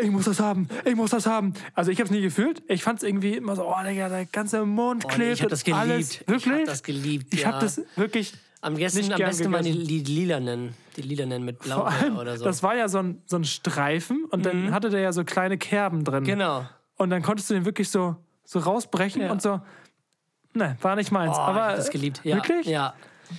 ich 0.00 0.10
muss 0.10 0.26
das 0.26 0.40
haben, 0.40 0.68
ich 0.84 0.94
muss 0.94 1.10
das 1.10 1.26
haben. 1.26 1.54
Also 1.74 1.90
ich 1.90 1.98
habe 1.98 2.04
es 2.06 2.10
nie 2.10 2.20
gefühlt. 2.20 2.62
Ich 2.68 2.82
fand 2.82 2.98
es 2.98 3.02
irgendwie 3.08 3.34
immer 3.34 3.56
so, 3.56 3.66
oh 3.66 3.76
Digga, 3.86 4.08
der 4.10 4.26
ganze 4.26 4.64
Mund 4.66 5.04
Oh, 5.06 5.08
nee, 5.08 5.14
klebt 5.14 5.32
ich 5.34 5.40
habe 5.40 5.50
das 5.50 5.64
geliebt. 5.64 5.80
alles. 5.80 6.10
Ich 6.20 6.28
Wirklich? 6.28 6.54
habe 6.54 6.64
das 6.64 6.82
geliebt. 6.82 7.34
Ich 7.34 7.40
ja. 7.40 7.48
habe 7.48 7.60
das 7.60 7.80
wirklich 7.96 8.34
am 8.60 8.74
besten, 8.74 9.10
am 9.10 9.18
besten 9.18 9.50
mal 9.50 9.62
die, 9.62 9.86
die 9.86 10.00
lilanen. 10.00 10.74
Die 10.96 11.02
lilanen 11.02 11.42
mit 11.44 11.60
blau 11.60 11.82
allem, 11.84 12.18
oder 12.18 12.36
so. 12.36 12.44
das 12.44 12.62
war 12.62 12.76
ja 12.76 12.88
so 12.88 12.98
ein, 12.98 13.22
so 13.24 13.36
ein 13.36 13.44
Streifen 13.44 14.26
und 14.30 14.44
dann 14.44 14.72
hatte 14.74 14.90
der 14.90 15.00
ja 15.00 15.12
so 15.12 15.24
kleine 15.24 15.56
Kerben 15.56 16.04
drin. 16.04 16.24
genau. 16.24 16.66
Und 17.00 17.08
dann 17.08 17.22
konntest 17.22 17.48
du 17.48 17.54
den 17.54 17.64
wirklich 17.64 17.88
so, 17.88 18.16
so 18.44 18.58
rausbrechen 18.58 19.22
Ja. 19.22 19.32
und 19.32 19.40
so. 19.40 19.60
Ne, 20.52 20.76
war 20.82 20.96
nicht 20.96 21.10
meins. 21.10 21.34
Oh, 21.34 21.40
aber 21.40 21.70
ich 21.70 21.76
das 21.76 21.90
geliebt. 21.90 22.20
Ja, 22.24 22.36
Wirklich? 22.36 22.66
Ja. 22.66 22.92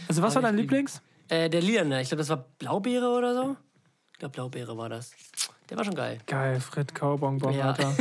Also, 0.08 0.24
was 0.24 0.34
war 0.34 0.42
dein 0.42 0.58
Lieblings? 0.58 1.02
Äh, 1.28 1.48
der 1.48 1.62
lilane, 1.62 2.02
ich 2.02 2.08
glaube, 2.08 2.22
das 2.22 2.30
war 2.30 2.38
Blaubeere 2.58 3.08
oder 3.10 3.36
so. 3.36 3.56
Ich 4.14 4.18
glaube, 4.20 4.32
Blaubeere 4.34 4.76
war 4.78 4.90
das. 4.90 5.12
Der 5.70 5.78
war 5.78 5.86
schon 5.86 5.94
geil. 5.94 6.18
Geil, 6.26 6.60
Fred 6.60 6.96
Kaubonbon, 6.96 7.54
Ja. 7.54 7.68
Alter. 7.68 7.94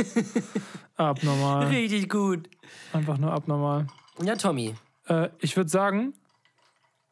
abnormal. 0.95 1.67
Richtig 1.67 2.09
gut. 2.09 2.49
Einfach 2.93 3.17
nur 3.19 3.31
abnormal. 3.31 3.85
Ja, 4.23 4.35
Tommy, 4.35 4.73
Äh, 5.07 5.29
ich 5.39 5.55
würde 5.57 5.69
sagen, 5.69 6.13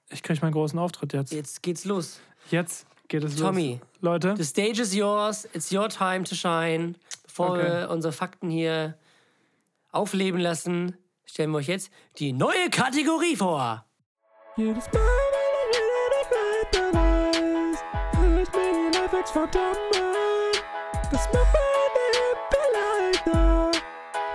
ich 0.10 0.24
kriege 0.24 0.39
meinen 0.41 0.54
großen 0.54 0.80
Auftritt 0.80 1.14
jetzt. 1.14 1.32
jetzt 1.34 1.62
geht's 1.62 1.86
los. 1.86 2.20
Jetzt 2.50 2.88
geht 3.10 3.24
es 3.24 3.36
Tommy, 3.36 3.80
los. 3.80 4.02
Leute, 4.02 4.34
the 4.38 4.43
stage 4.43 4.82
is 4.82 4.95
yours. 4.95 5.45
It's 5.54 5.72
your 5.72 5.89
time 5.89 6.24
to 6.24 6.34
shine. 6.36 6.95
Bevor 7.30 7.51
Okay. 7.51 7.63
wir 7.63 7.89
unsere 7.91 8.11
Fakten 8.11 8.49
hier 8.49 8.97
aufleben 9.91 10.39
lassen, 10.39 10.97
stellen 11.25 11.51
wir 11.51 11.59
euch 11.59 11.67
jetzt 11.67 11.91
die 12.17 12.34
neue 12.34 12.69
Kategorie 12.71 13.36
vor. 13.36 13.86
Jedes 14.57 14.86
Mal, 14.91 15.01
wenn 15.36 16.21
ich 16.21 16.30
wieder 16.30 16.49
ich 18.41 18.51
mir 18.51 18.71
die 18.91 18.97
Lifehacks 18.97 19.38
an. 19.38 19.47
Das 21.11 21.23
macht 21.34 21.53
meine 21.53 22.36
leichter. 22.73 23.71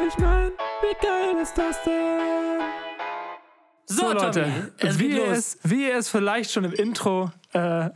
Ich 0.07 0.17
mein, 0.19 0.53
wie 0.83 0.97
geil 1.07 1.35
ist 1.43 1.57
das 1.59 1.83
denn? 1.83 2.61
So, 3.87 4.07
So, 4.07 4.13
Leute, 4.13 4.43
Tommy, 4.43 4.53
es 4.79 4.99
wie, 4.99 5.09
geht 5.09 5.19
ihr 5.19 5.27
los. 5.27 5.37
es, 5.39 5.59
wie 5.65 5.89
ihr 5.89 5.97
es 5.97 6.09
vielleicht 6.09 6.51
schon 6.53 6.65
im 6.65 6.73
Intro. 6.73 7.31
Äh, 7.53 7.91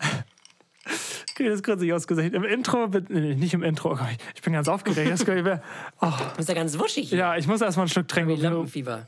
Okay, 1.33 1.45
das 1.49 1.57
ist 1.57 1.65
kurz 1.65 1.81
nicht 1.81 1.93
ausgesehen. 1.93 2.35
Im 2.35 2.45
Intro, 2.45 2.89
nee, 3.09 3.35
nicht 3.35 3.55
im 3.55 3.63
Intro, 3.63 3.93
oh 3.93 3.99
ich 4.35 4.43
bin 4.43 4.53
ganz 4.53 4.69
aufgeregt. 4.69 5.11
Das 5.11 5.25
ich 5.39 5.45
mir- 5.45 5.63
oh, 6.01 6.11
Du 6.31 6.37
bist 6.37 6.49
ja 6.49 6.55
ganz 6.55 6.79
wuschig. 6.79 7.11
hier. 7.11 7.19
ja, 7.19 7.37
ich 7.37 7.47
muss 7.47 7.61
erstmal 7.61 7.87
ein 7.87 7.89
Stück 7.91 8.09
trinken. 8.09 8.37
Lampenfieber. 8.41 9.07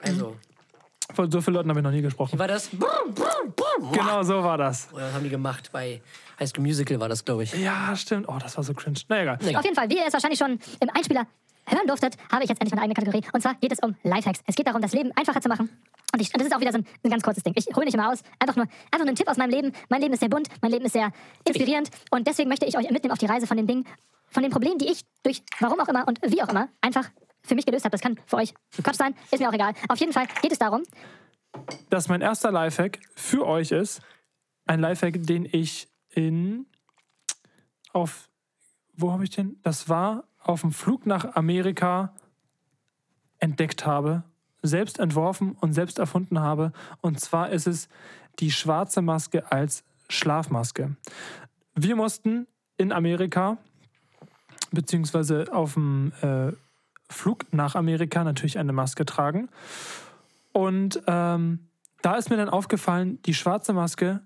Also, 0.00 0.36
Von 1.14 1.30
so 1.30 1.40
vielen 1.40 1.54
Leuten 1.54 1.68
habe 1.70 1.80
ich 1.80 1.84
noch 1.84 1.90
nie 1.90 2.02
gesprochen. 2.02 2.34
wie 2.34 2.38
war 2.38 2.48
das? 2.48 2.70
Genau 3.92 4.22
so 4.22 4.42
war 4.42 4.58
das. 4.58 4.88
Oder 4.92 5.06
was 5.06 5.14
haben 5.14 5.24
die 5.24 5.30
gemacht? 5.30 5.70
Bei 5.72 6.00
High 6.38 6.48
School 6.48 6.62
Musical 6.62 7.00
war 7.00 7.08
das, 7.08 7.24
glaube 7.24 7.42
ich. 7.44 7.54
Ja, 7.54 7.94
stimmt. 7.96 8.28
Oh, 8.28 8.38
das 8.40 8.56
war 8.56 8.64
so 8.64 8.74
cringe. 8.74 8.98
Na 9.08 9.22
egal. 9.22 9.38
Auf 9.56 9.64
jeden 9.64 9.74
Fall, 9.74 9.88
wie 9.90 9.96
ihr 9.96 10.06
es 10.06 10.12
wahrscheinlich 10.12 10.38
schon 10.38 10.58
im 10.80 10.90
Einspieler 10.94 11.26
hören 11.66 11.86
durftet, 11.86 12.16
habe 12.30 12.42
ich 12.42 12.48
jetzt 12.48 12.60
endlich 12.60 12.72
meine 12.72 12.82
eigene 12.82 12.94
Kategorie. 12.94 13.24
Und 13.32 13.40
zwar 13.40 13.54
geht 13.54 13.72
es 13.72 13.78
um 13.80 13.94
Lifehacks. 14.02 14.40
Es 14.46 14.54
geht 14.56 14.66
darum, 14.66 14.82
das 14.82 14.92
Leben 14.92 15.12
einfacher 15.16 15.40
zu 15.40 15.48
machen. 15.48 15.70
Und, 16.12 16.20
ich, 16.20 16.28
und 16.34 16.40
das 16.40 16.48
ist 16.48 16.54
auch 16.54 16.60
wieder 16.60 16.72
so 16.72 16.78
ein, 16.78 16.86
ein 17.04 17.10
ganz 17.10 17.22
kurzes 17.22 17.42
Ding. 17.42 17.52
Ich 17.56 17.66
hole 17.74 17.84
nicht 17.84 17.94
immer 17.94 18.10
aus. 18.10 18.22
Einfach 18.38 18.56
nur, 18.56 18.66
einfach 18.90 19.04
nur 19.04 19.08
ein 19.08 19.14
Tipp 19.16 19.28
aus 19.28 19.36
meinem 19.36 19.50
Leben. 19.50 19.72
Mein 19.88 20.00
Leben 20.00 20.12
ist 20.12 20.20
sehr 20.20 20.28
bunt, 20.28 20.48
mein 20.60 20.72
Leben 20.72 20.84
ist 20.84 20.92
sehr 20.92 21.12
inspirierend. 21.44 21.90
Und 22.10 22.26
deswegen 22.26 22.48
möchte 22.48 22.66
ich 22.66 22.76
euch 22.76 22.90
mitnehmen 22.90 23.12
auf 23.12 23.18
die 23.18 23.26
Reise 23.26 23.46
von 23.46 23.56
den 23.56 23.66
Dingen, 23.66 23.86
von 24.28 24.42
den 24.42 24.50
Problemen, 24.50 24.78
die 24.78 24.90
ich 24.90 25.02
durch 25.22 25.42
warum 25.60 25.80
auch 25.80 25.88
immer 25.88 26.06
und 26.08 26.20
wie 26.22 26.42
auch 26.42 26.48
immer 26.48 26.68
einfach 26.80 27.08
für 27.50 27.54
mich 27.54 27.66
gelöst 27.66 27.84
habe. 27.84 27.92
Das 27.92 28.00
kann 28.00 28.18
für 28.26 28.36
euch 28.36 28.54
Quatsch 28.82 28.96
sein, 28.96 29.14
ist 29.30 29.38
mir 29.38 29.48
auch 29.48 29.54
egal. 29.54 29.74
Auf 29.88 29.98
jeden 29.98 30.12
Fall 30.12 30.26
geht 30.40 30.52
es 30.52 30.58
darum, 30.58 30.82
dass 31.90 32.08
mein 32.08 32.22
erster 32.22 32.50
Lifehack 32.50 32.98
für 33.14 33.46
euch 33.46 33.70
ist. 33.70 34.00
Ein 34.66 34.80
Lifehack, 34.80 35.26
den 35.26 35.46
ich 35.50 35.88
in 36.14 36.66
auf 37.92 38.30
wo 39.00 39.12
habe 39.12 39.24
ich 39.24 39.30
den? 39.30 39.58
Das 39.62 39.88
war 39.88 40.24
auf 40.42 40.60
dem 40.60 40.72
Flug 40.72 41.06
nach 41.06 41.36
Amerika 41.36 42.12
entdeckt 43.38 43.86
habe, 43.86 44.22
selbst 44.62 44.98
entworfen 44.98 45.52
und 45.60 45.72
selbst 45.72 45.98
erfunden 45.98 46.40
habe. 46.40 46.72
Und 47.00 47.20
zwar 47.20 47.50
ist 47.50 47.66
es 47.66 47.88
die 48.38 48.50
schwarze 48.50 49.02
Maske 49.02 49.50
als 49.50 49.84
Schlafmaske. 50.08 50.96
Wir 51.74 51.96
mussten 51.96 52.46
in 52.76 52.92
Amerika, 52.92 53.58
beziehungsweise 54.70 55.46
auf 55.52 55.74
dem 55.74 56.12
äh, 56.20 56.52
Flug 57.10 57.52
nach 57.52 57.74
Amerika 57.74 58.24
natürlich 58.24 58.58
eine 58.58 58.72
Maske 58.72 59.04
tragen. 59.04 59.48
Und 60.52 61.02
ähm, 61.06 61.68
da 62.02 62.14
ist 62.16 62.30
mir 62.30 62.36
dann 62.36 62.48
aufgefallen, 62.48 63.20
die 63.26 63.34
schwarze 63.34 63.72
Maske 63.72 64.20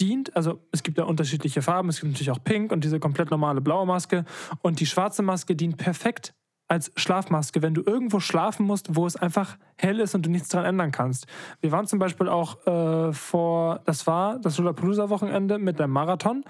dient, 0.00 0.34
also 0.34 0.60
es 0.72 0.82
gibt 0.82 0.98
ja 0.98 1.04
unterschiedliche 1.04 1.60
Farben, 1.62 1.90
es 1.90 2.00
gibt 2.00 2.12
natürlich 2.12 2.30
auch 2.30 2.42
Pink 2.42 2.72
und 2.72 2.84
diese 2.84 2.98
komplett 2.98 3.30
normale 3.30 3.60
blaue 3.60 3.86
Maske. 3.86 4.24
Und 4.62 4.80
die 4.80 4.86
schwarze 4.86 5.22
Maske 5.22 5.54
dient 5.54 5.76
perfekt 5.76 6.34
als 6.68 6.92
Schlafmaske, 6.96 7.62
wenn 7.62 7.74
du 7.74 7.82
irgendwo 7.84 8.20
schlafen 8.20 8.64
musst, 8.64 8.94
wo 8.94 9.04
es 9.04 9.16
einfach 9.16 9.58
hell 9.76 9.98
ist 9.98 10.14
und 10.14 10.24
du 10.24 10.30
nichts 10.30 10.48
dran 10.48 10.64
ändern 10.64 10.92
kannst. 10.92 11.26
Wir 11.60 11.72
waren 11.72 11.86
zum 11.86 11.98
Beispiel 11.98 12.28
auch 12.28 12.64
äh, 12.66 13.12
vor, 13.12 13.80
das 13.86 14.06
war 14.06 14.38
das 14.38 14.56
Lollapalooza-Wochenende 14.56 15.58
mit 15.58 15.80
dem 15.80 15.90
Marathon. 15.90 16.44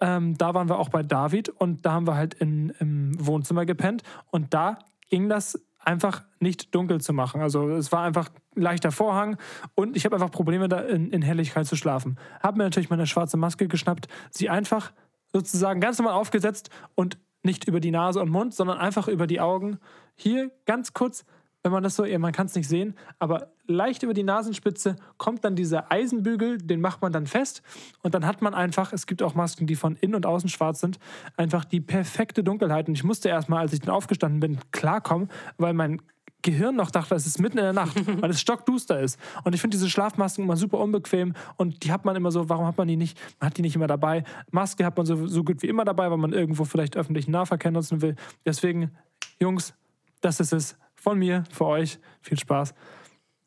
Ähm, 0.00 0.36
da 0.38 0.54
waren 0.54 0.70
wir 0.70 0.78
auch 0.78 0.88
bei 0.88 1.02
David 1.02 1.50
und 1.50 1.84
da 1.84 1.92
haben 1.92 2.06
wir 2.06 2.16
halt 2.16 2.34
in, 2.34 2.70
im 2.80 3.14
Wohnzimmer 3.24 3.66
gepennt 3.66 4.02
und 4.30 4.54
da 4.54 4.78
ging 5.12 5.28
das 5.28 5.62
einfach 5.78 6.22
nicht 6.40 6.74
dunkel 6.74 7.02
zu 7.02 7.12
machen. 7.12 7.42
Also 7.42 7.68
es 7.68 7.92
war 7.92 8.02
einfach 8.02 8.30
ein 8.56 8.62
leichter 8.62 8.90
Vorhang 8.90 9.36
und 9.74 9.94
ich 9.94 10.06
habe 10.06 10.16
einfach 10.16 10.30
Probleme 10.30 10.68
da 10.68 10.80
in, 10.80 11.10
in 11.10 11.20
Helligkeit 11.20 11.66
zu 11.66 11.76
schlafen. 11.76 12.18
Habe 12.42 12.56
mir 12.56 12.64
natürlich 12.64 12.88
meine 12.88 13.06
schwarze 13.06 13.36
Maske 13.36 13.68
geschnappt, 13.68 14.08
sie 14.30 14.48
einfach 14.48 14.90
sozusagen 15.30 15.82
ganz 15.82 15.98
normal 15.98 16.14
aufgesetzt 16.14 16.70
und 16.94 17.18
nicht 17.42 17.68
über 17.68 17.78
die 17.78 17.90
Nase 17.90 18.22
und 18.22 18.30
Mund, 18.30 18.54
sondern 18.54 18.78
einfach 18.78 19.06
über 19.06 19.26
die 19.26 19.38
Augen. 19.38 19.78
Hier 20.14 20.50
ganz 20.64 20.94
kurz, 20.94 21.26
wenn 21.62 21.72
man 21.72 21.82
das 21.82 21.94
so, 21.94 22.04
ja, 22.04 22.18
man 22.18 22.32
kann 22.32 22.46
es 22.46 22.54
nicht 22.54 22.68
sehen, 22.68 22.94
aber 23.18 23.52
leicht 23.66 24.02
über 24.02 24.14
die 24.14 24.24
Nasenspitze 24.24 24.96
kommt 25.16 25.44
dann 25.44 25.54
dieser 25.54 25.92
Eisenbügel, 25.92 26.58
den 26.58 26.80
macht 26.80 27.02
man 27.02 27.12
dann 27.12 27.26
fest 27.26 27.62
und 28.02 28.14
dann 28.14 28.26
hat 28.26 28.42
man 28.42 28.54
einfach, 28.54 28.92
es 28.92 29.06
gibt 29.06 29.22
auch 29.22 29.34
Masken, 29.34 29.66
die 29.66 29.76
von 29.76 29.96
innen 29.96 30.16
und 30.16 30.26
außen 30.26 30.48
schwarz 30.48 30.80
sind, 30.80 30.98
einfach 31.36 31.64
die 31.64 31.80
perfekte 31.80 32.42
Dunkelheit. 32.42 32.88
Und 32.88 32.94
ich 32.94 33.04
musste 33.04 33.28
erstmal, 33.28 33.60
als 33.60 33.72
ich 33.72 33.80
dann 33.80 33.94
aufgestanden 33.94 34.40
bin, 34.40 34.58
klarkommen, 34.72 35.28
weil 35.56 35.72
mein 35.72 36.02
Gehirn 36.42 36.74
noch 36.74 36.90
dachte, 36.90 37.14
es 37.14 37.24
ist 37.24 37.38
mitten 37.38 37.58
in 37.58 37.64
der 37.64 37.72
Nacht, 37.72 37.94
weil 38.20 38.30
es 38.30 38.40
stockduster 38.40 39.00
ist. 39.00 39.18
Und 39.44 39.54
ich 39.54 39.60
finde 39.60 39.76
diese 39.76 39.88
Schlafmasken 39.88 40.44
immer 40.44 40.56
super 40.56 40.78
unbequem 40.78 41.34
und 41.56 41.84
die 41.84 41.92
hat 41.92 42.04
man 42.04 42.16
immer 42.16 42.32
so, 42.32 42.48
warum 42.48 42.66
hat 42.66 42.76
man 42.76 42.88
die 42.88 42.96
nicht? 42.96 43.16
Man 43.38 43.50
hat 43.50 43.56
die 43.56 43.62
nicht 43.62 43.76
immer 43.76 43.86
dabei. 43.86 44.24
Maske 44.50 44.84
hat 44.84 44.96
man 44.96 45.06
so, 45.06 45.28
so 45.28 45.44
gut 45.44 45.62
wie 45.62 45.68
immer 45.68 45.84
dabei, 45.84 46.10
weil 46.10 46.18
man 46.18 46.32
irgendwo 46.32 46.64
vielleicht 46.64 46.96
öffentlichen 46.96 47.30
Nahverkehr 47.30 47.70
nutzen 47.70 48.02
will. 48.02 48.16
Deswegen, 48.44 48.90
Jungs, 49.38 49.74
das 50.20 50.40
ist 50.40 50.52
es 50.52 50.76
von 51.02 51.18
mir, 51.18 51.42
für 51.50 51.66
euch. 51.66 51.98
Viel 52.20 52.38
Spaß 52.38 52.74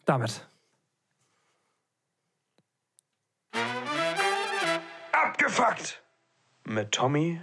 damit. 0.03 0.45
Abgefuckt! 5.14 6.03
Mit 6.66 6.91
Tommy 6.91 7.39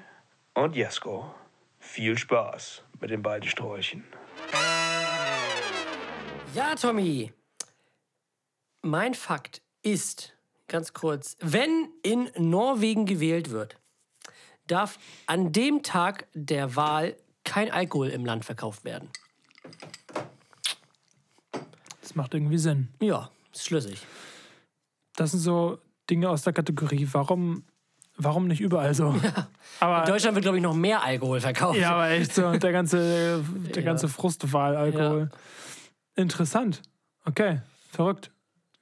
und 0.54 0.76
Jesko. 0.76 1.34
Viel 1.78 2.18
Spaß 2.18 2.82
mit 3.00 3.10
den 3.10 3.22
beiden 3.22 3.48
Sträuchen. 3.48 4.04
Ja, 6.54 6.74
Tommy. 6.74 7.32
Mein 8.82 9.14
Fakt 9.14 9.62
ist, 9.82 10.36
ganz 10.68 10.92
kurz, 10.92 11.36
wenn 11.40 11.88
in 12.02 12.30
Norwegen 12.36 13.06
gewählt 13.06 13.50
wird, 13.50 13.78
darf 14.66 14.98
an 15.26 15.52
dem 15.52 15.82
Tag 15.82 16.26
der 16.34 16.76
Wahl 16.76 17.16
kein 17.44 17.70
Alkohol 17.70 18.08
im 18.08 18.26
Land 18.26 18.44
verkauft 18.44 18.84
werden. 18.84 19.08
Das 22.12 22.16
macht 22.16 22.34
irgendwie 22.34 22.58
Sinn. 22.58 22.88
Ja, 23.00 23.30
ist 23.54 23.64
schlüssig. 23.64 24.06
Das 25.16 25.30
sind 25.30 25.40
so 25.40 25.78
Dinge 26.10 26.28
aus 26.28 26.42
der 26.42 26.52
Kategorie, 26.52 27.08
warum, 27.12 27.64
warum 28.18 28.48
nicht 28.48 28.60
überall 28.60 28.92
so? 28.94 29.18
Aber, 29.80 30.00
In 30.00 30.12
Deutschland 30.12 30.34
wird, 30.34 30.42
glaube 30.42 30.58
ich, 30.58 30.62
noch 30.62 30.74
mehr 30.74 31.02
Alkohol 31.02 31.40
verkauft. 31.40 31.78
ja, 31.78 31.92
aber 31.92 32.10
echt 32.10 32.34
so, 32.34 32.52
der 32.52 32.70
ganze, 32.72 33.42
der 33.74 33.82
ganze 33.82 34.08
Frustwahl-Alkohol. 34.08 35.30
Interessant. 36.14 36.82
Okay, 37.24 37.62
verrückt. 37.90 38.30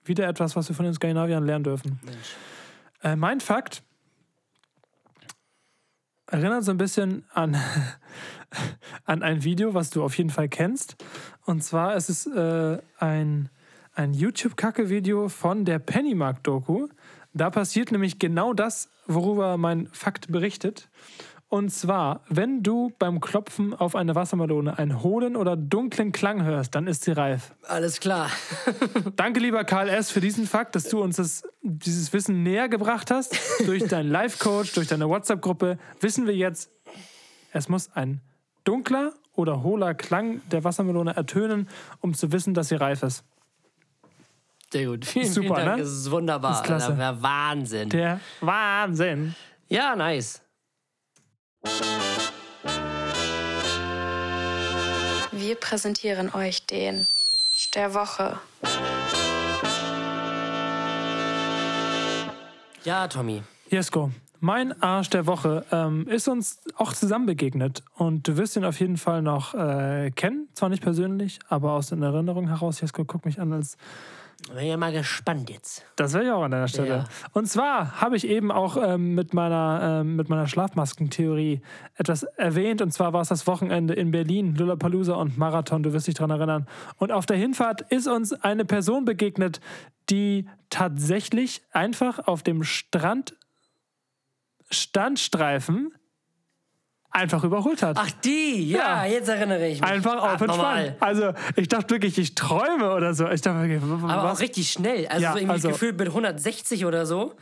Wieder 0.05 0.27
etwas, 0.27 0.57
was 0.57 0.69
wir 0.69 0.75
von 0.75 0.85
den 0.85 0.95
Skandinaviern 0.95 1.47
lernen 1.47 1.63
dürfen. 1.63 2.01
Äh, 3.05 3.15
mein 3.15 3.41
Fakt 3.41 3.85
erinnert 6.27 6.65
so 6.65 6.73
ein 6.73 6.79
bisschen 6.79 7.25
an, 7.33 7.57
an 9.05 9.23
ein 9.23 9.45
Video, 9.45 9.75
was 9.75 9.91
du 9.91 10.03
auf 10.03 10.17
jeden 10.17 10.31
Fall 10.31 10.49
kennst. 10.49 10.97
Und 11.45 11.63
zwar 11.63 11.97
ist 11.97 12.09
es 12.09 12.27
äh, 12.27 12.79
ein, 12.99 13.49
ein 13.95 14.15
YouTube-Kacke-Video 14.15 15.29
von 15.29 15.65
der 15.65 15.79
Pennymark-Doku. 15.79 16.89
Da 17.33 17.51
passiert 17.51 17.93
nämlich 17.93 18.19
genau 18.19 18.53
das, 18.53 18.91
worüber 19.07 19.57
mein 19.57 19.89
Fakt 19.93 20.31
berichtet. 20.33 20.89
Und 21.51 21.71
zwar, 21.71 22.23
wenn 22.29 22.63
du 22.63 22.93
beim 23.01 23.21
Klopfen 23.21 23.75
auf 23.75 23.97
eine 23.97 24.15
Wassermelone 24.15 24.79
einen 24.79 25.03
hohlen 25.03 25.35
oder 25.35 25.57
dunklen 25.57 26.13
Klang 26.13 26.45
hörst, 26.45 26.77
dann 26.77 26.87
ist 26.87 27.03
sie 27.03 27.11
reif. 27.11 27.53
Alles 27.67 27.99
klar. 27.99 28.31
Danke, 29.17 29.41
lieber 29.41 29.65
Karl 29.65 29.89
S., 29.89 30.13
für 30.13 30.21
diesen 30.21 30.47
Fakt, 30.47 30.77
dass 30.77 30.85
du 30.85 31.03
uns 31.03 31.17
das, 31.17 31.43
dieses 31.61 32.13
Wissen 32.13 32.45
näher 32.45 32.69
gebracht 32.69 33.11
hast. 33.11 33.37
durch 33.67 33.85
deinen 33.89 34.11
Live-Coach, 34.11 34.75
durch 34.75 34.87
deine 34.87 35.09
WhatsApp-Gruppe 35.09 35.79
wissen 35.99 36.29
wir 36.29 36.37
jetzt, 36.37 36.71
es 37.53 37.69
muss 37.69 37.91
ein 37.95 38.21
dunkler 38.65 39.13
oder 39.35 39.63
hohler 39.63 39.95
Klang 39.95 40.41
der 40.51 40.65
Wassermelone 40.65 41.15
ertönen, 41.17 41.69
um 42.01 42.15
zu 42.15 42.33
wissen, 42.33 42.55
dass 42.55 42.69
sie 42.69 42.77
reif 42.77 43.03
ist. 43.03 43.25
Sehr 44.73 44.87
gut. 44.87 45.05
Vielen, 45.05 45.27
Super, 45.27 45.55
vielen 45.57 45.67
Dank. 45.67 45.77
ne? 45.79 45.83
Das 45.83 45.93
ist 45.93 46.11
wunderbar. 46.11 46.51
Das 46.53 46.61
ist 46.61 46.67
klasse. 46.67 46.97
Wäre 46.99 47.23
Wahnsinn. 47.23 47.89
Der 47.89 48.21
Wahnsinn. 48.41 49.35
Ja, 49.69 49.97
nice. 49.97 50.43
Wir 55.33 55.55
präsentieren 55.57 56.33
euch 56.35 56.67
den 56.67 57.07
der 57.75 57.95
Woche. 57.95 58.39
Ja, 62.85 63.07
Tommy. 63.09 63.43
Jesko, 63.69 64.11
mein 64.41 64.83
Arsch 64.83 65.11
der 65.11 65.27
Woche 65.27 65.65
ähm, 65.71 66.07
ist 66.09 66.29
uns 66.29 66.61
auch 66.77 66.93
zusammen 66.93 67.27
begegnet. 67.27 67.83
Und 67.95 68.27
du 68.27 68.37
wirst 68.37 68.57
ihn 68.57 68.65
auf 68.65 68.81
jeden 68.81 68.97
Fall 68.97 69.23
noch 69.23 69.55
äh, 69.55 70.11
kennen. 70.11 70.49
Zwar 70.55 70.71
nicht 70.71 70.83
persönlich, 70.83 71.39
aber 71.49 71.73
aus 71.73 71.89
den 71.89 72.03
Erinnerungen 72.03 72.49
heraus. 72.49 72.81
Jesko, 72.81 73.05
guck 73.05 73.25
mich 73.27 73.41
an, 73.41 73.53
als 73.53 73.77
Bin 74.55 74.67
ja 74.67 74.77
mal 74.77 74.93
gespannt 74.93 75.51
jetzt. 75.51 75.85
Das 75.97 76.15
wäre 76.15 76.25
ich 76.25 76.31
auch 76.31 76.43
an 76.43 76.51
deiner 76.51 76.69
Stelle. 76.69 76.89
Ja. 76.89 77.05
Und 77.33 77.47
zwar 77.47 78.01
habe 78.01 78.17
ich 78.17 78.27
eben 78.27 78.51
auch 78.51 78.77
ähm, 78.83 79.15
mit 79.15 79.35
meiner, 79.35 80.01
ähm, 80.01 80.17
mit 80.17 80.29
meiner 80.29 80.47
Schlafmaskentheorie 80.47 81.61
etwas 81.97 82.23
erwähnt. 82.23 82.81
Und 82.81 82.93
zwar 82.93 83.13
war 83.13 83.21
es 83.21 83.29
das 83.29 83.47
Wochenende 83.47 83.95
in 83.95 84.11
Berlin, 84.11 84.55
Lollapalooza 84.55 85.15
und 85.15 85.37
Marathon, 85.37 85.83
du 85.83 85.93
wirst 85.93 86.07
dich 86.07 86.15
daran 86.15 86.31
erinnern. 86.31 86.67
Und 86.97 87.13
auf 87.13 87.27
der 87.27 87.37
Hinfahrt 87.37 87.83
ist 87.93 88.09
uns 88.09 88.33
eine 88.33 88.65
Person 88.65 89.05
begegnet, 89.05 89.61
die 90.09 90.49
tatsächlich 90.71 91.63
einfach 91.73 92.27
auf 92.27 92.43
dem 92.43 92.63
Strand 92.65 93.37
Standstreifen 94.71 95.93
einfach 97.13 97.43
überholt 97.43 97.83
hat. 97.83 97.97
Ach, 97.99 98.11
die, 98.25 98.71
ja, 98.71 99.05
Ja. 99.05 99.13
jetzt 99.13 99.29
erinnere 99.29 99.67
ich 99.67 99.81
mich. 99.81 99.91
einfach 99.91 100.23
auf 100.23 100.41
entspannt. 100.41 100.95
Also 101.01 101.33
ich 101.57 101.67
dachte 101.67 101.91
wirklich, 101.95 102.17
ich 102.19 102.35
träume 102.37 102.95
oder 102.95 103.15
so. 103.15 103.29
Ich 103.29 103.41
dachte, 103.41 103.69
w- 103.69 103.77
Aber 104.05 104.25
was? 104.25 104.37
auch 104.37 104.41
richtig 104.41 104.71
schnell. 104.71 105.09
Also 105.09 105.23
Ja, 105.23 105.33
so 105.33 105.39
irgendwie 105.39 105.53
also- 105.55 105.69
gefühlt 105.71 105.99
mit 105.99 106.09
160 106.09 106.85
oder 106.87 107.07
so 107.07 107.35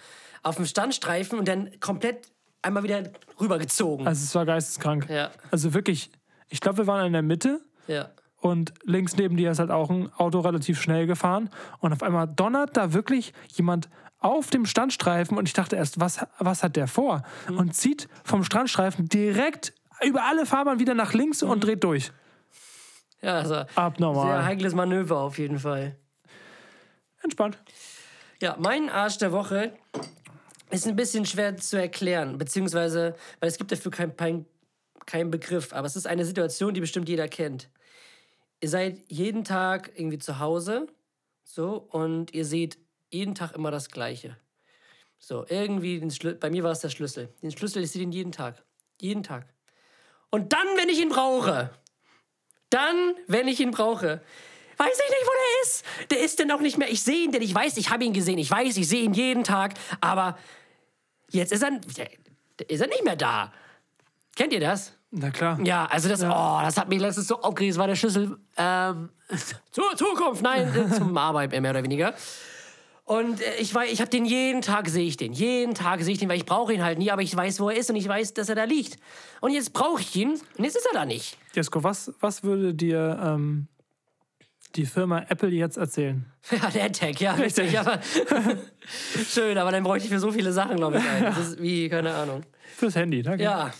auf 0.42 0.56
dem 0.56 0.64
Standstreifen 0.64 1.38
und 1.38 1.46
dann 1.48 1.70
komplett 1.80 2.28
einmal 2.62 2.82
wieder 2.82 3.02
rübergezogen. 3.40 4.06
Also 4.06 4.24
es 4.24 4.34
war 4.34 4.46
geisteskrank. 4.46 5.06
ja, 5.10 5.30
Also 5.50 5.74
wirklich, 5.74 6.10
ich 6.48 6.60
glaube, 6.60 6.78
wir 6.78 6.86
waren 6.86 7.06
in 7.06 7.12
der 7.12 7.22
Mitte 7.22 7.60
ja. 7.88 8.08
und 8.38 8.72
links 8.84 9.16
neben 9.16 9.36
dir 9.36 9.50
ist 9.50 9.58
halt 9.58 9.70
auch 9.70 9.90
ein 9.90 10.10
Auto 10.14 10.40
relativ 10.40 10.80
schnell 10.80 11.06
gefahren 11.06 11.50
und 11.80 11.92
auf 11.92 12.02
einmal 12.02 12.26
donnert 12.26 12.76
da 12.76 12.94
wirklich 12.94 13.34
jemand 13.54 13.90
auf 14.20 14.50
dem 14.50 14.66
Standstreifen 14.66 15.36
und 15.38 15.46
ich 15.46 15.52
dachte 15.52 15.76
erst, 15.76 16.00
was, 16.00 16.20
was 16.38 16.62
hat 16.62 16.76
der 16.76 16.88
vor? 16.88 17.22
Mhm. 17.48 17.58
Und 17.58 17.74
zieht 17.76 18.08
vom 18.24 18.42
Standstreifen 18.44 19.08
direkt 19.08 19.72
über 20.04 20.24
alle 20.24 20.46
Fahrbahn 20.46 20.78
wieder 20.78 20.94
nach 20.94 21.12
links 21.12 21.42
Mhm. 21.42 21.50
und 21.50 21.60
dreht 21.64 21.84
durch. 21.84 22.12
Ja, 23.20 23.34
also 23.34 23.54
sehr 23.54 23.66
Abnormal. 23.74 24.44
heikles 24.44 24.74
Manöver 24.74 25.18
auf 25.18 25.38
jeden 25.38 25.58
Fall. 25.58 25.96
Entspannt. 27.22 27.58
Ja, 28.40 28.56
mein 28.58 28.88
Arsch 28.88 29.18
der 29.18 29.32
Woche 29.32 29.72
ist 30.70 30.86
ein 30.86 30.94
bisschen 30.96 31.26
schwer 31.26 31.56
zu 31.56 31.76
erklären, 31.80 32.38
beziehungsweise, 32.38 33.16
weil 33.40 33.48
es 33.48 33.58
gibt 33.58 33.72
dafür 33.72 33.90
keinen 33.90 34.16
kein, 34.16 34.46
kein 35.06 35.30
Begriff, 35.30 35.72
aber 35.72 35.86
es 35.86 35.96
ist 35.96 36.06
eine 36.06 36.24
Situation, 36.24 36.74
die 36.74 36.80
bestimmt 36.80 37.08
jeder 37.08 37.26
kennt. 37.26 37.68
Ihr 38.60 38.68
seid 38.68 39.00
jeden 39.08 39.44
Tag 39.44 39.90
irgendwie 39.96 40.18
zu 40.18 40.38
Hause, 40.38 40.86
so, 41.44 41.76
und 41.90 42.32
ihr 42.34 42.44
seht 42.44 42.78
jeden 43.10 43.34
Tag 43.34 43.54
immer 43.54 43.70
das 43.70 43.88
Gleiche. 43.90 44.36
So, 45.18 45.44
irgendwie, 45.48 46.00
bei 46.40 46.50
mir 46.50 46.62
war 46.62 46.72
es 46.72 46.80
der 46.80 46.90
Schlüssel. 46.90 47.34
Den 47.42 47.50
Schlüssel, 47.50 47.82
ich 47.82 47.90
sehe 47.90 48.00
den 48.00 48.12
jeden 48.12 48.32
Tag. 48.32 48.62
Jeden 49.00 49.22
Tag. 49.22 49.46
Und 50.30 50.52
dann, 50.52 50.66
wenn 50.76 50.88
ich 50.88 51.00
ihn 51.00 51.08
brauche, 51.08 51.70
dann, 52.70 53.14
wenn 53.26 53.48
ich 53.48 53.60
ihn 53.60 53.70
brauche, 53.70 54.22
weiß 54.76 55.00
ich 55.04 55.10
nicht, 55.10 55.26
wo 55.26 55.30
der 55.30 55.62
ist. 55.62 55.84
Der 56.10 56.20
ist 56.20 56.38
denn 56.38 56.50
auch 56.52 56.60
nicht 56.60 56.78
mehr. 56.78 56.90
Ich 56.90 57.02
sehe 57.02 57.24
ihn, 57.24 57.32
denn 57.32 57.42
ich 57.42 57.54
weiß, 57.54 57.76
ich 57.78 57.90
habe 57.90 58.04
ihn 58.04 58.12
gesehen. 58.12 58.38
Ich 58.38 58.50
weiß, 58.50 58.76
ich 58.76 58.88
sehe 58.88 59.02
ihn 59.02 59.14
jeden 59.14 59.44
Tag. 59.44 59.74
Aber 60.00 60.38
jetzt 61.30 61.52
ist 61.52 61.62
er, 61.62 61.80
ist 62.68 62.80
er 62.80 62.88
nicht 62.88 63.04
mehr 63.04 63.16
da. 63.16 63.52
Kennt 64.36 64.52
ihr 64.52 64.60
das? 64.60 64.92
Na 65.10 65.30
klar. 65.30 65.58
Ja, 65.64 65.86
also 65.86 66.08
das, 66.08 66.22
oh, 66.22 66.60
das 66.62 66.76
hat 66.76 66.88
mich 66.88 67.00
letztens 67.00 67.28
so 67.28 67.40
aufgeregt. 67.40 67.72
Das 67.72 67.78
war 67.78 67.86
der 67.86 67.96
Schlüssel 67.96 68.38
ähm, 68.56 69.08
zur 69.70 69.96
Zukunft, 69.96 70.42
nein, 70.42 70.92
zum 70.96 71.16
Arbeit 71.16 71.50
mehr 71.50 71.70
oder 71.70 71.82
weniger. 71.82 72.14
Und 73.08 73.40
äh, 73.40 73.54
ich 73.58 73.74
weiß, 73.74 73.90
ich 73.90 74.00
habe 74.02 74.10
den 74.10 74.26
jeden 74.26 74.60
Tag 74.60 74.88
sehe 74.88 75.06
ich 75.06 75.16
den, 75.16 75.32
jeden 75.32 75.74
Tag 75.74 76.02
sehe 76.02 76.12
ich 76.12 76.18
den, 76.18 76.28
weil 76.28 76.36
ich 76.36 76.44
brauche 76.44 76.74
ihn 76.74 76.84
halt 76.84 76.98
nie, 76.98 77.10
aber 77.10 77.22
ich 77.22 77.34
weiß, 77.34 77.58
wo 77.58 77.70
er 77.70 77.76
ist 77.78 77.88
und 77.88 77.96
ich 77.96 78.06
weiß, 78.06 78.34
dass 78.34 78.50
er 78.50 78.54
da 78.54 78.64
liegt. 78.64 78.98
Und 79.40 79.52
jetzt 79.52 79.72
brauche 79.72 80.02
ich 80.02 80.14
ihn 80.14 80.32
und 80.58 80.64
jetzt 80.64 80.76
ist 80.76 80.86
er 80.92 80.98
da 80.98 81.06
nicht. 81.06 81.38
Jesko, 81.54 81.82
was, 81.82 82.12
was 82.20 82.42
würde 82.44 82.74
dir 82.74 83.18
ähm, 83.24 83.66
die 84.76 84.84
Firma 84.84 85.24
Apple 85.28 85.48
jetzt 85.48 85.78
erzählen? 85.78 86.26
Ja, 86.50 86.70
der 86.70 86.92
Tag, 86.92 87.18
ja, 87.20 87.32
richtig. 87.32 87.64
Richtig. 87.64 87.80
Aber 87.80 87.98
schön, 89.30 89.56
aber 89.58 89.70
dann 89.72 89.82
bräuchte 89.84 90.06
ich 90.06 90.12
für 90.12 90.20
so 90.20 90.30
viele 90.32 90.52
Sachen, 90.52 90.76
glaube 90.76 90.98
ich, 90.98 91.04
einen. 91.08 91.24
Das 91.24 91.38
ist 91.48 91.62
wie, 91.62 91.88
keine 91.88 92.14
Ahnung. 92.14 92.42
Fürs 92.76 92.94
Handy, 92.94 93.22
danke. 93.22 93.42
Ja, 93.42 93.70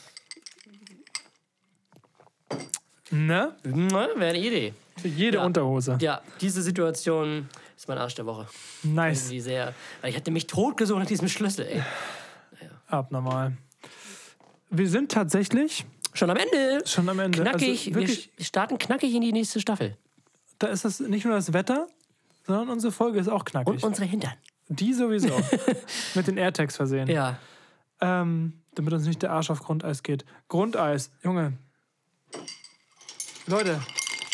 Ne? 3.11 3.57
ne, 3.64 4.09
wäre 4.16 4.31
eine 4.31 4.39
Idee. 4.39 4.74
Für 5.01 5.09
jede 5.09 5.39
Ja. 5.39 5.45
Unterhose. 5.47 5.97
Ja, 6.01 6.20
diese 6.41 6.61
Situation 6.62 7.49
ist 7.89 7.95
mein 7.95 7.99
Arsch 7.99 8.14
der 8.14 8.26
Woche. 8.26 8.47
Nice. 8.82 9.24
Irgendwie 9.24 9.41
sehr, 9.41 9.74
weil 10.03 10.11
ich 10.11 10.16
hätte 10.16 10.30
mich 10.30 10.47
totgesucht 10.47 10.99
nach 10.99 11.07
diesem 11.07 11.28
Schlüssel, 11.28 11.66
ey. 11.66 11.82
Abnormal. 12.86 13.57
Wir 14.70 14.89
sind 14.89 15.11
tatsächlich 15.11 15.86
Schon 16.12 16.30
am 16.30 16.36
Ende. 16.36 16.82
schon 16.86 17.09
am 17.09 17.18
Ende. 17.18 17.41
Knackig. 17.41 17.95
Also 17.95 18.01
wir 18.01 18.45
starten 18.45 18.78
knackig 18.78 19.14
in 19.14 19.22
die 19.22 19.32
nächste 19.32 19.61
Staffel. 19.61 19.97
da 20.59 20.66
ist 20.66 20.84
das 20.84 21.01
nicht 21.01 21.24
nur 21.24 21.34
das 21.34 21.53
Wetter, 21.53 21.86
sondern 22.47 22.68
unsere 22.70 22.93
Folge 22.93 23.18
ist 23.20 23.28
auch 23.28 23.45
knackig. 23.45 23.68
Und 23.68 23.84
unsere 23.84 24.07
Hintern. 24.07 24.34
Die 24.68 24.93
sowieso. 24.93 25.41
Mit 26.14 26.26
den 26.26 26.36
AirTags 26.36 26.76
versehen. 26.76 27.09
Ja. 27.09 27.39
Ähm, 28.01 28.61
damit 28.74 28.93
uns 28.93 29.07
nicht 29.07 29.22
der 29.22 29.32
Arsch 29.32 29.51
auf 29.51 29.61
Grundeis 29.61 30.03
geht. 30.03 30.26
Grundeis, 30.49 31.11
Junge. 31.22 31.55
Leute. 33.47 33.80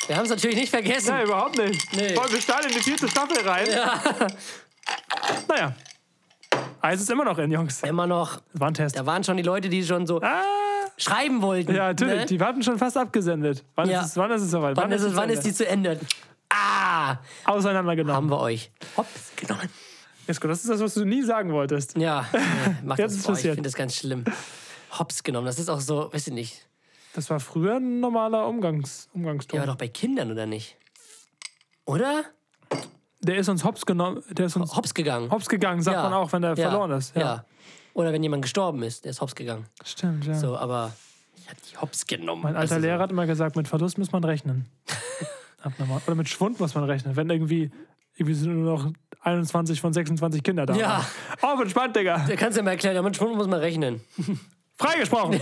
Wir 0.07 0.17
haben 0.17 0.25
es 0.25 0.31
natürlich 0.31 0.57
nicht 0.57 0.71
vergessen. 0.71 1.11
Nein, 1.15 1.27
überhaupt 1.27 1.57
nicht. 1.59 1.93
Nee. 1.97 2.15
Wollen 2.17 2.31
wir 2.33 2.41
starten 2.41 2.69
in 2.69 2.75
die 2.75 2.81
vierte 2.83 3.09
Staffel 3.09 3.39
rein? 3.49 3.67
Ja. 3.71 4.01
Naja. 5.49 5.75
Eis 6.81 7.01
ist 7.01 7.11
immer 7.11 7.25
noch 7.25 7.39
in, 7.39 7.51
Jungs. 7.51 7.81
Das 7.81 7.89
Immer 7.89 8.07
noch. 8.07 8.41
war 8.53 8.69
ein 8.69 8.75
Test. 8.75 8.97
Da 8.99 9.07
waren 9.07 9.25
schon 9.25 9.37
die 9.39 9.43
Leute, 9.43 9.69
die 9.71 9.83
schon 9.85 10.07
so 10.07 10.21
Ah, 10.21 10.43
schreiben 10.99 11.41
wollten. 11.41 11.75
ja, 11.75 11.89
natürlich. 11.89 12.21
Ne? 12.21 12.27
Die 12.27 12.39
hatten 12.41 12.63
schon 12.63 12.79
fast 12.79 12.97
abgesendet. 12.99 13.65
Wann, 13.75 13.89
Ja. 13.89 14.01
ist, 14.03 14.09
es, 14.09 14.17
wann 14.19 14.31
ist 14.31 14.43
es 14.43 14.51
soweit? 14.51 14.77
Wann, 14.77 14.93
ist, 14.93 15.03
es, 15.03 15.17
wann 15.17 15.31
ist 15.31 15.43
die 15.45 15.55
zu 15.55 15.67
Ende? 15.67 15.99
Ah, 16.51 17.17
Auseinandergenommen. 17.47 18.15
haben 18.17 18.31
wir 18.31 18.39
euch. 18.41 18.71
Hops, 18.99 19.33
genommen. 19.37 19.69
Jesko, 20.27 20.47
das 20.49 20.61
ist 20.61 20.69
das, 20.71 20.81
was 20.81 20.95
du 20.95 21.05
nie 21.05 21.23
sagen 21.23 21.53
wolltest. 21.53 21.97
Ja, 21.97 22.27
nee, 22.33 22.39
mach 22.85 22.99
Jetzt 22.99 23.17
das 23.17 23.23
vor. 23.25 23.33
Ich 23.33 23.39
passiert. 23.39 23.55
finde 23.55 23.69
das 23.69 23.75
ganz 23.77 23.97
schlimm. 23.97 24.25
Hops 24.99 25.23
genommen, 25.23 25.47
das 25.47 25.59
ist 25.59 25.69
auch 25.71 25.81
so, 25.81 26.13
weiß 26.13 26.27
ich 26.29 26.33
nicht. 26.35 26.67
Das 27.15 27.31
war 27.31 27.41
früher 27.41 27.77
ein 27.77 28.01
normaler 28.01 28.47
Umgangs 28.47 29.09
Umgangston. 29.15 29.57
Ja, 29.57 29.63
aber 29.63 29.73
doch 29.73 29.79
bei 29.79 29.89
Kindern, 29.89 30.31
oder 30.31 30.47
nicht? 30.47 30.77
Oder? 31.87 32.25
der 33.21 33.37
ist 33.37 33.49
uns 33.49 33.65
hops 33.65 33.87
genommen, 33.87 34.23
der 34.31 34.45
ist 34.47 34.57
uns 34.57 34.77
Hops 34.77 34.93
gegangen. 34.93 35.31
hops 35.31 35.49
gegangen, 35.49 35.81
sagt 35.81 35.97
Ja. 35.97 36.03
man 36.03 36.13
auch, 36.13 36.31
wenn 36.33 36.43
der 36.43 36.51
Ja. 36.57 36.69
verloren 36.69 36.91
ist. 36.91 37.17
Ja. 37.17 37.47
Oder 37.95 38.13
wenn 38.13 38.23
jemand 38.23 38.43
gestorben 38.43 38.83
ist, 38.83 39.05
der 39.05 39.13
ist 39.13 39.23
hops 39.23 39.35
gegangen. 39.35 39.65
Stimmt, 39.83 40.27
ja. 40.27 40.35
So, 40.35 40.59
aber 40.59 40.93
ich 41.37 41.49
hab 41.49 41.57
die 41.63 41.77
hops 41.79 42.05
genommen. 42.07 42.43
Mein 42.43 42.55
alter 42.57 42.61
Also 42.73 42.75
so. 42.75 42.81
Lehrer 42.83 42.99
hat 43.03 43.11
immer 43.11 43.27
gesagt, 43.27 43.57
mit 43.57 43.67
Verlust 43.67 43.97
muss 43.97 44.13
man 44.13 44.25
rechnen. 44.25 44.67
Abnormal. 45.63 46.03
Oder 46.07 46.17
mit 46.17 46.29
Schwund 46.29 46.61
muss 46.61 46.75
man 46.75 46.85
rechnen. 46.85 47.17
Wenn 47.17 47.31
irgendwie, 47.31 47.71
irgendwie 48.17 48.35
sind 48.35 48.55
nur 48.61 48.77
noch 48.79 48.93
21 49.23 49.81
von 49.81 49.95
26 49.95 50.43
Kinder 50.43 50.67
da. 50.67 50.75
Ja. 50.75 51.07
Auf 51.41 51.59
entspannt, 51.61 51.97
Digga. 51.97 52.27
Da 52.29 52.37
kannst 52.37 52.57
du 52.57 52.61
ja 52.61 52.65
mal 52.65 52.73
erklären, 52.73 52.95
damit 52.97 53.17
Schwund 53.17 53.37
muss 53.37 53.47
man 53.47 53.61
rechnen. 53.61 54.03
Freigesprochen. 54.77 55.41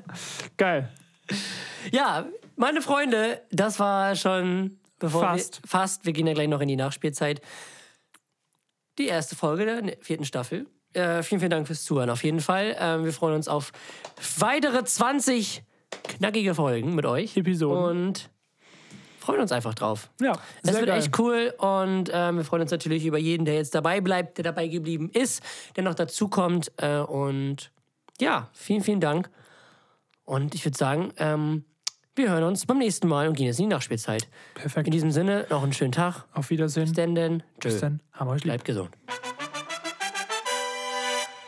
Geil. 0.56 0.88
Ja, 1.92 2.26
meine 2.56 2.82
Freunde, 2.82 3.42
das 3.50 3.78
war 3.78 4.16
schon 4.16 4.78
bevor 4.98 5.22
Fast. 5.22 5.62
Wir, 5.62 5.68
fast. 5.68 6.04
Wir 6.06 6.12
gehen 6.12 6.26
ja 6.26 6.34
gleich 6.34 6.48
noch 6.48 6.60
in 6.60 6.68
die 6.68 6.76
Nachspielzeit. 6.76 7.40
Die 8.98 9.06
erste 9.06 9.36
Folge 9.36 9.64
der 9.64 9.82
ne- 9.82 9.96
vierten 10.00 10.24
Staffel. 10.24 10.66
Äh, 10.92 11.22
vielen, 11.22 11.38
vielen 11.40 11.50
Dank 11.50 11.66
fürs 11.66 11.84
Zuhören 11.84 12.10
auf 12.10 12.24
jeden 12.24 12.40
Fall. 12.40 12.74
Ähm, 12.78 13.04
wir 13.04 13.12
freuen 13.12 13.34
uns 13.36 13.46
auf 13.46 13.72
weitere 14.38 14.84
20 14.84 15.62
knackige 16.02 16.54
Folgen 16.54 16.94
mit 16.94 17.06
euch. 17.06 17.36
Episoden. 17.36 18.08
Und 18.08 18.30
freuen 19.20 19.40
uns 19.40 19.52
einfach 19.52 19.74
drauf. 19.74 20.10
Ja, 20.20 20.32
Es 20.62 20.70
sehr 20.70 20.80
wird 20.80 20.86
geil. 20.86 20.98
echt 20.98 21.18
cool 21.18 21.54
und 21.58 22.10
ähm, 22.12 22.38
wir 22.38 22.44
freuen 22.44 22.62
uns 22.62 22.70
natürlich 22.70 23.04
über 23.04 23.18
jeden, 23.18 23.44
der 23.44 23.54
jetzt 23.56 23.74
dabei 23.74 24.00
bleibt, 24.00 24.38
der 24.38 24.44
dabei 24.44 24.66
geblieben 24.68 25.10
ist, 25.12 25.42
der 25.76 25.84
noch 25.84 25.94
dazukommt. 25.94 26.72
Äh, 26.78 26.98
und 26.98 27.70
ja, 28.20 28.48
vielen, 28.54 28.82
vielen 28.82 29.00
Dank. 29.00 29.30
Und 30.28 30.54
ich 30.54 30.62
würde 30.66 30.76
sagen, 30.76 31.14
ähm, 31.16 31.64
wir 32.14 32.28
hören 32.28 32.44
uns 32.44 32.66
beim 32.66 32.76
nächsten 32.76 33.08
Mal 33.08 33.28
und 33.28 33.34
gehen 33.34 33.46
jetzt 33.46 33.60
in 33.60 33.70
die 33.70 33.74
Nachspielzeit. 33.74 34.24
In 34.56 34.60
Perfekt. 34.60 34.92
diesem 34.92 35.10
Sinne, 35.10 35.46
noch 35.48 35.62
einen 35.62 35.72
schönen 35.72 35.92
Tag. 35.92 36.26
Auf 36.34 36.50
Wiedersehen. 36.50 36.92
Denn 36.92 37.14
denn, 37.14 37.42
tschö. 37.60 37.70
Bis 37.70 37.80
dann. 37.80 38.02
Haben 38.12 38.28
wir 38.28 38.32
euch 38.32 38.44
lieb. 38.44 38.52
Bleibt 38.52 38.64
gesund. 38.66 38.90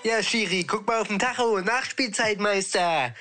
Ja, 0.03 0.23
Schiri, 0.23 0.65
guck 0.65 0.87
mal 0.87 1.03
auf 1.03 1.09
den 1.09 1.19
Tacho. 1.19 1.61
Nachspielzeitmeister. 1.61 3.15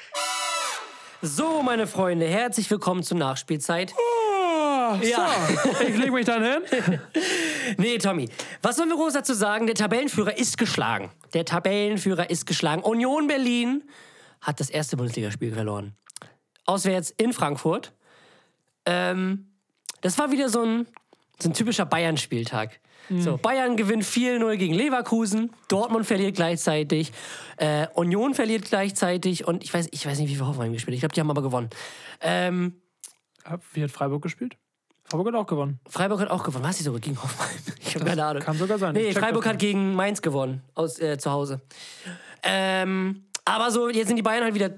So, 1.22 1.62
meine 1.62 1.88
Freunde, 1.88 2.26
herzlich 2.26 2.72
willkommen 2.72 3.03
zur 3.03 3.18
Nachspielzeit. 3.18 3.93
Oh, 3.97 4.95
Ja. 5.03 5.30
So, 5.62 5.84
ich 5.86 5.97
leg 5.97 6.14
mich 6.14 6.26
dann 6.26 6.41
hin. 6.41 7.01
Nee, 7.78 7.97
Tommy, 7.99 8.30
was 8.64 8.78
sollen 8.78 8.89
wir 8.89 8.95
groß 8.95 9.14
dazu 9.14 9.34
sagen? 9.34 9.68
Der 9.68 9.76
Tabellenführer 9.76 10.38
ist 10.38 10.57
geschlagen. 10.57 11.12
Der 11.34 11.43
Tabellenführer 11.45 12.30
ist 12.30 12.47
geschlagen. 12.47 12.82
Union 12.82 13.28
Berlin 13.28 13.84
hat 14.42 14.60
das 14.60 14.70
erste 14.70 14.98
Bundesligaspiel 14.98 15.54
verloren. 15.54 15.96
Auswärts 16.66 17.12
in 17.12 17.34
Frankfurt. 17.34 17.94
Ähm, 18.86 19.48
das 20.02 20.18
war 20.18 20.32
wieder 20.32 20.50
so 20.50 20.64
ein, 20.64 20.88
so 21.40 21.50
ein 21.50 21.54
typischer 21.54 21.86
Bayern-Spieltag. 21.86 22.80
So, 23.18 23.38
Bayern 23.38 23.76
gewinnt 23.76 24.04
4-0 24.04 24.58
gegen 24.58 24.76
Leverkusen, 24.76 25.52
Dortmund 25.68 26.06
verliert 26.06 26.36
gleichzeitig, 26.36 27.12
äh, 27.58 27.88
Union 27.96 28.36
verliert 28.36 28.66
gleichzeitig 28.66 29.48
und 29.48 29.64
ich 29.64 29.74
weiß, 29.74 29.88
ich 29.90 30.06
weiß 30.06 30.20
nicht, 30.20 30.30
wie 30.30 30.36
viel 30.36 30.46
Hoffenheim 30.46 30.74
gespielt 30.74 30.92
hat. 30.92 30.96
Ich 30.96 31.02
glaube, 31.02 31.16
die 31.16 31.22
haben 31.22 31.32
aber 31.32 31.42
gewonnen. 31.42 31.72
Ähm, 32.22 32.76
Wie 33.74 33.82
hat 33.84 33.90
Freiburg 33.90 34.22
gespielt? 34.22 34.58
Freiburg 35.06 35.28
hat 35.30 35.36
auch 35.36 35.48
gewonnen. 35.48 35.80
Freiburg 35.90 36.20
hat 36.22 36.30
auch 36.30 36.44
gewonnen. 36.44 36.64
Was 36.64 36.78
ist 36.78 36.86
sogar 36.86 37.00
gegen 37.02 37.20
Hoffenheim? 37.22 37.58
Ich 37.82 37.96
habe 37.96 38.06
keine 38.06 38.24
Ahnung. 38.24 38.44
kann 38.44 38.56
sogar 38.56 38.78
sein. 38.78 38.94
Nee, 38.94 39.12
Freiburg 39.14 39.48
hat 39.48 39.58
gegen 39.58 39.96
Mainz 39.96 40.22
gewonnen. 40.22 40.62
Aus, 40.76 41.00
äh, 41.00 41.18
zu 41.18 41.32
Hause. 41.32 41.62
Ähm, 42.44 43.24
aber 43.50 43.72
so, 43.72 43.89
jetzt 43.89 44.08
sind 44.08 44.16
die 44.16 44.22
Bayern 44.22 44.43
halt 44.43 44.54
wieder 44.54 44.72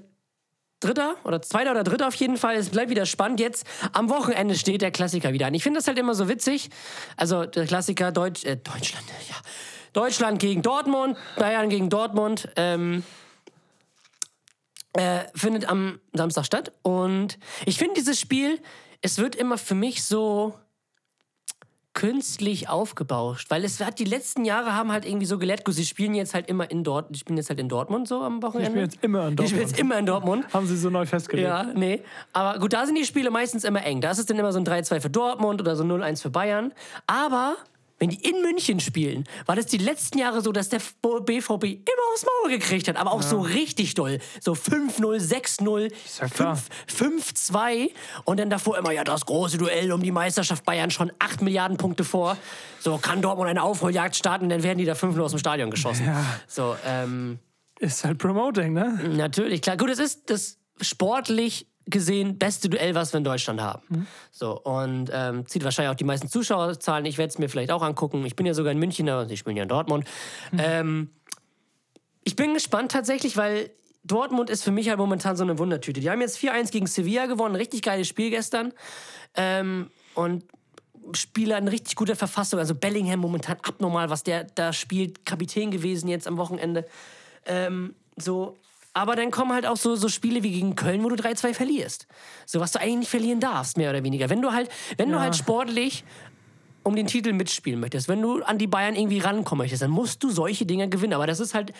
Dritter 0.80 1.16
oder 1.24 1.40
Zweiter 1.40 1.70
oder 1.70 1.84
Dritter 1.84 2.08
auf 2.08 2.14
jeden 2.16 2.36
Fall. 2.36 2.56
Es 2.56 2.70
bleibt 2.70 2.90
wieder 2.90 3.06
spannend. 3.06 3.38
Jetzt 3.38 3.64
am 3.92 4.10
Wochenende 4.10 4.54
steht 4.56 4.82
der 4.82 4.90
Klassiker 4.90 5.32
wieder 5.32 5.46
an. 5.46 5.54
Ich 5.54 5.62
finde 5.62 5.78
das 5.78 5.86
halt 5.86 5.98
immer 5.98 6.14
so 6.14 6.28
witzig. 6.28 6.70
Also 7.16 7.44
der 7.44 7.66
Klassiker 7.66 8.10
Deutsch, 8.10 8.44
äh, 8.44 8.56
Deutschland, 8.56 9.04
ja. 9.28 9.36
Deutschland 9.92 10.40
gegen 10.40 10.62
Dortmund, 10.62 11.16
Bayern 11.36 11.68
gegen 11.68 11.88
Dortmund. 11.88 12.48
Ähm, 12.56 13.04
äh, 14.94 15.20
findet 15.34 15.68
am 15.68 16.00
Samstag 16.12 16.44
statt. 16.44 16.72
Und 16.82 17.38
ich 17.64 17.78
finde 17.78 17.94
dieses 17.94 18.20
Spiel, 18.20 18.60
es 19.00 19.18
wird 19.18 19.36
immer 19.36 19.58
für 19.58 19.74
mich 19.74 20.04
so 20.04 20.54
künstlich 21.94 22.68
aufgebauscht, 22.68 23.50
weil 23.50 23.64
es 23.64 23.80
hat 23.80 23.98
die 23.98 24.04
letzten 24.04 24.44
Jahre 24.44 24.74
haben 24.74 24.90
halt 24.92 25.04
irgendwie 25.04 25.26
so 25.26 25.38
gelehrt, 25.38 25.64
gut, 25.64 25.74
sie 25.74 25.84
spielen 25.84 26.14
jetzt 26.14 26.32
halt 26.34 26.48
immer 26.48 26.70
in 26.70 26.84
Dortmund, 26.84 27.14
die 27.16 27.20
spielen 27.20 27.36
jetzt 27.36 27.50
halt 27.50 27.60
in 27.60 27.68
Dortmund 27.68 28.08
so 28.08 28.22
am 28.22 28.38
Ich 28.38 28.42
Wochenende. 28.42 28.72
bin 28.72 28.80
jetzt 28.82 28.98
immer 29.02 29.28
in 29.28 29.36
Die 29.36 29.42
spielen 29.46 29.60
Dortmund. 29.60 29.70
jetzt 29.70 29.80
immer 29.80 29.98
in 29.98 30.06
Dortmund. 30.06 30.54
Haben 30.54 30.66
sie 30.66 30.76
so 30.76 30.90
neu 30.90 31.04
festgelegt. 31.06 31.46
Ja, 31.48 31.64
nee. 31.64 32.02
Aber 32.32 32.58
gut, 32.58 32.72
da 32.72 32.86
sind 32.86 32.96
die 32.96 33.04
Spiele 33.04 33.30
meistens 33.30 33.64
immer 33.64 33.84
eng. 33.84 34.00
Da 34.00 34.10
ist 34.10 34.18
es 34.18 34.26
dann 34.26 34.38
immer 34.38 34.52
so 34.52 34.58
ein 34.58 34.64
3-2 34.66 35.00
für 35.00 35.10
Dortmund 35.10 35.60
oder 35.60 35.76
so 35.76 35.84
0-1 35.84 36.22
für 36.22 36.30
Bayern. 36.30 36.72
Aber 37.06 37.56
wenn 38.02 38.10
die 38.10 38.28
in 38.28 38.42
München 38.42 38.80
spielen, 38.80 39.28
war 39.46 39.54
das 39.54 39.66
die 39.66 39.78
letzten 39.78 40.18
Jahre 40.18 40.40
so, 40.40 40.50
dass 40.50 40.68
der 40.68 40.80
BVB 40.80 41.64
immer 41.64 42.04
aufs 42.12 42.26
Maul 42.26 42.50
gekriegt 42.50 42.88
hat. 42.88 42.96
Aber 42.96 43.12
auch 43.12 43.22
so 43.22 43.38
richtig 43.38 43.94
doll. 43.94 44.18
So 44.40 44.54
5-0, 44.54 45.20
6-0, 45.20 45.92
ja 46.20 46.28
klar. 46.28 46.58
5 46.88 47.32
5-2. 47.32 47.90
Und 48.24 48.40
dann 48.40 48.50
davor 48.50 48.76
immer, 48.76 48.90
ja, 48.90 49.04
das 49.04 49.24
große 49.24 49.56
Duell 49.56 49.92
um 49.92 50.02
die 50.02 50.10
Meisterschaft 50.10 50.64
Bayern 50.64 50.90
schon 50.90 51.12
8 51.20 51.42
Milliarden 51.42 51.76
Punkte 51.76 52.02
vor. 52.02 52.36
So 52.80 52.98
kann 52.98 53.22
Dortmund 53.22 53.48
eine 53.48 53.62
Aufholjagd 53.62 54.16
starten, 54.16 54.48
dann 54.48 54.64
werden 54.64 54.78
die 54.78 54.84
da 54.84 54.94
5-0 54.94 55.20
aus 55.20 55.30
dem 55.30 55.38
Stadion 55.38 55.70
geschossen. 55.70 56.04
Ja. 56.04 56.24
So, 56.48 56.74
ähm, 56.84 57.38
Ist 57.78 58.04
halt 58.04 58.18
Promoting, 58.18 58.72
ne? 58.72 58.98
Natürlich, 59.14 59.62
klar. 59.62 59.76
Gut, 59.76 59.90
es 59.90 60.00
ist 60.00 60.28
das 60.28 60.58
sportlich 60.80 61.68
gesehen 61.86 62.38
beste 62.38 62.68
Duell, 62.68 62.94
was 62.94 63.12
wir 63.12 63.18
in 63.18 63.24
Deutschland 63.24 63.60
haben. 63.60 63.82
So, 64.30 64.60
und 64.60 65.10
ähm, 65.12 65.46
zieht 65.46 65.64
wahrscheinlich 65.64 65.92
auch 65.92 65.96
die 65.96 66.04
meisten 66.04 66.28
Zuschauerzahlen. 66.28 67.04
Ich 67.06 67.18
werde 67.18 67.30
es 67.30 67.38
mir 67.38 67.48
vielleicht 67.48 67.70
auch 67.70 67.82
angucken. 67.82 68.24
Ich 68.24 68.36
bin 68.36 68.46
ja 68.46 68.54
sogar 68.54 68.72
in 68.72 68.78
München, 68.78 69.08
aber 69.08 69.30
ich 69.30 69.44
bin 69.44 69.56
ja 69.56 69.64
in 69.64 69.68
Dortmund. 69.68 70.06
Ähm, 70.58 71.10
ich 72.24 72.36
bin 72.36 72.54
gespannt 72.54 72.92
tatsächlich, 72.92 73.36
weil 73.36 73.70
Dortmund 74.04 74.50
ist 74.50 74.64
für 74.64 74.70
mich 74.70 74.88
halt 74.88 74.98
momentan 74.98 75.36
so 75.36 75.44
eine 75.44 75.58
Wundertüte. 75.58 76.00
Die 76.00 76.10
haben 76.10 76.20
jetzt 76.20 76.38
4-1 76.38 76.70
gegen 76.72 76.86
Sevilla 76.86 77.26
gewonnen, 77.26 77.56
richtig 77.56 77.82
geiles 77.82 78.08
Spiel 78.08 78.30
gestern. 78.30 78.72
Ähm, 79.34 79.90
und 80.14 80.44
Spieler 81.14 81.58
in 81.58 81.68
richtig 81.68 81.96
guter 81.96 82.16
Verfassung. 82.16 82.58
Also 82.58 82.74
Bellingham 82.74 83.20
momentan 83.20 83.56
abnormal, 83.62 84.10
was 84.10 84.22
der 84.22 84.44
da 84.44 84.72
spielt. 84.72 85.24
Kapitän 85.26 85.70
gewesen 85.70 86.08
jetzt 86.08 86.26
am 86.26 86.36
Wochenende. 86.36 86.86
Ähm, 87.44 87.94
so. 88.16 88.56
Aber 88.94 89.16
dann 89.16 89.30
kommen 89.30 89.52
halt 89.52 89.66
auch 89.66 89.76
so, 89.76 89.94
so 89.96 90.08
Spiele 90.08 90.42
wie 90.42 90.52
gegen 90.52 90.76
Köln, 90.76 91.02
wo 91.02 91.08
du 91.08 91.14
3-2 91.14 91.54
verlierst. 91.54 92.06
So 92.44 92.60
was 92.60 92.72
du 92.72 92.80
eigentlich 92.80 92.98
nicht 92.98 93.10
verlieren 93.10 93.40
darfst, 93.40 93.76
mehr 93.76 93.90
oder 93.90 94.04
weniger. 94.04 94.28
Wenn 94.28 94.42
du 94.42 94.52
halt, 94.52 94.70
wenn 94.98 95.10
du 95.10 95.18
halt 95.18 95.34
sportlich 95.34 96.04
um 96.82 96.96
den 96.96 97.06
Titel 97.06 97.32
mitspielen 97.32 97.80
möchtest, 97.80 98.08
wenn 98.08 98.20
du 98.20 98.42
an 98.42 98.58
die 98.58 98.66
Bayern 98.66 98.94
irgendwie 98.94 99.20
rankommen 99.20 99.64
möchtest, 99.64 99.82
dann 99.82 99.90
musst 99.90 100.22
du 100.22 100.30
solche 100.30 100.66
Dinge 100.66 100.88
gewinnen. 100.88 101.14
Aber 101.14 101.26
das 101.26 101.40
ist 101.40 101.54
halt 101.54 101.72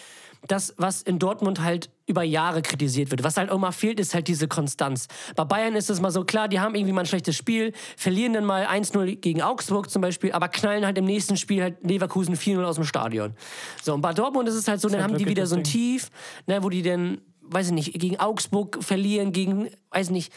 das, 0.48 0.74
was 0.76 1.02
in 1.02 1.18
Dortmund 1.18 1.62
halt 1.62 1.90
über 2.06 2.22
Jahre 2.22 2.62
kritisiert 2.62 3.10
wird. 3.10 3.22
Was 3.22 3.36
halt 3.36 3.50
auch 3.50 3.58
mal 3.58 3.72
fehlt, 3.72 4.00
ist 4.00 4.12
halt 4.12 4.26
diese 4.28 4.48
Konstanz. 4.48 5.06
Bei 5.36 5.44
Bayern 5.44 5.76
ist 5.76 5.88
es 5.88 6.00
mal 6.00 6.10
so 6.10 6.24
klar, 6.24 6.48
die 6.48 6.58
haben 6.58 6.74
irgendwie 6.74 6.92
mal 6.92 7.02
ein 7.02 7.06
schlechtes 7.06 7.36
Spiel, 7.36 7.72
verlieren 7.96 8.32
dann 8.32 8.44
mal 8.44 8.66
1-0 8.66 9.16
gegen 9.16 9.40
Augsburg 9.40 9.88
zum 9.88 10.02
Beispiel, 10.02 10.32
aber 10.32 10.48
knallen 10.48 10.84
halt 10.84 10.98
im 10.98 11.04
nächsten 11.04 11.36
Spiel 11.36 11.62
halt 11.62 11.76
Leverkusen 11.82 12.36
4-0 12.36 12.64
aus 12.64 12.74
dem 12.74 12.84
Stadion. 12.84 13.34
So, 13.82 13.94
und 13.94 14.00
bei 14.00 14.12
Dortmund 14.12 14.48
ist 14.48 14.56
es 14.56 14.66
halt 14.66 14.80
so, 14.80 14.88
dann 14.88 15.00
halt 15.00 15.12
haben 15.12 15.18
die 15.18 15.26
wieder 15.26 15.46
so 15.46 15.56
ein. 15.56 15.64
Tief, 15.64 16.10
ne, 16.46 16.62
wo 16.62 16.68
die 16.68 16.82
dann, 16.82 17.20
weiß 17.42 17.68
ich 17.68 17.72
nicht, 17.72 17.92
gegen 17.94 18.18
Augsburg 18.18 18.82
verlieren, 18.82 19.32
gegen, 19.32 19.70
weiß 19.90 20.06
ich 20.06 20.12
nicht, 20.12 20.32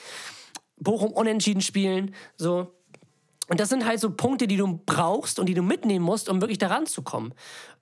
Bochum 0.78 1.12
unentschieden 1.12 1.62
spielen, 1.62 2.14
so. 2.38 2.75
Und 3.48 3.60
das 3.60 3.70
sind 3.70 3.86
halt 3.86 4.00
so 4.00 4.10
Punkte, 4.10 4.48
die 4.48 4.58
du 4.58 4.80
brauchst 4.86 5.40
und 5.40 5.48
die 5.48 5.54
du 5.54 5.62
mitnehmen 5.62 6.04
musst, 6.04 6.30
um 6.30 6.42
wirklich 6.42 6.58
da 6.58 6.68
ranzukommen. 6.68 7.34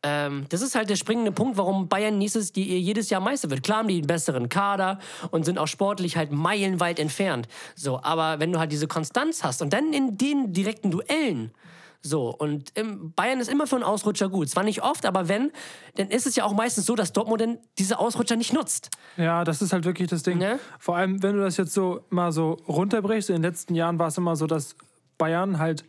Ähm, 0.04 0.46
das 0.50 0.62
ist 0.62 0.76
halt 0.76 0.90
der 0.90 0.96
springende 0.96 1.32
Punkt, 1.32 1.58
warum 1.58 1.88
Bayern 1.88 2.18
nächstes, 2.18 2.52
die, 2.52 2.78
jedes 2.80 3.10
Jahr 3.10 3.22
Meister 3.22 3.50
wird. 3.50 3.64
Klar 3.64 3.80
haben 3.80 3.88
die 3.88 3.98
einen 3.98 4.08
besseren 4.08 4.50
Kader 4.50 5.00
und 5.32 5.46
sind 5.46 5.58
auch 5.58 5.68
sportlich 5.68 6.18
halt 6.18 6.32
meilenweit 6.32 7.00
entfernt. 7.00 7.48
So, 7.76 8.02
aber 8.04 8.40
wenn 8.40 8.52
du 8.52 8.60
halt 8.60 8.72
diese 8.72 8.88
Konstanz 8.88 9.44
hast 9.44 9.62
und 9.62 9.72
dann 9.72 9.94
in 9.94 10.18
den 10.18 10.52
direkten 10.52 10.92
Duellen, 10.92 11.52
so, 12.06 12.36
und 12.36 12.74
ähm, 12.76 13.14
Bayern 13.16 13.40
ist 13.40 13.50
immer 13.50 13.66
für 13.66 13.78
einen 13.78 13.86
Ausrutscher 13.86 14.28
gut. 14.28 14.50
Zwar 14.50 14.66
nicht 14.66 14.84
oft, 14.84 15.06
aber 15.06 15.30
wenn, 15.30 15.54
dann 15.96 16.10
ist 16.10 16.28
es 16.28 16.36
ja 16.36 16.44
auch 16.44 16.54
meistens 16.54 16.86
so, 16.86 16.96
dass 16.96 17.14
Dortmund 17.14 17.40
dann 17.40 17.60
diese 17.80 17.98
Ausrutscher 17.98 18.36
nicht 18.36 18.52
nutzt. 18.52 18.90
Ja, 19.16 19.46
das 19.46 19.62
ist 19.62 19.72
halt 19.72 19.86
wirklich 19.86 20.10
das 20.10 20.22
Ding. 20.22 20.38
Ne? 20.38 20.60
Vor 20.80 20.98
allem, 20.98 21.24
wenn 21.24 21.38
du 21.38 21.42
das 21.42 21.56
jetzt 21.56 21.74
so 21.74 22.02
mal 22.10 22.34
so 22.34 22.58
runterbrichst, 22.68 23.30
in 23.30 23.38
den 23.38 23.44
letzten 23.44 23.74
Jahren 23.74 24.00
war 24.00 24.10
es 24.10 24.18
immer 24.18 24.36
so, 24.36 24.48
dass 24.48 24.76
Bayern 25.18 25.60
halt 25.60 25.86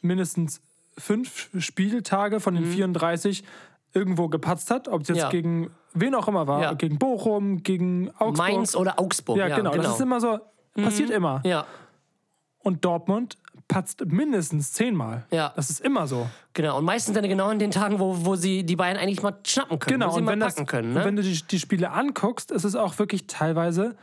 mindestens 0.00 0.60
fünf 0.98 1.48
Spieltage 1.58 2.40
von 2.40 2.54
den 2.54 2.66
34 2.66 3.44
irgendwo 3.94 4.28
gepatzt 4.28 4.70
hat. 4.70 4.88
Ob 4.88 5.02
es 5.02 5.08
jetzt 5.08 5.16
Mhm. 5.16 5.22
Ja. 5.22 5.30
gegen 5.30 5.70
wen 5.94 6.14
auch 6.14 6.28
immer 6.28 6.46
war. 6.46 6.62
Ja. 6.62 6.72
Gegen 6.74 6.98
Bochum, 6.98 7.62
gegen 7.62 8.10
Augsburg. 8.18 8.36
Mainz 8.38 8.74
oder 8.76 8.98
Augsburg. 9.00 9.36
ja, 9.38 9.54
genau. 9.56 9.72
Das 9.74 9.94
ist 9.94 10.00
immer 10.00 10.20
so, 10.20 10.38
passiert 10.74 11.10
immer. 11.10 11.40
ja. 11.44 11.66
Und 12.64 12.84
Dortmund 12.84 13.38
patzt 13.66 14.04
mindestens 14.06 14.72
zehnmal. 14.72 15.26
Ja. 15.32 15.52
Das 15.56 15.68
ist 15.68 15.80
immer 15.80 16.06
so. 16.06 16.28
Genau, 16.52 16.78
und 16.78 16.84
meistens 16.84 17.14
dann 17.14 17.24
genau 17.28 17.50
in 17.50 17.58
den 17.58 17.70
Tagen, 17.72 17.98
wo, 17.98 18.24
wo 18.24 18.36
sie 18.36 18.62
die 18.64 18.76
Bayern 18.76 18.96
eigentlich 18.98 19.20
mal 19.22 19.36
schnappen 19.44 19.78
können, 19.80 19.98
Genau, 19.98 20.10
wo 20.10 20.12
sie 20.14 20.18
und 20.18 20.24
mal 20.26 20.32
wenn, 20.32 20.40
das, 20.40 20.54
packen 20.54 20.66
können. 20.66 20.88
und 20.90 20.94
Ne? 20.94 21.04
wenn 21.04 21.16
du 21.16 21.22
die, 21.22 21.42
die 21.42 21.58
Spiele 21.58 21.90
anguckst, 21.90 22.50
ist 22.52 22.62
es 22.64 22.76
auch 22.76 22.98
wirklich 23.00 23.26
teilweise 23.26 23.96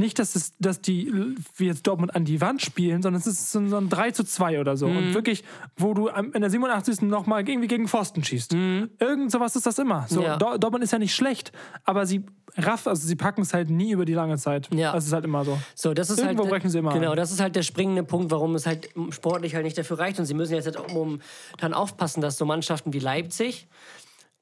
nicht, 0.00 0.18
dass, 0.18 0.34
es, 0.34 0.52
dass 0.58 0.80
die 0.80 1.12
wie 1.56 1.66
jetzt 1.66 1.86
Dortmund 1.86 2.14
an 2.16 2.24
die 2.24 2.40
Wand 2.40 2.60
spielen, 2.62 3.02
sondern 3.02 3.20
es 3.20 3.26
ist 3.28 3.52
so 3.52 3.60
ein, 3.60 3.68
so 3.68 3.76
ein 3.76 3.88
3 3.88 4.10
zu 4.10 4.24
2 4.24 4.58
oder 4.60 4.76
so. 4.76 4.88
Mhm. 4.88 4.96
Und 4.96 5.14
wirklich, 5.14 5.44
wo 5.76 5.94
du 5.94 6.08
in 6.08 6.40
der 6.40 6.50
87. 6.50 7.02
nochmal 7.02 7.48
irgendwie 7.48 7.68
gegen 7.68 7.86
Pfosten 7.86 8.24
schießt. 8.24 8.52
Irgend 8.54 9.30
sowas 9.30 9.54
ist 9.54 9.66
das 9.66 9.78
immer. 9.78 10.06
So, 10.08 10.20
Mhm. 10.20 10.26
Ja. 10.26 10.36
Dor- 10.36 10.58
Dortmund 10.58 10.82
ist 10.82 10.90
ja 10.92 10.98
nicht 10.98 11.14
schlecht, 11.14 11.52
aber 11.84 12.04
sie 12.06 12.24
raff, 12.56 12.86
also 12.88 13.06
sie 13.06 13.14
packen 13.14 13.42
es 13.42 13.54
halt 13.54 13.70
nie 13.70 13.92
über 13.92 14.04
die 14.04 14.14
lange 14.14 14.36
Zeit. 14.36 14.68
Ja. 14.74 14.92
Das 14.92 15.06
ist 15.06 15.12
halt 15.12 15.24
immer 15.24 15.44
so. 15.44 15.56
So, 15.76 15.94
das 15.94 16.10
ist 16.10 16.18
Irgendwo 16.18 16.42
halt, 16.42 16.50
brechen 16.52 16.68
sie 16.70 16.78
immer 16.78 16.92
Genau, 16.92 17.12
an. 17.12 17.16
das 17.16 17.30
ist 17.30 17.40
halt 17.40 17.54
der 17.54 17.62
springende 17.62 18.02
Punkt, 18.02 18.30
warum 18.32 18.54
es 18.56 18.66
halt 18.66 18.88
sportlich 19.10 19.54
halt 19.54 19.64
nicht 19.64 19.78
dafür 19.78 19.98
reicht. 20.00 20.18
Und 20.18 20.24
sie 20.26 20.34
müssen 20.34 20.54
jetzt 20.54 20.64
halt 20.66 20.76
auch 20.76 20.88
momentan 20.92 21.72
aufpassen, 21.74 22.20
dass 22.20 22.36
so 22.38 22.44
Mannschaften 22.44 22.92
wie 22.92 22.98
Leipzig, 22.98 23.68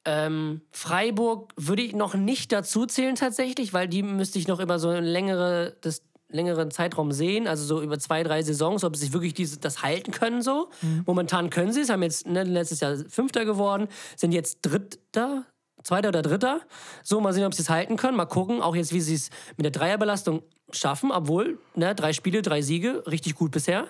ähm, 0.08 0.62
Freiburg 0.70 1.52
würde 1.56 1.82
ich 1.82 1.94
noch 1.94 2.14
nicht 2.14 2.50
dazu 2.50 2.86
zählen 2.86 3.14
tatsächlich, 3.14 3.74
weil 3.74 3.88
die 3.88 4.02
müsste 4.02 4.38
ich 4.38 4.48
noch 4.48 4.58
über 4.58 4.78
so 4.78 4.88
einen 4.88 5.06
längere, 5.06 5.76
das, 5.82 6.02
längeren 6.30 6.70
Zeitraum 6.70 7.12
sehen, 7.12 7.46
also 7.46 7.64
so 7.64 7.82
über 7.82 7.98
zwei, 7.98 8.22
drei 8.22 8.42
Saisons, 8.42 8.84
ob 8.84 8.96
sie 8.96 9.04
sich 9.04 9.12
wirklich 9.12 9.34
diese, 9.34 9.58
das 9.58 9.82
halten 9.82 10.12
können 10.12 10.40
so. 10.40 10.70
Mhm. 10.80 11.02
Momentan 11.06 11.50
können 11.50 11.72
sie 11.72 11.82
es, 11.82 11.90
haben 11.90 12.02
jetzt 12.02 12.26
ne, 12.26 12.44
letztes 12.44 12.80
Jahr 12.80 12.96
Fünfter 13.08 13.44
geworden, 13.44 13.88
sind 14.16 14.32
jetzt 14.32 14.60
Dritter, 14.62 15.44
Zweiter 15.82 16.08
oder 16.08 16.22
Dritter. 16.22 16.60
So, 17.02 17.20
mal 17.20 17.34
sehen, 17.34 17.44
ob 17.44 17.52
sie 17.52 17.62
es 17.62 17.68
halten 17.68 17.96
können. 17.96 18.16
Mal 18.16 18.26
gucken, 18.26 18.62
auch 18.62 18.76
jetzt, 18.76 18.94
wie 18.94 19.00
sie 19.02 19.14
es 19.14 19.28
mit 19.58 19.64
der 19.64 19.72
Dreierbelastung 19.72 20.42
schaffen, 20.70 21.10
obwohl, 21.10 21.58
ne, 21.74 21.94
drei 21.94 22.14
Spiele, 22.14 22.40
drei 22.40 22.62
Siege, 22.62 23.04
richtig 23.06 23.34
gut 23.34 23.50
bisher. 23.50 23.88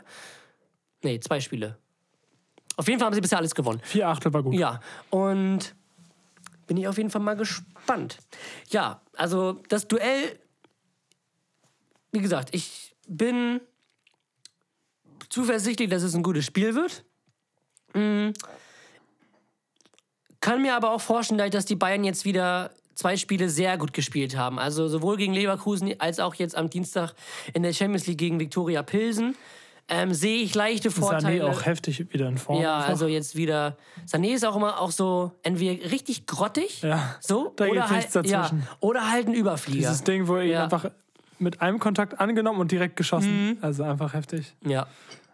Nee, 1.03 1.21
zwei 1.21 1.39
Spiele. 1.39 1.79
Auf 2.77 2.89
jeden 2.89 2.99
Fall 2.99 3.07
haben 3.07 3.15
sie 3.15 3.21
bisher 3.21 3.39
alles 3.39 3.55
gewonnen. 3.55 3.81
Vier 3.85 4.09
Achtel 4.09 4.33
war 4.33 4.43
gut. 4.43 4.55
Ja, 4.55 4.81
und 5.11 5.75
bin 6.69 6.77
ich 6.77 6.87
auf 6.87 6.97
jeden 6.97 7.11
Fall 7.11 7.23
mal 7.23 7.35
gespannt. 7.35 8.19
Ja, 8.69 9.01
also 9.15 9.61
das 9.69 9.89
Duell, 9.89 10.39
wie 12.13 12.21
gesagt, 12.21 12.51
ich 12.53 12.95
bin 13.09 13.61
zuversichtlich, 15.29 15.91
dass 15.91 16.05
es 16.05 16.15
ein 16.15 16.23
gutes 16.23 16.45
Spiel 16.45 16.75
wird. 16.77 17.05
Mm. 17.95 18.31
Kann 20.41 20.63
mir 20.63 20.77
aber 20.77 20.93
auch 20.93 21.01
vorstellen, 21.01 21.51
dass 21.51 21.65
die 21.65 21.75
Bayern 21.75 22.05
jetzt 22.05 22.25
wieder 22.25 22.71
zwei 22.95 23.17
Spiele 23.17 23.49
sehr 23.49 23.77
gut 23.77 23.93
gespielt 23.93 24.37
haben. 24.37 24.59
Also 24.59 24.89
sowohl 24.89 25.17
gegen 25.17 25.33
Leverkusen 25.33 25.99
als 26.01 26.21
auch 26.21 26.35
jetzt 26.35 26.57
am 26.57 26.71
Dienstag 26.71 27.15
in 27.55 27.63
der 27.63 27.73
Champions 27.73 28.07
League 28.07 28.19
gegen 28.19 28.39
Viktoria 28.39 28.83
Pilsen. 28.83 29.37
Ähm, 29.91 30.13
sehe 30.13 30.43
ich 30.43 30.55
leichte 30.55 30.91
Vorteile. 30.91 31.43
Sané 31.45 31.51
auch 31.51 31.65
heftig 31.65 32.13
wieder 32.13 32.29
in 32.29 32.37
Form. 32.37 32.61
Ja, 32.61 32.77
einfach. 32.77 32.89
also 32.91 33.07
jetzt 33.07 33.37
wieder. 33.37 33.77
Sané 34.07 34.35
ist 34.35 34.45
auch 34.45 34.55
immer 34.57 34.81
auch 34.81 34.91
so 34.91 35.33
entweder 35.43 35.91
richtig 35.91 36.27
grottig, 36.27 36.83
Ja, 36.83 37.17
so, 37.21 37.53
da 37.57 37.67
oder 37.67 37.91
nichts 37.91 38.15
halt, 38.15 38.27
ja, 38.27 38.43
dazwischen. 38.43 38.69
oder 38.81 39.11
halt 39.11 39.29
ein 39.29 39.35
Überflieger. 39.35 39.79
Dieses 39.89 40.05
Ding, 40.05 40.29
wo 40.29 40.37
er 40.37 40.43
ihn 40.45 40.51
Ja. 40.51 40.65
einfach 40.65 40.91
mit 41.39 41.63
einem 41.63 41.79
Kontakt 41.79 42.21
angenommen 42.21 42.61
und 42.61 42.71
direkt 42.71 42.97
geschossen. 42.97 43.59
Also 43.63 43.85
einfach 43.85 44.13
heftig. 44.13 44.55
Ja. 44.67 44.87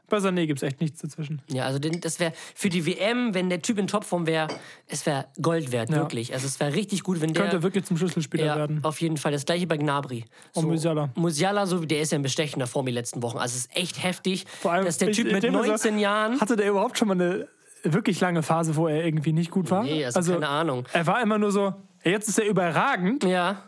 Bei 0.09 0.19
Sané 0.19 0.47
gibt 0.47 0.59
es 0.59 0.63
echt 0.63 0.81
nichts 0.81 1.01
dazwischen. 1.01 1.41
Ja, 1.51 1.65
also 1.65 1.79
den, 1.79 2.01
das 2.01 2.21
wäre 2.21 2.33
für 2.55 2.69
die 2.69 2.85
WM, 2.87 3.33
wenn 3.35 3.49
der 3.49 3.63
Typ 3.63 3.79
in 3.79 3.87
Topform 3.87 4.27
wäre, 4.27 4.49
es 4.87 5.07
wäre 5.07 5.27
Gold 5.41 5.73
wert, 5.73 5.91
Ja. 5.91 5.97
wirklich. 5.97 6.33
Also 6.35 6.47
es 6.47 6.61
wäre 6.61 6.75
richtig 6.75 7.03
gut, 7.03 7.21
wenn 7.21 7.33
der. 7.33 7.43
Könnte 7.43 7.63
wirklich 7.63 7.85
zum 7.85 7.97
Schlüsselspieler 7.97 8.45
ja, 8.45 8.57
werden. 8.57 8.81
auf 8.83 9.01
jeden 9.01 9.17
Fall. 9.17 9.33
Das 9.33 9.47
gleiche 9.47 9.67
bei 9.67 9.77
Gnabry. 9.79 10.25
Und 10.55 10.67
Musiala. 10.67 11.11
Musiala, 11.15 11.67
so, 11.67 11.85
der 11.85 12.01
ist 12.01 12.13
ja 12.13 12.17
in 12.17 12.23
bestechender 12.23 12.67
Form 12.67 12.87
die 12.87 12.93
letzten 12.93 13.23
Wochen. 13.23 13.39
Also 13.39 13.57
es 13.57 13.67
ist 13.67 13.77
echt 13.77 14.03
heftig, 14.03 14.45
Vor 14.61 14.73
allem, 14.73 14.85
dass 14.85 14.99
der 14.99 15.11
Typ 15.13 15.27
ich 15.27 15.33
mit 15.33 15.43
denke 15.43 15.57
mir 15.57 15.65
so, 15.65 15.71
19 15.71 15.99
Jahren. 15.99 16.41
Hatte 16.41 16.57
der 16.57 16.69
überhaupt 16.69 16.99
schon 16.99 17.09
mal 17.09 17.15
eine 17.15 17.49
wirklich 17.83 18.21
lange 18.21 18.43
Phase, 18.43 18.77
wo 18.77 18.89
er 18.89 19.05
irgendwie 19.05 19.33
nicht 19.33 19.51
gut 19.51 19.71
war? 19.71 19.85
Nee, 19.85 20.05
also 20.05 20.33
keine 20.33 20.49
Ahnung. 20.49 20.85
Er 20.93 21.07
war 21.07 21.23
immer 21.23 21.39
nur 21.39 21.51
so, 21.53 21.75
jetzt 22.05 22.29
ist 22.29 22.39
er 22.39 22.47
überragend 22.47 23.25
Ja. 23.25 23.63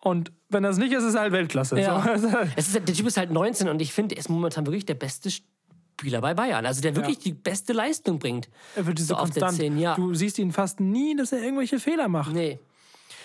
und 0.00 0.32
wenn 0.48 0.62
das 0.62 0.76
nicht 0.76 0.92
ist, 0.92 1.02
ist 1.04 1.14
er 1.14 1.22
halt 1.22 1.32
Weltklasse. 1.32 1.78
Ja. 1.80 2.00
So, 2.02 2.10
also, 2.10 2.28
Es 2.56 2.68
ist, 2.68 2.74
der 2.74 2.84
Typ 2.94 3.06
ist 3.06 3.16
halt 3.16 3.30
19 3.32 3.68
und 3.68 3.80
ich 3.82 3.92
finde, 3.92 4.14
er 4.14 4.20
ist 4.20 4.28
momentan 4.28 4.66
wirklich 4.66 4.86
der 4.86 4.94
beste 4.94 5.30
Spieler 6.00 6.20
bei 6.20 6.34
Bayern. 6.34 6.66
Also 6.66 6.80
der 6.80 6.96
wirklich 6.96 7.18
die 7.18 7.32
beste 7.32 7.72
Leistung 7.72 8.18
bringt. 8.18 8.48
er 8.74 8.86
wird 8.86 8.98
So 8.98 9.04
so 9.06 9.14
konstant. 9.16 9.56
10, 9.56 9.78
ja. 9.78 9.94
Du 9.94 10.12
siehst 10.14 10.38
ihn 10.38 10.52
fast 10.52 10.80
nie, 10.80 11.14
dass 11.16 11.32
er 11.32 11.42
irgendwelche 11.42 11.78
Fehler 11.78 12.08
macht. 12.08 12.32
Nee. 12.34 12.58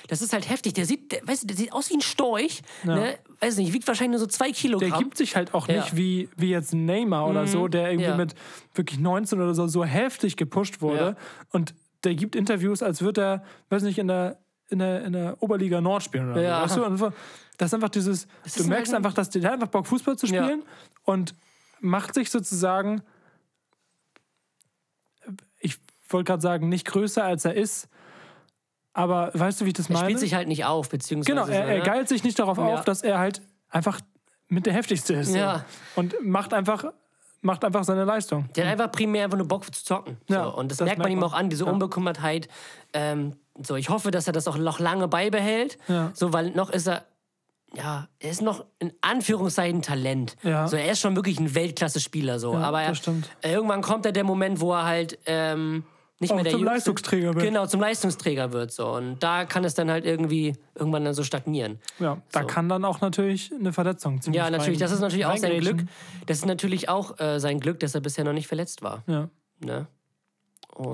Das 0.07 0.22
ist 0.22 0.34
halt 0.34 0.49
heftig. 0.49 0.74
Der 0.74 0.86
sieht, 0.86 1.11
der, 1.11 1.28
weißt 1.28 1.43
du, 1.43 1.47
der 1.47 1.57
sieht 1.57 1.74
aus 1.74 1.89
wie 1.89 1.95
ein 1.95 2.01
Storch. 2.01 2.61
Ne? 2.84 3.17
Weiß 3.41 3.57
nicht, 3.57 3.74
wiegt 3.74 3.88
wahrscheinlich 3.88 4.11
nur 4.11 4.20
so 4.20 4.26
zwei 4.28 4.51
Kilogramm. 4.51 4.89
Der 4.89 4.99
gibt 4.99 5.17
sich 5.17 5.36
halt 5.36 5.53
auch 5.53 5.67
Ja. 5.67 5.78
nicht 5.82 5.95
wie, 5.95 6.30
wie 6.38 6.49
jetzt 6.49 6.74
ein 6.74 6.86
Neymar 6.86 7.28
oder 7.28 7.45
so, 7.47 7.67
der 7.67 7.89
irgendwie 7.91 8.09
ja. 8.09 8.15
mit 8.17 8.34
wirklich 8.74 8.99
19 8.99 9.39
oder 9.41 9.53
so 9.53 9.67
so 9.67 9.84
heftig 9.84 10.36
gepusht 10.38 10.82
wurde. 10.82 11.15
Und 11.51 11.74
der 12.03 12.15
gibt 12.15 12.36
Interviews, 12.36 12.82
als 12.82 13.01
würde 13.01 13.22
er, 13.22 13.43
weiß 13.70 13.84
nicht, 13.84 13.97
in 13.99 14.07
der, 14.07 14.39
in 14.70 14.80
der, 14.80 15.03
in 15.03 15.13
der 15.13 15.38
Oberliga 15.41 15.82
Nord 15.82 16.03
spielen 16.03 16.32
oder 16.32 16.41
Ja. 16.41 16.67
so. 16.67 16.82
Weißt 16.82 17.01
du? 17.01 17.11
Das 17.57 17.67
ist 17.70 17.74
einfach 17.74 17.89
dieses, 17.89 18.26
du 18.26 18.30
ist 18.45 18.67
merkst 18.67 18.93
halt 18.93 19.01
ein- 19.01 19.05
einfach, 19.05 19.13
dass 19.13 19.30
der, 19.32 19.43
hat 19.43 19.53
einfach 19.53 19.67
Bock, 19.67 19.86
Fußball 19.86 20.17
zu 20.17 20.28
Ja. 20.28 20.43
spielen 20.43 20.63
und 21.03 21.34
macht 21.82 22.13
sich 22.13 22.30
sozusagen, 22.32 23.01
ich 25.59 25.77
wollte 26.09 26.27
gerade 26.30 26.41
sagen, 26.41 26.69
nicht 26.69 26.86
größer 26.88 27.23
als 27.23 27.45
er 27.45 27.55
ist. 27.55 27.88
Aber 28.93 29.32
weißt 29.34 29.61
du, 29.61 29.65
wie 29.65 29.69
ich 29.69 29.75
das 29.75 29.89
er 29.89 29.93
meine? 29.93 30.05
spielt 30.05 30.19
sich 30.19 30.34
halt 30.34 30.47
nicht 30.47 30.65
auf, 30.65 30.89
beziehungsweise. 30.89 31.36
Genau, 31.36 31.47
er, 31.47 31.65
er 31.67 31.77
ne? 31.80 31.84
geilt 31.84 32.09
sich 32.09 32.23
nicht 32.23 32.38
darauf 32.39 32.57
Ja. 32.57 32.65
auf, 32.65 32.84
dass 32.84 33.01
er 33.01 33.19
halt 33.19 33.41
einfach 33.69 33.99
mit 34.47 34.65
der 34.65 34.73
heftigste 34.73 35.13
ist. 35.13 35.34
Ja. 35.36 35.63
Und 35.95 36.15
macht 36.21 36.53
einfach, 36.53 36.86
macht 37.41 37.63
einfach 37.63 37.84
seine 37.84 38.03
Leistung. 38.03 38.49
Der 38.55 38.65
hat 38.65 38.71
einfach 38.73 38.91
primär 38.91 39.25
einfach 39.25 39.38
nur 39.38 39.47
Bock 39.47 39.63
zu 39.73 39.84
zocken. 39.86 40.17
Ja, 40.27 40.45
so. 40.45 40.55
Und 40.57 40.71
das, 40.71 40.80
das 40.80 40.86
merkt 40.88 40.99
man 41.01 41.11
ihm 41.11 41.23
auch 41.23 41.34
an, 41.34 41.49
diese 41.49 41.65
Ja. 41.65 41.71
Unbekümmertheit. 41.71 42.49
Ähm, 42.93 43.36
so, 43.61 43.75
ich 43.75 43.89
hoffe, 43.89 44.09
dass 44.09 44.25
er 44.25 44.34
das 44.34 44.47
auch 44.47 44.57
noch 44.57 44.80
lange 44.80 45.07
beibehält. 45.07 45.77
Ja. 45.88 46.11
So, 46.13 46.34
weil 46.34 46.49
noch 46.51 46.69
ist 46.71 46.88
er. 46.88 47.05
Ja, 47.76 48.07
er 48.20 48.32
ist 48.32 48.41
noch 48.41 48.65
in 48.80 48.91
Anführungszeichen 49.01 49.82
Talent. 49.84 50.36
Ja. 50.43 50.67
So, 50.67 50.76
er 50.76 50.91
ist 50.91 50.99
schon 51.01 51.15
wirklich 51.15 51.39
ein 51.39 51.53
Weltklasse-Spieler. 51.53 52.39
So. 52.39 52.53
Ja, 52.53 52.61
Aber 52.61 52.82
er, 52.82 52.93
irgendwann 53.43 53.82
kommt 53.82 54.05
er 54.07 54.11
der 54.11 54.24
Moment, 54.24 54.59
wo 54.59 54.74
er 54.74 54.86
halt 54.86 55.20
ähm, 55.28 55.84
nicht 56.20 56.32
Auch 56.32 56.36
mehr 56.36 56.43
der 56.45 56.53
zum 56.53 56.61
Jüngste- 56.61 56.74
Leistungsträger 56.74 57.36
wird. 57.36 57.45
Genau, 57.45 57.65
zum 57.67 57.80
Leistungsträger 57.80 58.51
wird. 58.53 58.72
So. 58.72 58.91
Und 58.95 59.20
da 59.20 59.45
kann 59.45 59.63
es 59.65 59.76
dann 59.76 59.91
halt 59.91 60.03
irgendwie 60.05 60.55
irgendwann 60.74 61.05
dann 61.05 61.13
so 61.13 61.24
stagnieren. 61.24 61.80
Ja, 61.99 62.22
da 62.32 62.41
So. 62.41 62.47
kann 62.47 62.70
dann 62.70 62.84
auch 62.86 63.01
natürlich 63.01 63.51
eine 63.53 63.72
Verletzung 63.72 64.20
ziemlich 64.22 64.38
Ja, 64.41 64.49
natürlich. 64.49 64.80
Das 64.80 64.91
ist 64.91 64.99
natürlich 65.01 65.28
auch 65.28 65.38
sein 65.38 65.59
Glück. 65.59 65.84
Das 66.26 66.39
ist 66.39 66.45
natürlich 66.47 66.89
auch 66.89 67.20
äh, 67.20 67.39
sein 67.39 67.59
Glück, 67.59 67.80
dass 67.82 67.93
er 67.93 68.01
bisher 68.01 68.24
noch 68.26 68.34
nicht 68.34 68.47
verletzt 68.47 68.82
war. 68.82 69.03
Ja. 69.05 69.30
Ne? 69.63 69.88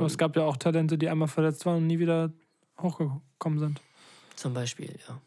Es 0.05 0.17
gab 0.17 0.35
ja 0.35 0.43
auch 0.43 0.57
Talente, 0.57 0.97
die 0.97 1.07
einmal 1.07 1.27
verletzt 1.27 1.65
waren 1.65 1.77
und 1.77 1.87
nie 1.87 1.99
wieder 1.99 2.31
hochgekommen 2.81 3.59
sind. 3.59 3.81
Zum 4.35 4.53
Beispiel, 4.53 4.97
ja. 5.07 5.19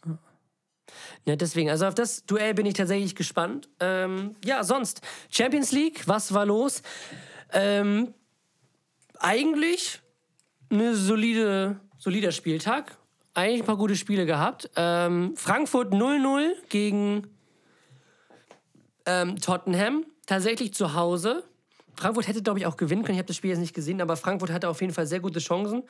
Ne, 1.27 1.37
deswegen, 1.37 1.71
also 1.71 1.87
auf 1.87 1.95
das 1.95 2.25
Duell 2.27 2.55
bin 2.55 2.67
ich 2.67 2.75
tatsächlich 2.75 3.15
gespannt. 3.15 3.69
Ähm, 3.81 4.37
ja, 4.45 4.65
sonst, 4.65 5.01
Champions 5.31 5.73
League, 5.73 6.07
was 6.07 6.33
war 6.33 6.47
los? 6.47 6.83
Ähm, 7.53 8.15
eigentlich 9.19 10.01
eine 10.71 10.95
solide, 10.95 11.81
solider 11.99 12.33
Spieltag. 12.33 12.97
Eigentlich 13.35 13.63
ein 13.63 13.67
paar 13.67 13.77
gute 13.77 13.97
Spiele 13.97 14.27
gehabt. 14.27 14.71
Ähm, 14.77 15.37
Frankfurt 15.37 15.93
0-0 15.93 16.53
gegen 16.69 17.29
ähm, 19.07 19.41
Tottenham. 19.41 20.05
Tatsächlich 20.27 20.75
zu 20.75 20.95
Hause. 20.95 21.45
Frankfurt 21.99 22.29
hätte, 22.29 22.43
glaube 22.43 22.61
ich, 22.61 22.67
auch 22.67 22.77
gewinnen 22.77 23.03
können. 23.03 23.15
Ich 23.17 23.19
habe 23.19 23.27
das 23.27 23.37
Spiel 23.37 23.51
jetzt 23.51 23.59
nicht 23.59 23.75
gesehen, 23.75 24.01
aber 24.01 24.17
Frankfurt 24.17 24.53
hatte 24.53 24.69
auf 24.69 24.81
jeden 24.81 24.95
Fall 24.95 25.07
sehr 25.07 25.19
gute 25.21 25.41
Chancen. 25.41 25.83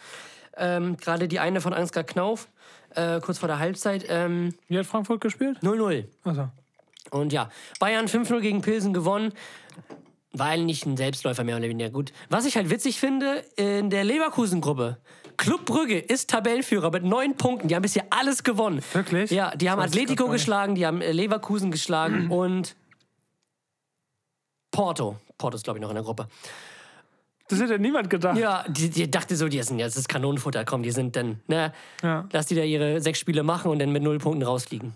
Ähm, 0.56 0.96
Gerade 0.96 1.28
die 1.28 1.38
eine 1.38 1.61
von 1.61 1.74
Ansgar 1.74 2.02
Knauf, 2.02 2.48
äh, 2.94 3.20
kurz 3.20 3.38
vor 3.38 3.46
der 3.46 3.59
Halbzeit. 3.59 4.06
Ähm, 4.09 4.54
Wie 4.68 4.78
hat 4.78 4.86
Frankfurt 4.86 5.20
gespielt? 5.20 5.59
0-0. 5.62 6.04
Also, 6.24 6.48
Und 7.11 7.32
ja, 7.32 7.50
Bayern 7.78 8.06
5-0 8.09 8.40
gegen 8.40 8.62
Pilsen 8.62 8.94
gewonnen. 8.94 9.32
War 10.32 10.48
eigentlich 10.48 10.86
ein 10.86 10.96
Selbstläufer 10.96 11.44
mehr 11.44 11.56
oder 11.56 11.68
weniger 11.68 11.90
gut. 11.90 12.12
Was 12.30 12.46
ich 12.46 12.56
halt 12.56 12.70
witzig 12.70 12.98
finde, 13.00 13.44
in 13.56 13.90
der 13.90 14.04
Leverkusen-Gruppe, 14.04 14.96
Club 15.36 15.64
Brügge 15.66 15.98
ist 15.98 16.30
Tabellenführer 16.30 16.90
mit 16.90 17.04
neun 17.04 17.36
Punkten. 17.36 17.68
Die 17.68 17.74
haben 17.74 17.82
bisher 17.82 18.04
alles 18.11 18.42
gewonnen. 18.42 18.82
Wirklich? 18.92 19.30
Ja, 19.30 19.54
die 19.54 19.70
haben 19.70 19.80
Atletico 19.80 20.24
nicht. 20.24 20.32
geschlagen, 20.32 20.74
die 20.74 20.86
haben 20.86 21.00
äh, 21.00 21.12
Leverkusen 21.12 21.70
geschlagen 21.70 22.30
und 22.30 22.74
Porto. 24.70 25.16
Porto 25.39 25.57
ist, 25.57 25.64
glaube 25.64 25.78
ich, 25.78 25.82
noch 25.82 25.91
in 25.91 25.95
der 25.95 26.05
Gruppe. 26.05 26.26
das 27.49 27.61
hätte 27.61 27.78
niemand 27.78 28.11
gedacht. 28.11 28.36
Ja, 28.36 28.64
die, 28.68 28.91
die 28.91 29.11
dachte 29.11 29.34
so, 29.36 29.49
die 29.49 29.62
sind 29.62 29.78
jetzt 29.78 29.95
das 29.97 30.03
ist 30.03 30.09
Kanonenfutter, 30.09 30.64
komm, 30.64 30.82
die 30.82 30.91
sind 30.91 31.16
dann, 31.16 31.41
ne, 31.47 31.72
Ja. 32.03 32.26
lass 32.32 32.47
die 32.47 32.55
da 32.55 32.62
ihre 32.62 33.01
sechs 33.01 33.18
Spiele 33.18 33.43
machen 33.43 33.70
und 33.70 33.78
dann 33.78 33.91
mit 33.93 34.03
null 34.03 34.18
Punkten 34.18 34.43
rausfliegen. 34.43 34.95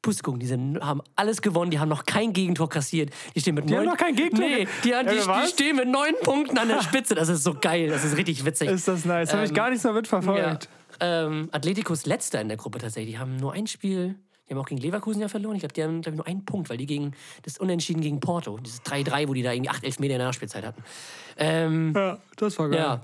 Pustekuchen, 0.00 0.40
die 0.40 0.46
sind, 0.46 0.80
haben 0.80 1.00
alles 1.14 1.42
gewonnen, 1.42 1.70
die 1.70 1.78
haben 1.78 1.88
noch 1.88 2.04
kein 2.04 2.32
Gegentor 2.32 2.68
kassiert. 2.68 3.10
Die 3.36 3.40
stehen 3.40 3.54
mit 3.54 3.68
Die 3.68 3.72
neun, 3.74 3.80
haben 3.82 3.86
noch 3.90 3.96
kein 3.96 4.16
Gegentor 4.16 4.44
Nee, 4.48 4.64
die, 4.64 4.68
die, 4.82 4.88
Ja, 4.88 5.02
die 5.04 5.26
was? 5.28 5.50
stehen 5.50 5.76
mit 5.76 5.86
neun 5.88 6.14
Punkten 6.22 6.58
an 6.58 6.66
der 6.66 6.82
Spitze. 6.82 7.14
Das 7.14 7.28
ist 7.28 7.44
so 7.44 7.54
geil, 7.54 7.88
das 7.88 8.02
ist 8.04 8.16
richtig 8.16 8.44
witzig. 8.44 8.68
Ist 8.68 8.88
das 8.88 9.04
nice? 9.04 9.32
Habe 9.32 9.44
ich 9.44 9.50
Ähm, 9.50 9.54
gar 9.56 9.70
nicht 9.70 9.80
so 9.80 9.88
ja. 9.90 9.94
mitverfolgt. 9.94 10.68
ähm, 10.98 11.48
Atletico 11.52 11.92
ist 11.92 12.06
letzter 12.08 12.40
in 12.40 12.48
der 12.48 12.56
Gruppe 12.56 12.78
tatsächlich. 12.80 13.14
Die 13.14 13.18
haben 13.20 13.36
nur 13.36 13.52
ein 13.52 13.68
Spiel, 13.68 14.16
die 14.52 14.58
haben 14.58 14.62
auch 14.64 14.68
gegen 14.68 14.80
Leverkusen 14.82 15.20
ja 15.22 15.28
verloren. 15.28 15.54
Ich 15.56 15.60
glaube, 15.62 15.72
die 15.72 15.82
haben 15.82 16.02
glaub 16.02 16.12
ich, 16.12 16.18
nur 16.18 16.26
einen 16.26 16.44
Punkt, 16.44 16.68
weil 16.68 16.76
die 16.76 16.86
gegen 16.86 17.12
das 17.42 17.56
Unentschieden 17.58 18.02
gegen 18.02 18.20
Porto, 18.20 18.58
dieses 18.58 18.82
3-3, 18.82 19.28
wo 19.28 19.34
die 19.34 19.42
da 19.42 19.52
irgendwie 19.52 19.70
8 19.70 19.82
Elfmeter 19.84 20.12
in 20.14 20.18
der 20.18 20.26
Nachspielzeit 20.28 20.64
hatten. 20.66 20.82
Ähm, 21.38 21.92
Ja, 21.96 22.18
das 22.36 22.58
war 22.58 22.68
geil. 22.68 22.78
ja. 22.78 23.00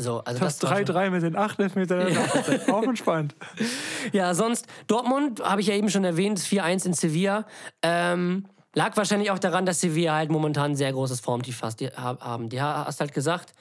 So, 0.00 0.18
also 0.24 0.40
Das 0.40 0.58
das, 0.58 0.70
war 0.70 0.76
schon- 0.78 0.86
3-3 0.86 1.10
mit 1.10 1.22
den 1.22 1.36
8 1.36 1.58
Elfmetern. 1.60 2.12
Ja. 2.12 2.72
Auch 2.74 2.82
entspannt. 2.84 3.34
Ja, 4.12 4.32
sonst, 4.34 4.66
Dortmund, 4.86 5.40
habe 5.40 5.60
ich 5.60 5.66
ja 5.66 5.74
eben 5.74 5.90
schon 5.90 6.04
erwähnt, 6.04 6.38
4-1 6.38 6.86
in 6.86 6.92
Sevilla. 6.94 7.46
Ähm, 7.82 8.44
lag 8.78 8.96
wahrscheinlich 8.96 9.30
auch 9.30 9.38
daran, 9.38 9.66
dass 9.66 9.80
Sevilla 9.80 10.14
halt 10.14 10.30
momentan 10.30 10.72
ein 10.72 10.76
sehr 10.76 10.92
großes 10.92 11.20
Formtief 11.20 11.60
haben. 11.62 12.48
Die 12.48 12.60
ha- 12.62 12.84
hast 12.86 13.00
halt 13.00 13.12
gesagt, 13.12 13.52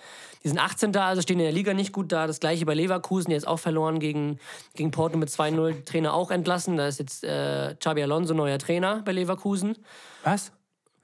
die 0.44 0.48
sind 0.50 0.60
18 0.60 0.92
da, 0.92 1.08
also 1.08 1.22
stehen 1.22 1.40
in 1.40 1.46
der 1.46 1.52
Liga 1.52 1.74
nicht 1.74 1.92
gut 1.92 2.12
da. 2.12 2.28
Das 2.28 2.40
gleiche 2.40 2.66
bei 2.66 2.74
Leverkusen, 2.76 3.32
jetzt 3.32 3.48
auch 3.48 3.58
verloren 3.60 4.00
gegen, 4.00 4.40
gegen 4.76 4.92
Porto 4.92 5.18
mit 5.18 5.30
2-0. 5.30 5.84
Trainer 5.86 6.14
auch 6.14 6.32
entlassen. 6.32 6.78
Da 6.78 6.88
ist 6.88 7.00
jetzt 7.00 7.24
äh, 7.24 7.76
Xabi 7.80 8.04
Alonso 8.04 8.34
neuer 8.34 8.60
Trainer 8.60 9.02
bei 9.04 9.12
Leverkusen. 9.12 9.78
Was? 10.24 10.52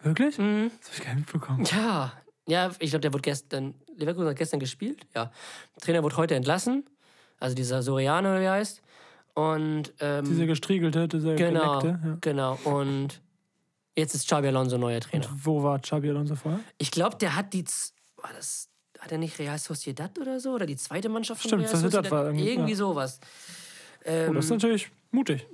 Wirklich? 0.01 0.37
Mhm. 0.37 0.71
Das 0.79 0.89
habe 0.89 0.97
ich 0.97 1.03
gar 1.03 1.15
nicht 1.15 1.33
mitbekommen. 1.33 1.65
Ja, 1.71 2.13
ja, 2.47 2.71
ich 2.79 2.89
glaube, 2.91 3.01
der 3.01 3.13
wurde 3.13 3.21
gestern, 3.21 3.73
Leverkusen 3.97 4.27
hat 4.29 4.35
gestern 4.37 4.59
gespielt, 4.59 5.01
ja. 5.15 5.31
Der 5.75 5.81
Trainer 5.81 6.03
wurde 6.03 6.17
heute 6.17 6.35
entlassen, 6.35 6.85
also 7.39 7.55
dieser 7.55 7.81
Soriano, 7.81 8.37
wie 8.39 8.43
er 8.43 8.51
heißt. 8.53 8.81
Und 9.33 9.93
ähm, 9.99 10.25
Dieser 10.25 10.45
gestriegelte, 10.45 11.07
dieser 11.07 11.35
Genau, 11.35 11.79
geleckte. 11.79 12.07
Ja. 12.07 12.17
genau. 12.21 12.59
Und 12.65 13.21
jetzt 13.95 14.15
ist 14.15 14.27
Xabi 14.27 14.47
Alonso 14.47 14.77
neuer 14.77 14.99
Trainer. 15.01 15.27
Wo 15.35 15.63
war 15.63 15.79
Xabi 15.79 16.09
Alonso 16.09 16.35
vorher? 16.35 16.59
Ich 16.77 16.91
glaube, 16.91 17.17
der 17.17 17.35
hat 17.35 17.53
die. 17.53 17.63
War 18.17 18.31
das. 18.35 18.69
Hat 18.99 19.11
er 19.11 19.17
nicht 19.17 19.37
Real 19.39 19.57
Sociedad 19.59 20.17
oder 20.17 20.39
so? 20.39 20.51
Oder 20.53 20.65
die 20.65 20.77
zweite 20.77 21.09
Mannschaft 21.09 21.41
von 21.41 21.49
Stimmt, 21.49 21.63
Real 21.63 21.75
Sociedad 21.75 22.09
war 22.11 22.25
irgendwie- 22.25 22.49
irgendwie 22.49 22.71
ja. 22.71 22.77
sowas. 22.77 23.19
Oh, 23.21 24.09
Ähm, 24.09 24.33
das 24.33 24.45
ist 24.45 24.51
natürlich 24.51 24.89
mutig. 25.11 25.45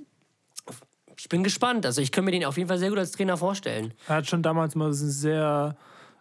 ich 1.16 1.28
bin 1.28 1.42
gespannt. 1.42 1.84
Also, 1.84 2.00
ich 2.00 2.12
könnte 2.12 2.26
mir 2.26 2.38
den 2.38 2.44
auf 2.44 2.56
jeden 2.56 2.68
Fall 2.68 2.78
sehr 2.78 2.90
gut 2.90 2.98
als 2.98 3.10
Trainer 3.12 3.36
vorstellen. 3.36 3.92
Er 4.06 4.16
hat 4.16 4.26
schon 4.28 4.42
damals 4.42 4.74
mal 4.76 4.92
so 4.92 5.08
sehr 5.08 5.76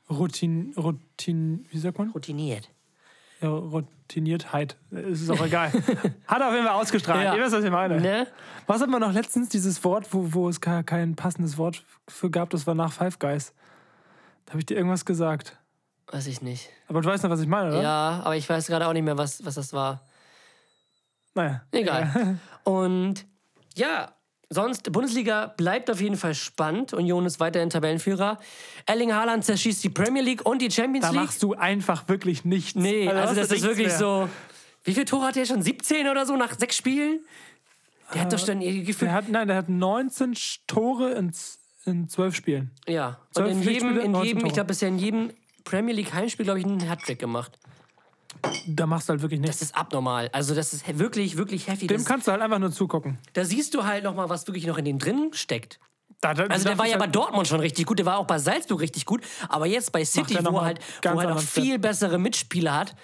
Routine, 0.10 0.74
Routine, 0.76 1.60
wie 1.70 1.78
sagt 1.78 2.00
man? 2.00 2.10
Routiniert. 2.10 2.70
Ja, 3.42 3.50
Routiniertheit. 3.50 4.78
Es 4.92 5.22
ist 5.22 5.30
auch 5.30 5.46
egal. 5.46 5.72
Hat 6.28 6.42
auf 6.42 6.54
jeden 6.54 6.66
Fall 6.66 6.76
ausgestrahlt. 6.76 7.24
Ja. 7.24 7.36
Ihr 7.36 7.44
wisst, 7.44 7.56
was 7.56 7.64
ich 7.64 7.72
meine. 7.72 8.02
Ne? 8.02 8.28
Was 8.68 8.82
hat 8.82 8.90
man 8.90 9.02
noch 9.02 9.14
letztens, 9.14 9.50
dieses 9.50 9.84
Wort, 9.84 10.14
wo, 10.14 10.34
wo 10.34 10.50
es 10.50 10.60
kein 10.62 11.16
passendes 11.16 11.58
Wort 11.58 11.84
für 12.08 12.30
gab, 12.30 12.50
das 12.50 12.68
war 12.68 12.76
nach 12.76 12.92
Five 12.92 13.18
Guys. 13.18 13.54
Da 14.46 14.52
habe 14.52 14.60
ich 14.60 14.66
dir 14.66 14.76
irgendwas 14.76 15.06
gesagt. 15.06 15.58
Weiß 16.12 16.28
ich 16.28 16.42
nicht. 16.42 16.70
Aber 16.88 17.02
du 17.02 17.10
weißt 17.10 17.24
noch, 17.24 17.30
was 17.30 17.40
ich 17.40 17.48
meine, 17.48 17.70
oder? 17.70 17.82
Ja, 17.82 18.22
aber 18.24 18.36
ich 18.36 18.50
weiß 18.50 18.68
gerade 18.68 18.88
auch 18.88 18.94
nicht 18.94 19.04
mehr, 19.04 19.18
was, 19.18 19.46
was 19.46 19.56
das 19.56 19.74
war. 19.74 20.02
Naja. 21.36 21.62
Egal. 21.72 22.40
Und 22.64 23.26
ja, 23.76 24.12
sonst, 24.50 24.92
Bundesliga 24.92 25.48
bleibt 25.58 25.90
auf 25.92 26.02
jeden 26.02 26.18
Fall 26.18 26.34
spannend. 26.36 26.94
Union 26.94 27.26
ist 27.26 27.40
weiterhin 27.40 27.70
Tabellenführer. 27.70 28.40
Erling 28.86 29.14
Haaland 29.14 29.46
zerschießt 29.46 29.84
die 29.84 29.90
Premier 29.90 30.22
League 30.24 30.46
und 30.46 30.62
die 30.62 30.72
Champions 30.72 31.06
Da 31.08 31.12
League. 31.12 31.22
machst 31.22 31.44
du 31.44 31.54
einfach 31.54 32.08
wirklich 32.08 32.46
nichts. 32.46 32.76
Nee, 32.76 33.06
da 33.06 33.12
also 33.22 33.34
du 33.36 33.40
das 33.42 33.52
ist 33.52 33.64
wirklich 33.64 33.88
mehr. 33.88 33.98
so. 33.98 34.30
Wie 34.84 34.94
viele 34.94 35.06
Tore 35.06 35.28
hat 35.28 35.36
der 35.36 35.46
schon? 35.46 35.62
17 35.62 36.08
oder 36.08 36.26
so 36.26 36.36
nach 36.36 36.58
sechs 36.58 36.78
Spielen? 36.78 37.20
Der 38.14 38.22
hat 38.22 38.34
doch 38.34 38.40
schon 38.40 38.62
irgendwie 38.62 38.78
Der 38.80 38.86
gefühlt. 38.86 39.12
hat, 39.12 39.30
nein, 39.30 39.48
der 39.48 39.58
hat 39.58 39.70
19 39.70 40.34
Tore 40.66 41.12
in, 41.12 41.32
in 41.86 42.10
zwölf 42.10 42.34
Spielen. 42.34 42.72
Ja. 42.88 43.20
Und 43.36 43.36
Zwölf 43.36 43.52
in 43.52 43.62
jedem, 43.62 44.00
in 44.00 44.12
19 44.12 44.28
jedem 44.36 44.46
ich 44.48 44.54
glaube, 44.54 44.68
bisher 44.68 44.88
in 44.90 44.98
jedem 44.98 45.32
Premier 45.64 45.94
League 45.94 46.12
Heimspiel, 46.14 46.46
glaube 46.46 46.60
ich, 46.60 46.66
einen 46.66 46.90
Hattrick 46.90 47.20
gemacht. 47.20 47.60
Da 48.68 48.86
machst 48.86 49.10
du 49.10 49.12
halt 49.14 49.22
wirklich 49.22 49.40
Das 49.42 49.48
nichts. 49.48 49.62
ist 49.64 49.76
abnormal. 49.76 50.30
Also, 50.34 50.54
das 50.56 50.74
ist 50.74 51.00
wirklich, 51.00 51.36
wirklich 51.38 51.68
heftig. 51.68 51.88
Dem 51.88 51.98
Das, 51.98 52.06
kannst 52.06 52.28
du 52.28 52.32
halt 52.32 52.42
einfach 52.42 52.60
nur 52.60 52.72
zugucken. 52.72 53.18
da 53.34 53.44
siehst 53.44 53.74
du 53.74 53.84
halt 53.84 54.04
nochmal, 54.04 54.30
was 54.30 54.46
wirklich 54.48 54.66
noch 54.68 54.78
in 54.78 54.86
den 54.86 55.00
drin 55.00 55.32
steckt. 55.34 55.80
Da, 56.22 56.34
da, 56.34 56.44
Also, 56.46 56.66
der 56.68 56.78
war 56.78 56.88
ja 56.88 56.98
bei 56.98 57.08
Dortmund 57.08 57.48
schon 57.48 57.60
richtig 57.60 57.86
gut, 57.86 57.98
der 58.00 58.06
war 58.06 58.18
auch 58.18 58.28
bei 58.28 58.40
Salzburg 58.40 58.82
richtig 58.82 59.06
gut. 59.06 59.22
Aber 59.48 59.66
jetzt 59.66 59.92
bei 59.92 60.04
City, 60.06 60.38
wo 60.46 60.58
er 60.58 60.66
halt, 60.66 60.80
wo 61.04 61.10
er 61.10 61.18
halt 61.18 61.30
noch 61.30 61.42
Step. 61.42 61.64
viel 61.64 61.80
bessere 61.80 62.18
Mitspieler 62.20 62.74
hat, 62.76 62.96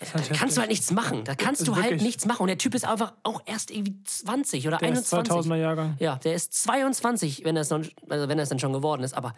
halt 0.00 0.30
da 0.30 0.34
kannst 0.34 0.56
du 0.56 0.60
halt 0.60 0.70
nichts 0.70 0.90
machen. 0.92 1.24
Da 1.24 1.34
kannst 1.34 1.62
Ist 1.62 1.68
du 1.68 1.76
halt 1.76 2.00
nichts 2.02 2.24
machen. 2.24 2.42
Und 2.42 2.48
der 2.48 2.58
Typ 2.58 2.74
ist 2.74 2.84
einfach 2.84 3.14
auch 3.24 3.42
erst 3.46 3.70
irgendwie 3.70 3.96
20 4.04 4.66
oder 4.68 4.78
Der 4.78 4.90
ist 4.90 5.12
21. 5.12 5.50
2000er 5.52 5.56
Jahrgang. 5.56 5.96
Ja, 5.98 6.16
der 6.16 6.34
ist 6.34 6.54
22, 6.54 7.44
wenn 7.44 7.56
er 7.56 7.62
es, 7.62 7.72
also 7.72 8.28
wenn 8.28 8.38
dann 8.38 8.58
schon 8.60 8.72
geworden 8.72 9.02
ist. 9.02 9.14
Aber 9.14 9.34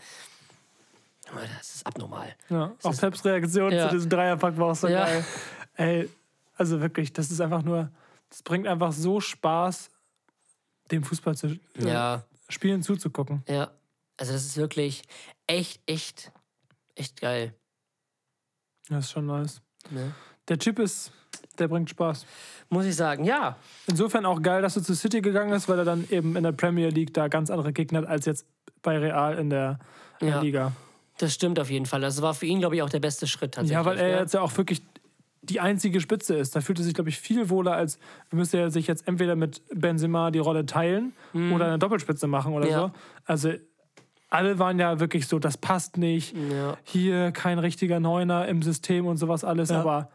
das 1.59 1.75
ist 1.77 1.87
abnormal. 1.87 2.35
Ja, 2.49 2.73
auch 2.83 2.97
Peps 2.97 3.25
Reaktion 3.25 3.73
Ja. 3.73 3.89
zu 3.89 3.95
diesem 3.97 4.11
Dreierpack 4.11 4.57
war 4.59 4.69
auch 4.73 4.75
so 4.77 4.89
Ja. 4.89 5.05
geil. 5.05 5.25
Ey, 5.77 6.09
also 6.57 6.81
wirklich, 6.81 7.13
das 7.13 7.31
ist 7.31 7.41
einfach 7.41 7.63
nur, 7.63 7.91
das 8.29 8.43
bringt 8.43 8.67
einfach 8.67 8.93
so 8.93 9.21
Spaß, 9.21 9.91
dem 10.91 11.03
Fußball 11.05 11.37
zu 11.37 11.47
äh, 11.49 11.59
Ja, 11.77 12.25
spielen 12.49 12.83
zuzugucken. 12.83 13.43
ja. 13.49 13.71
Also 14.17 14.35
das 14.35 14.45
ist 14.45 14.59
wirklich 14.59 15.03
echt, 15.47 15.81
echt, 15.87 16.31
echt 16.95 17.21
geil. 17.23 17.55
Das 18.91 19.07
ist 19.07 19.13
schon 19.13 19.25
nice. 19.27 19.63
Ne? 19.89 20.13
Der 20.49 20.59
Chip 20.59 20.79
ist, 20.79 21.11
der 21.59 21.69
bringt 21.69 21.89
Spaß. 21.89 22.27
Muss 22.69 22.85
ich 22.85 22.97
sagen, 22.97 23.25
ja. 23.25 23.57
Insofern 23.87 24.27
auch 24.27 24.43
geil, 24.43 24.61
dass 24.61 24.75
du 24.75 24.83
zu 24.83 24.95
City 24.95 25.23
gegangen 25.23 25.51
bist, 25.53 25.69
weil 25.71 25.79
er 25.79 25.85
dann 25.87 26.07
eben 26.11 26.37
in 26.37 26.43
der 26.43 26.53
Premier 26.53 26.89
League 26.91 27.15
da 27.15 27.29
ganz 27.29 27.49
andere 27.51 27.73
Gegner 27.73 28.01
hat 28.01 28.09
als 28.09 28.27
jetzt 28.27 28.45
bei 28.83 28.99
Real 28.99 29.39
in 29.39 29.49
der, 29.49 29.79
in 30.21 30.27
der 30.27 30.37
Ja. 30.37 30.43
Liga. 30.43 30.73
Das 31.21 31.35
stimmt 31.35 31.59
auf 31.61 31.69
jeden 31.71 31.85
Fall. 31.87 32.01
Das 32.01 32.23
war 32.23 32.33
für 32.35 32.47
ihn, 32.47 32.61
glaube 32.61 32.77
ich, 32.77 32.83
auch 32.83 32.89
der 32.89 33.01
beste 33.01 33.27
Schritt 33.27 33.53
tatsächlich. 33.55 33.75
Ja, 33.75 33.85
weil 33.85 33.99
er 33.99 34.21
jetzt 34.21 34.33
ja 34.33 34.41
auch 34.41 34.57
wirklich 34.57 34.81
die 35.43 35.61
einzige 35.61 36.01
Spitze 36.01 36.35
ist. 36.37 36.55
Da 36.57 36.61
fühlt 36.61 36.79
er 36.79 36.85
sich, 36.85 36.95
glaube 36.95 37.11
ich, 37.11 37.19
viel 37.19 37.51
wohler, 37.51 37.73
als 37.75 37.99
müsste 38.31 38.59
er 38.59 38.71
sich 38.71 38.87
jetzt 38.87 39.07
entweder 39.09 39.37
mit 39.37 39.63
Benzema 39.75 40.31
die 40.31 40.39
Rolle 40.39 40.65
teilen 40.67 41.13
oder 41.35 41.67
eine 41.67 41.79
Doppelspitze 41.79 42.27
machen 42.27 42.55
oder 42.55 42.65
Mhm. 42.67 42.71
Ja. 42.73 42.79
so. 42.81 42.93
Also 43.27 43.53
alle 44.31 44.59
waren 44.59 44.79
ja 44.79 45.01
wirklich 45.01 45.27
so, 45.27 45.39
das 45.39 45.57
passt 45.59 45.97
nicht. 45.99 46.35
Ja. 46.53 46.77
Hier 46.85 47.33
kein 47.33 47.59
richtiger 47.59 48.01
Neuner 48.01 48.47
im 48.49 48.63
System 48.63 49.07
und 49.07 49.17
sowas 49.19 49.45
alles, 49.45 49.71
aber 49.71 50.11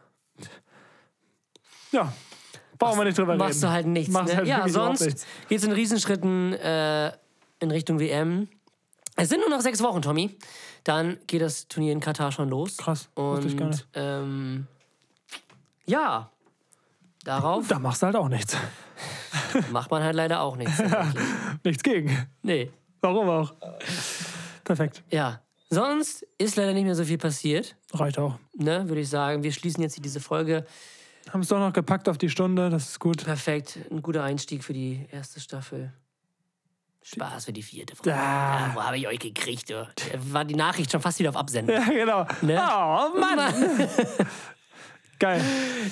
ja, 1.92 2.12
brauchen 2.78 2.98
wir 2.98 3.04
nicht 3.04 3.18
drüber 3.18 3.36
Machst 3.36 3.56
reden. 3.56 3.62
du 3.62 3.70
halt 3.70 3.86
nichts. 3.86 4.12
Machst 4.12 4.32
ne? 4.32 4.36
halt 4.38 4.48
ja, 4.48 4.68
sonst 4.68 5.26
geht 5.48 5.58
es 5.58 5.64
in 5.64 5.72
Riesenschritten 5.72 6.52
äh, 6.54 7.12
in 7.60 7.70
Richtung 7.70 8.00
WM. 8.00 8.48
Es 9.16 9.28
sind 9.30 9.40
nur 9.40 9.48
noch 9.50 9.60
sechs 9.60 9.82
Wochen, 9.82 10.02
Tommy. 10.02 10.36
Dann 10.84 11.18
geht 11.26 11.40
das 11.42 11.68
Turnier 11.68 11.92
in 11.92 12.00
Katar 12.00 12.30
schon 12.32 12.48
los. 12.50 12.76
Krass, 12.76 13.08
Und 13.14 13.44
ich 13.44 13.56
gar 13.56 13.68
nicht. 13.68 13.86
Ähm, 13.94 14.66
ja, 15.86 16.30
darauf 17.24 17.66
Da 17.66 17.78
machst 17.78 18.02
du 18.02 18.06
halt 18.06 18.16
auch 18.16 18.28
nichts. 18.28 18.56
macht 19.70 19.90
man 19.90 20.02
halt 20.02 20.14
leider 20.14 20.40
auch 20.40 20.56
nichts. 20.56 20.80
Nichts 21.64 21.82
gegen. 21.82 22.26
Nee. 22.42 22.70
Warum 23.00 23.28
auch? 23.28 23.54
Perfekt. 24.64 25.02
Ja. 25.10 25.40
Sonst 25.70 26.24
ist 26.38 26.56
leider 26.56 26.72
nicht 26.74 26.84
mehr 26.84 26.94
so 26.94 27.04
viel 27.04 27.18
passiert, 27.18 27.74
Reicht 27.92 28.18
auch. 28.18 28.38
ne, 28.54 28.88
würde 28.88 29.00
ich 29.00 29.08
sagen. 29.08 29.42
Wir 29.42 29.52
schließen 29.52 29.82
jetzt 29.82 29.94
hier 29.94 30.02
diese 30.02 30.20
Folge. 30.20 30.64
Haben 31.32 31.40
es 31.40 31.48
doch 31.48 31.58
noch 31.58 31.72
gepackt 31.72 32.08
auf 32.08 32.18
die 32.18 32.30
Stunde, 32.30 32.70
das 32.70 32.90
ist 32.90 33.00
gut. 33.00 33.24
Perfekt. 33.24 33.78
Ein 33.90 34.00
guter 34.00 34.22
Einstieg 34.22 34.62
für 34.62 34.72
die 34.72 35.06
erste 35.10 35.40
Staffel. 35.40 35.92
Spaß 37.14 37.44
für 37.44 37.52
die 37.52 37.62
vierte 37.62 37.94
Folge. 37.94 38.14
Ah. 38.14 38.68
Ja, 38.68 38.72
wo 38.74 38.82
habe 38.82 38.96
ich 38.96 39.06
euch 39.06 39.20
gekriegt? 39.20 39.70
Du? 39.70 39.74
Da 39.74 40.32
War 40.32 40.44
die 40.44 40.56
Nachricht 40.56 40.90
schon 40.90 41.00
fast 41.00 41.18
wieder 41.20 41.30
auf 41.30 41.36
Absenden. 41.36 41.74
Ja, 41.76 41.84
genau. 41.88 42.26
Ne? 42.42 42.60
Oh, 42.60 43.16
Mann. 43.18 43.88
Geil. 45.20 45.40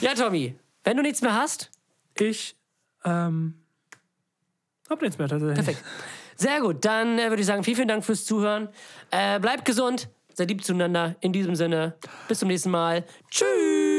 Ja, 0.01 0.15
Tommy, 0.15 0.57
wenn 0.83 0.97
du 0.97 1.03
nichts 1.03 1.23
mehr 1.23 1.35
hast, 1.35 1.71
Ich 2.17 2.57
ähm, 3.05 3.55
hab 4.91 5.01
nichts 5.03 5.17
mehr 5.19 5.29
tatsächlich. 5.29 5.55
perfekt. 5.65 5.85
Sehr 6.37 6.61
gut, 6.61 6.85
dann 6.85 7.19
äh, 7.19 7.29
würde 7.29 7.41
ich 7.41 7.47
sagen, 7.47 7.63
vielen, 7.63 7.77
vielen 7.77 7.89
Dank 7.89 8.05
fürs 8.05 8.25
Zuhören. 8.27 8.69
Äh, 9.13 9.39
bleibt 9.39 9.65
gesund, 9.65 10.09
seid 10.33 10.49
lieb 10.49 10.65
zueinander. 10.65 11.15
In 11.21 11.33
diesem 11.33 11.55
Sinne, 11.55 11.97
bis 12.27 12.41
zum 12.41 12.49
nächsten 12.49 12.71
Mal. 12.71 13.05
Tschüss. 13.31 13.94